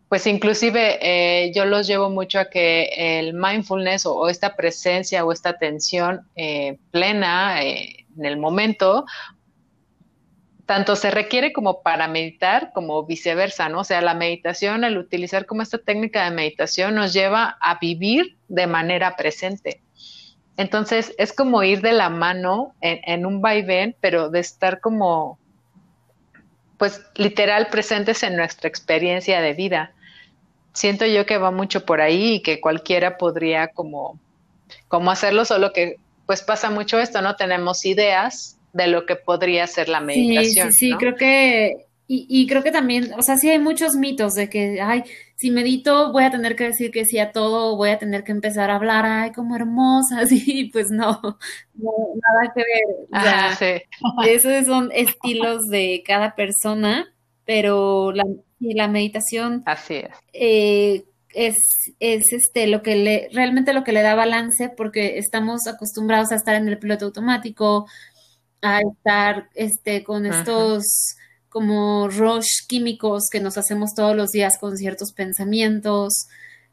pues 0.09 0.25
inclusive 0.25 0.99
eh, 1.01 1.51
yo 1.53 1.65
los 1.65 1.85
llevo 1.85 2.09
mucho 2.09 2.39
a 2.39 2.49
que 2.49 2.89
el 2.95 3.33
mindfulness 3.33 4.05
o, 4.05 4.29
esta 4.29 4.55
presencia 4.55 5.25
o 5.25 5.31
esta 5.31 5.49
atención 5.49 6.21
eh, 6.35 6.77
plena 6.91 7.61
eh, 7.63 8.05
en 8.17 8.25
el 8.25 8.37
momento, 8.37 9.05
tanto 10.67 10.95
se 10.95 11.09
requiere 11.09 11.51
como 11.51 11.81
para 11.81 12.07
meditar 12.07 12.71
como 12.73 13.03
viceversa, 13.03 13.69
¿no? 13.69 13.79
O 13.79 13.83
sea, 13.83 14.01
la 14.01 14.13
meditación, 14.13 14.83
el 14.83 14.99
utilizar 14.99 15.47
como 15.47 15.63
esta 15.63 15.79
técnica 15.79 16.23
de 16.23 16.35
meditación 16.35 16.93
nos 16.93 17.13
lleva 17.13 17.57
a 17.59 17.79
vivir 17.79 18.37
de 18.47 18.67
manera 18.67 19.15
presente. 19.15 19.81
Entonces, 20.57 21.15
es 21.17 21.33
como 21.33 21.63
ir 21.63 21.81
de 21.81 21.93
la 21.93 22.09
mano 22.09 22.75
en, 22.81 22.99
en 23.03 23.25
un 23.25 23.41
vaivén, 23.41 23.95
pero 23.99 24.29
de 24.29 24.39
estar 24.39 24.79
como, 24.79 25.39
pues, 26.77 27.01
literal 27.15 27.67
presentes 27.67 28.21
en 28.21 28.35
nuestra 28.35 28.69
experiencia 28.69 29.41
de 29.41 29.53
vida 29.53 29.93
siento 30.77 31.07
yo 31.07 31.25
que 31.25 31.39
va 31.39 31.49
mucho 31.49 31.85
por 31.85 32.01
ahí 32.01 32.35
y 32.35 32.41
que 32.41 32.61
cualquiera 32.61 33.17
podría 33.17 33.69
como, 33.69 34.19
como 34.87 35.09
hacerlo, 35.09 35.43
solo 35.43 35.73
que 35.73 35.97
pues 36.27 36.43
pasa 36.43 36.69
mucho 36.69 36.99
esto, 36.99 37.21
¿no? 37.21 37.35
Tenemos 37.35 37.83
ideas 37.85 38.56
de 38.77 38.87
lo 38.87 39.05
que 39.05 39.15
podría 39.15 39.67
ser 39.67 39.89
la 39.89 39.99
meditación. 39.99 40.71
Sí, 40.71 40.79
sí, 40.79 40.91
sí, 40.91 40.97
creo 40.97 41.15
que 41.15 41.87
Y, 42.09 42.47
creo 42.47 42.63
que 42.63 42.71
también, 42.71 43.11
o 43.17 43.21
sea, 43.21 43.35
sí 43.35 43.49
hay 43.49 43.59
muchos 43.59 43.95
mitos 43.95 44.31
de 44.33 44.49
que, 44.49 44.79
ay, 44.79 45.03
si 45.35 45.51
medito 45.51 46.13
voy 46.13 46.23
a 46.23 46.31
tener 46.31 46.55
que 46.55 46.63
decir 46.63 46.89
que 46.89 47.03
sí 47.03 47.19
a 47.19 47.33
todo, 47.33 47.75
voy 47.75 47.89
a 47.89 47.99
tener 47.99 48.23
que 48.23 48.31
empezar 48.31 48.69
a 48.69 48.75
hablar, 48.75 49.05
ay, 49.05 49.33
como 49.33 49.57
hermosa, 49.57 50.25
sí, 50.27 50.69
pues 50.71 50.89
no, 50.89 51.19
no 51.73 51.91
nada 52.15 52.53
que 52.55 52.61
ver. 52.61 53.07
Ah, 53.11 53.55
sí. 53.59 53.81
Esos 54.25 54.65
son 54.65 54.89
estilos 54.93 55.67
de 55.67 56.01
cada 56.07 56.33
persona, 56.33 57.13
pero 57.43 58.13
la, 58.13 58.23
la 58.59 58.87
meditación 58.87 59.63
Así 59.65 59.95
es. 59.95 60.15
Eh, 60.31 61.03
es, 61.37 61.55
es 61.99 62.33
este 62.33 62.65
lo 62.67 62.81
que 62.81 62.95
le, 62.95 63.29
realmente 63.31 63.73
lo 63.73 63.83
que 63.83 63.91
le 63.91 64.01
da 64.01 64.15
balance, 64.15 64.69
porque 64.69 65.17
estamos 65.19 65.67
acostumbrados 65.67 66.31
a 66.31 66.35
estar 66.35 66.55
en 66.55 66.67
el 66.67 66.79
piloto 66.79 67.05
automático, 67.05 67.87
a 68.61 68.79
estar 68.81 69.49
este 69.53 70.03
con 70.03 70.25
estos 70.25 70.83
como 71.49 72.07
rush 72.09 72.67
químicos 72.67 73.23
que 73.31 73.39
nos 73.39 73.57
hacemos 73.57 73.93
todos 73.95 74.15
los 74.15 74.29
días 74.29 74.57
con 74.59 74.77
ciertos 74.77 75.13
pensamientos. 75.13 76.27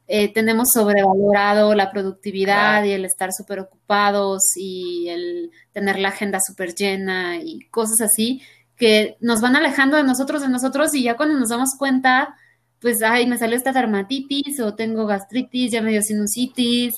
Eh, 0.07 0.33
tenemos 0.33 0.69
sobrevalorado 0.75 1.75
la 1.75 1.91
productividad 1.91 2.85
y 2.85 2.93
el 2.93 3.05
estar 3.05 3.33
súper 3.33 3.61
ocupados 3.61 4.43
y 4.57 5.09
el 5.09 5.51
tener 5.73 5.99
la 5.99 6.09
agenda 6.09 6.39
súper 6.47 6.75
llena 6.75 7.39
y 7.39 7.61
cosas 7.71 8.01
así 8.03 8.43
que 8.77 9.17
nos 9.21 9.41
van 9.41 9.57
alejando 9.57 9.97
de 9.97 10.05
nosotros, 10.05 10.43
de 10.43 10.49
nosotros 10.49 10.95
y 10.95 11.05
ya 11.05 11.17
cuando 11.17 11.39
nos 11.39 11.49
damos 11.49 11.71
cuenta, 11.79 12.37
pues, 12.81 13.03
ay, 13.03 13.27
me 13.27 13.39
salió 13.39 13.57
esta 13.57 13.73
dermatitis 13.73 14.61
o 14.61 14.75
tengo 14.75 15.07
gastritis, 15.07 15.73
ya 15.73 15.81
me 15.81 15.93
dio 15.93 16.03
sinusitis 16.03 16.95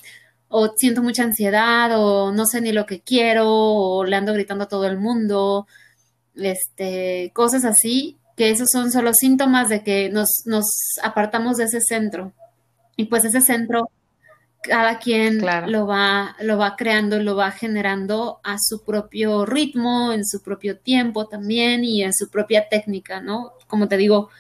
o 0.49 0.73
siento 0.77 1.03
mucha 1.03 1.25
ansiedad 1.25 1.91
o 1.99 2.33
no 2.33 2.47
sé 2.47 2.61
ni 2.61 2.73
lo 2.73 2.87
que 2.87 3.01
quiero 3.01 3.47
o 3.49 4.05
le 4.05 4.17
ando 4.17 4.33
gritando 4.33 4.65
a 4.65 4.69
todo 4.69 4.87
el 4.87 4.99
mundo 4.99 5.67
este, 6.37 7.31
cosas 7.35 7.65
así, 7.65 8.19
que 8.37 8.51
esos 8.51 8.69
son 8.71 8.93
solo 8.93 9.13
síntomas 9.15 9.69
de 9.69 9.83
que 9.83 10.11
nos, 10.11 10.43
nos 10.45 10.67
apartamos 11.03 11.57
de 11.57 11.65
ese 11.65 11.81
centro. 11.81 12.33
Y 12.97 13.07
pues 13.07 13.25
ese 13.25 13.41
centro, 13.41 13.91
cada 14.63 14.99
quien 14.99 15.41
lo, 15.41 15.87
va, 15.87 16.37
lo 16.41 16.59
va 16.59 16.77
creando, 16.77 17.19
lo 17.21 17.37
va 17.37 17.51
generando 17.51 18.41
a 18.43 18.57
su 18.59 18.85
propio 18.85 19.47
ritmo, 19.47 20.13
en 20.13 20.25
su 20.25 20.43
propio 20.43 20.79
tiempo 20.79 21.27
también 21.27 21.85
y 21.85 22.03
en 22.03 22.13
su 22.13 22.31
propia 22.31 22.69
técnica, 22.69 23.21
¿no? 23.21 23.53
Como 23.67 23.89
te 23.89 23.97
digo, 23.97 24.31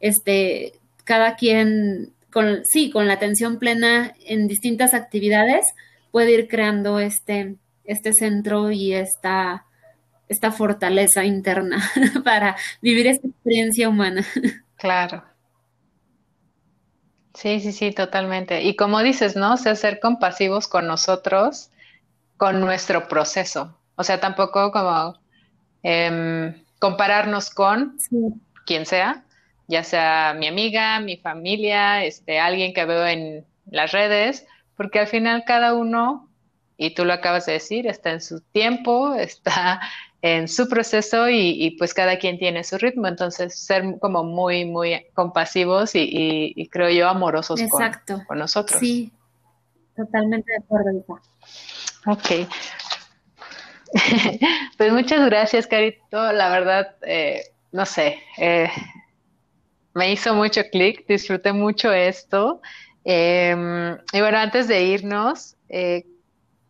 este, 0.00 0.80
cada 1.04 1.36
quien, 1.36 2.12
con, 2.32 2.64
sí, 2.64 2.90
con 2.90 3.06
la 3.06 3.14
atención 3.14 3.58
plena 3.58 4.14
en 4.24 4.46
distintas 4.48 4.94
actividades, 4.94 5.66
puede 6.10 6.32
ir 6.32 6.48
creando 6.48 6.98
este, 6.98 7.56
este 7.84 8.12
centro 8.12 8.70
y 8.70 8.92
esta 8.92 9.66
esta 10.28 10.52
fortaleza 10.52 11.24
interna 11.24 11.78
para 12.24 12.56
vivir 12.82 13.06
esta 13.06 13.28
experiencia 13.28 13.88
humana. 13.88 14.24
Claro. 14.76 15.24
Sí, 17.34 17.60
sí, 17.60 17.72
sí, 17.72 17.92
totalmente. 17.92 18.62
Y 18.62 18.76
como 18.76 19.02
dices, 19.02 19.36
¿no? 19.36 19.54
O 19.54 19.56
sea, 19.56 19.74
ser 19.76 20.00
compasivos 20.00 20.68
con 20.68 20.86
nosotros, 20.86 21.70
con 22.36 22.60
nuestro 22.60 23.08
proceso. 23.08 23.78
O 23.94 24.04
sea, 24.04 24.20
tampoco 24.20 24.72
como 24.72 25.18
em, 25.82 26.64
compararnos 26.78 27.50
con 27.50 27.98
quien 28.64 28.86
sea, 28.86 29.24
ya 29.68 29.82
sea 29.82 30.34
mi 30.38 30.46
amiga, 30.46 31.00
mi 31.00 31.16
familia, 31.16 32.04
este, 32.04 32.38
alguien 32.38 32.72
que 32.72 32.84
veo 32.84 33.06
en 33.06 33.44
las 33.70 33.92
redes, 33.92 34.46
porque 34.76 35.00
al 35.00 35.06
final 35.06 35.44
cada 35.46 35.74
uno, 35.74 36.28
y 36.76 36.94
tú 36.94 37.04
lo 37.04 37.12
acabas 37.12 37.46
de 37.46 37.54
decir, 37.54 37.86
está 37.86 38.10
en 38.12 38.20
su 38.20 38.40
tiempo, 38.40 39.14
está 39.18 39.80
en 40.22 40.48
su 40.48 40.68
proceso 40.68 41.28
y, 41.28 41.76
pues 41.78 41.94
cada 41.94 42.18
quien 42.18 42.38
tiene 42.38 42.64
su 42.64 42.78
ritmo, 42.78 43.06
entonces 43.06 43.58
ser 43.58 43.98
como 44.00 44.24
muy, 44.24 44.64
muy 44.64 45.06
compasivos 45.14 45.92
y, 45.94 46.68
creo 46.70 46.90
yo 46.90 47.08
amorosos 47.08 47.60
Con, 48.26 48.38
nosotros. 48.38 48.80
Sí, 48.80 49.12
totalmente 49.94 50.50
de 50.50 50.58
acuerdo. 50.58 51.04
Ok. 52.06 52.48
pues 54.76 54.92
muchas 54.92 55.26
gracias, 55.26 55.66
Carito. 55.66 56.32
La 56.32 56.48
verdad, 56.48 56.96
eh, 57.02 57.42
no 57.72 57.86
sé, 57.86 58.18
eh, 58.38 58.68
me 59.96 60.12
hizo 60.12 60.32
mucho 60.34 60.62
clic, 60.70 61.06
disfruté 61.08 61.54
mucho 61.54 61.90
esto. 61.90 62.60
Em, 63.04 63.96
y 64.12 64.20
bueno, 64.20 64.36
antes 64.36 64.68
de 64.68 64.82
irnos, 64.82 65.56
eh, 65.70 66.04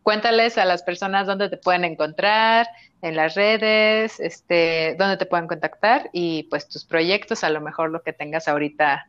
cuéntales 0.04 0.56
a 0.58 0.64
las 0.64 0.84
personas 0.84 1.26
dónde 1.26 1.48
te 1.48 1.56
pueden 1.56 1.84
encontrar, 1.84 2.68
en 3.02 3.16
las 3.16 3.34
redes, 3.34 4.20
este, 4.20 4.94
dónde 4.96 5.16
te 5.16 5.26
pueden 5.26 5.48
contactar 5.48 6.08
y 6.12 6.44
pues 6.44 6.68
tus 6.68 6.84
proyectos, 6.84 7.42
a 7.42 7.50
lo 7.50 7.60
mejor 7.60 7.90
lo 7.90 8.02
que 8.02 8.12
tengas 8.12 8.46
ahorita 8.46 9.08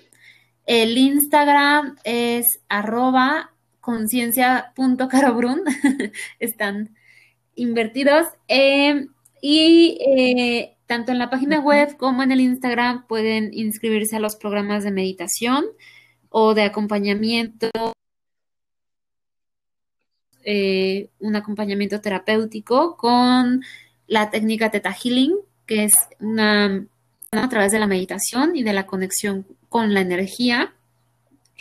El 0.66 0.98
Instagram 0.98 1.98
es 2.04 2.46
arroba 2.70 3.52
conciencia.carobrun. 3.82 5.62
Están 6.40 6.96
invertidos. 7.56 8.28
Eh, 8.48 9.08
y 9.42 10.00
eh, 10.02 10.76
tanto 10.88 11.12
en 11.12 11.20
la 11.20 11.30
página 11.30 11.60
web 11.60 11.98
como 11.98 12.24
en 12.24 12.32
el 12.32 12.42
Instagram 12.42 13.06
pueden 13.08 13.54
inscribirse 13.54 14.16
a 14.16 14.20
los 14.20 14.36
programas 14.36 14.84
de 14.84 14.92
meditación 14.92 15.66
o 16.30 16.54
de 16.54 16.64
acompañamiento, 16.64 17.70
eh, 20.44 21.10
un 21.20 21.36
acompañamiento 21.36 22.02
terapéutico 22.02 22.98
con 22.98 23.64
la 24.08 24.30
técnica 24.30 24.70
Theta 24.70 24.94
Healing, 24.94 25.36
que 25.66 25.86
es 25.86 25.94
una 26.20 26.86
a 27.32 27.50
través 27.50 27.72
de 27.72 27.80
la 27.80 27.88
meditación 27.88 28.56
y 28.56 28.64
de 28.64 28.74
la 28.74 28.86
conexión 28.86 29.46
con 29.76 29.94
la 29.94 30.00
energía. 30.00 30.74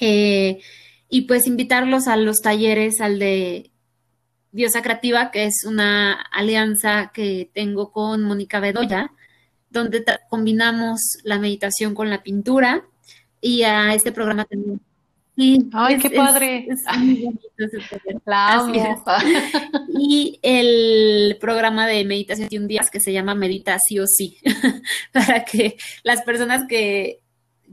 Eh, 0.01 0.61
y 1.09 1.23
pues 1.23 1.49
invitarlos 1.49 2.07
a 2.07 2.17
los 2.17 2.43
talleres, 2.43 3.01
al 3.01 3.19
de 3.19 3.73
Diosa 4.53 4.83
Creativa, 4.83 5.33
que 5.33 5.47
es 5.47 5.65
una 5.67 6.13
alianza 6.13 7.11
que 7.13 7.51
tengo 7.53 7.91
con 7.91 8.23
Mónica 8.23 8.61
Bedoya, 8.61 9.11
donde 9.69 10.05
combinamos 10.31 11.01
la 11.25 11.41
meditación 11.41 11.93
con 11.93 12.09
la 12.09 12.23
pintura 12.23 12.85
y 13.41 13.65
a 13.65 13.93
este 13.95 14.13
programa 14.13 14.45
también. 14.45 14.81
¡Ay, 15.73 15.99
qué 15.99 16.11
padre! 16.11 16.69
La 18.27 18.53
amo. 18.53 18.75
Y 19.99 20.39
el 20.43 21.37
programa 21.41 21.89
de 21.89 22.05
meditación 22.05 22.49
de 22.49 22.59
un 22.59 22.69
día 22.69 22.83
que 22.93 23.01
se 23.01 23.13
llama 23.13 23.35
Medita 23.35 23.77
sí 23.85 23.99
o 23.99 24.07
sí, 24.07 24.39
para 25.13 25.45
que 25.45 25.77
las 26.05 26.23
personas 26.23 26.69
que, 26.69 27.24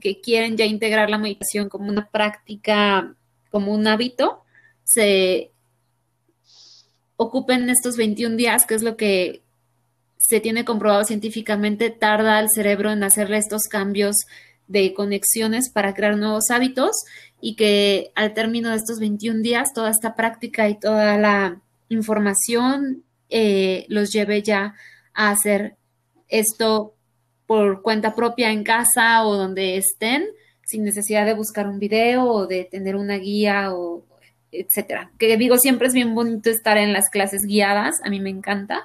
que 0.02 0.20
quieren 0.20 0.58
ya 0.58 0.66
integrar 0.66 1.10
la 1.10 1.18
meditación 1.18 1.70
como 1.70 1.88
una 1.88 2.10
práctica, 2.10 3.16
como 3.50 3.74
un 3.74 3.88
hábito, 3.88 4.44
se 4.84 5.52
ocupen 7.16 7.70
estos 7.70 7.96
21 7.96 8.36
días, 8.36 8.66
que 8.66 8.76
es 8.76 8.84
lo 8.84 8.98
que 8.98 9.44
se 10.18 10.42
tiene 10.42 10.66
comprobado 10.66 11.06
científicamente, 11.06 11.90
tarda 11.90 12.40
el 12.40 12.50
cerebro 12.50 12.92
en 12.92 13.04
hacerle 13.04 13.38
estos 13.38 13.64
cambios 13.64 14.16
de 14.68 14.94
conexiones 14.94 15.70
para 15.70 15.94
crear 15.94 16.18
nuevos 16.18 16.50
hábitos 16.50 16.92
y 17.42 17.56
que 17.56 18.12
al 18.16 18.34
término 18.34 18.70
de 18.70 18.78
estos 18.78 19.00
21 19.00 19.42
días 19.42 19.74
toda 19.74 19.90
esta 19.90 20.16
práctica 20.16 20.70
y 20.70 20.80
toda 20.80 21.18
la 21.18 21.62
información 21.90 23.04
eh, 23.30 23.86
los 23.90 24.12
lleve 24.12 24.42
ya 24.42 24.76
a 25.14 25.32
hacer 25.32 25.76
esto 26.28 26.96
por 27.52 27.82
cuenta 27.82 28.16
propia 28.16 28.50
en 28.50 28.64
casa 28.64 29.26
o 29.26 29.36
donde 29.36 29.76
estén, 29.76 30.24
sin 30.66 30.86
necesidad 30.86 31.26
de 31.26 31.34
buscar 31.34 31.68
un 31.68 31.80
video 31.80 32.24
o 32.24 32.48
de 32.48 32.64
tener 32.64 32.96
una 32.96 33.18
guía 33.18 33.74
o, 33.74 34.06
etcétera. 34.54 35.12
Que 35.20 35.36
digo, 35.36 35.58
siempre 35.58 35.90
es 35.90 35.94
bien 35.94 36.16
bonito 36.16 36.50
estar 36.50 36.78
en 36.78 36.94
las 36.94 37.10
clases 37.10 37.44
guiadas, 37.46 37.96
a 38.06 38.10
mí 38.10 38.22
me 38.22 38.30
encanta, 38.30 38.84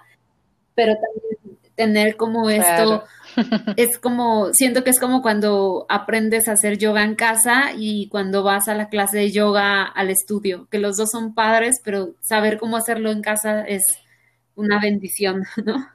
pero 0.75 0.95
también 0.95 1.59
tener 1.77 2.17
como 2.17 2.51
esto, 2.51 3.05
es 3.77 3.99
como, 3.99 4.53
siento 4.53 4.83
que 4.83 4.91
es 4.91 4.99
como 4.99 5.23
cuando 5.23 5.87
aprendes 5.89 6.49
a 6.49 6.55
hacer 6.55 6.77
yoga 6.77 7.05
en 7.05 7.15
casa 7.15 7.71
y 7.79 8.09
cuando 8.09 8.43
vas 8.43 8.67
a 8.67 8.75
la 8.75 8.89
clase 8.89 9.19
de 9.19 9.31
yoga 9.31 9.85
al 9.85 10.11
estudio, 10.11 10.67
que 10.73 10.81
los 10.81 10.97
dos 10.97 11.11
son 11.13 11.37
padres, 11.37 11.77
pero 11.85 12.17
saber 12.21 12.59
cómo 12.59 12.77
hacerlo 12.77 13.13
en 13.13 13.23
casa 13.23 13.61
es 13.61 13.85
una 14.57 14.81
bendición, 14.81 15.45
¿no? 15.65 15.87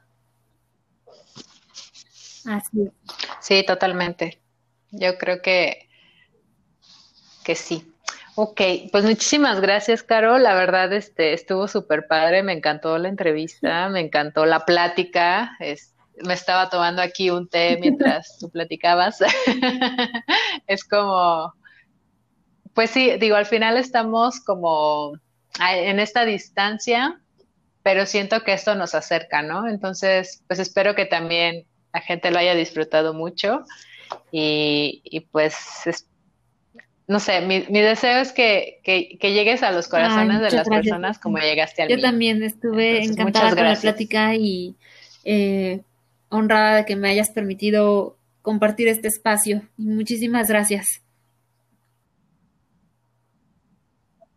Así 2.46 2.82
es. 2.82 2.92
Sí, 3.40 3.64
totalmente. 3.66 4.40
Yo 4.90 5.16
creo 5.18 5.40
que, 5.42 5.88
que 7.44 7.54
sí. 7.54 7.92
Ok, 8.34 8.60
pues 8.90 9.04
muchísimas 9.04 9.60
gracias, 9.60 10.02
Caro. 10.02 10.38
La 10.38 10.54
verdad, 10.54 10.92
este, 10.92 11.34
estuvo 11.34 11.68
súper 11.68 12.06
padre. 12.06 12.42
Me 12.42 12.52
encantó 12.52 12.96
la 12.96 13.08
entrevista, 13.08 13.88
me 13.90 14.00
encantó 14.00 14.46
la 14.46 14.60
plática. 14.60 15.56
me 16.24 16.34
estaba 16.34 16.70
tomando 16.70 17.02
aquí 17.02 17.30
un 17.30 17.48
té 17.48 17.76
mientras 17.78 18.38
tú 18.38 18.50
platicabas. 18.50 19.18
es 20.66 20.84
como, 20.84 21.52
pues 22.74 22.90
sí, 22.90 23.16
digo, 23.18 23.36
al 23.36 23.46
final 23.46 23.76
estamos 23.76 24.40
como 24.40 25.12
en 25.60 26.00
esta 26.00 26.24
distancia, 26.24 27.20
pero 27.82 28.06
siento 28.06 28.42
que 28.44 28.54
esto 28.54 28.74
nos 28.74 28.94
acerca, 28.94 29.42
¿no? 29.42 29.68
Entonces, 29.68 30.42
pues 30.46 30.58
espero 30.58 30.94
que 30.94 31.04
también 31.04 31.66
la 31.92 32.00
gente 32.00 32.30
lo 32.30 32.38
haya 32.38 32.54
disfrutado 32.54 33.14
mucho 33.14 33.64
y, 34.30 35.26
pues, 35.30 35.56
no 37.06 37.20
sé, 37.20 37.40
mi, 37.40 37.60
deseo 37.60 38.20
es 38.20 38.32
que, 38.32 38.80
llegues 39.20 39.62
a 39.62 39.72
los 39.72 39.88
corazones 39.88 40.40
de 40.40 40.50
las 40.50 40.68
personas 40.68 41.18
como 41.18 41.38
llegaste 41.38 41.82
al 41.82 41.88
Yo 41.88 42.00
también 42.00 42.42
estuve 42.42 43.04
encantada 43.04 43.54
con 43.54 43.64
la 43.64 43.76
plática 43.76 44.34
y 44.34 44.74
eh, 45.24 45.80
honrada 46.28 46.76
de 46.76 46.84
que 46.84 46.96
me 46.96 47.10
hayas 47.10 47.30
permitido 47.30 48.16
compartir 48.40 48.88
este 48.88 49.08
espacio. 49.08 49.62
Muchísimas 49.76 50.48
gracias. 50.48 51.02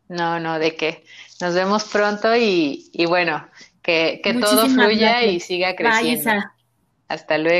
No, 0.07 0.39
no, 0.39 0.59
de 0.59 0.75
qué. 0.75 1.03
Nos 1.41 1.55
vemos 1.55 1.85
pronto 1.85 2.35
y, 2.35 2.89
y 2.93 3.05
bueno, 3.07 3.47
que, 3.81 4.21
que 4.23 4.33
todo 4.35 4.67
fluya 4.69 5.23
y 5.23 5.39
siga 5.39 5.75
creciendo. 5.75 6.43
Hasta 7.07 7.37
luego. 7.37 7.53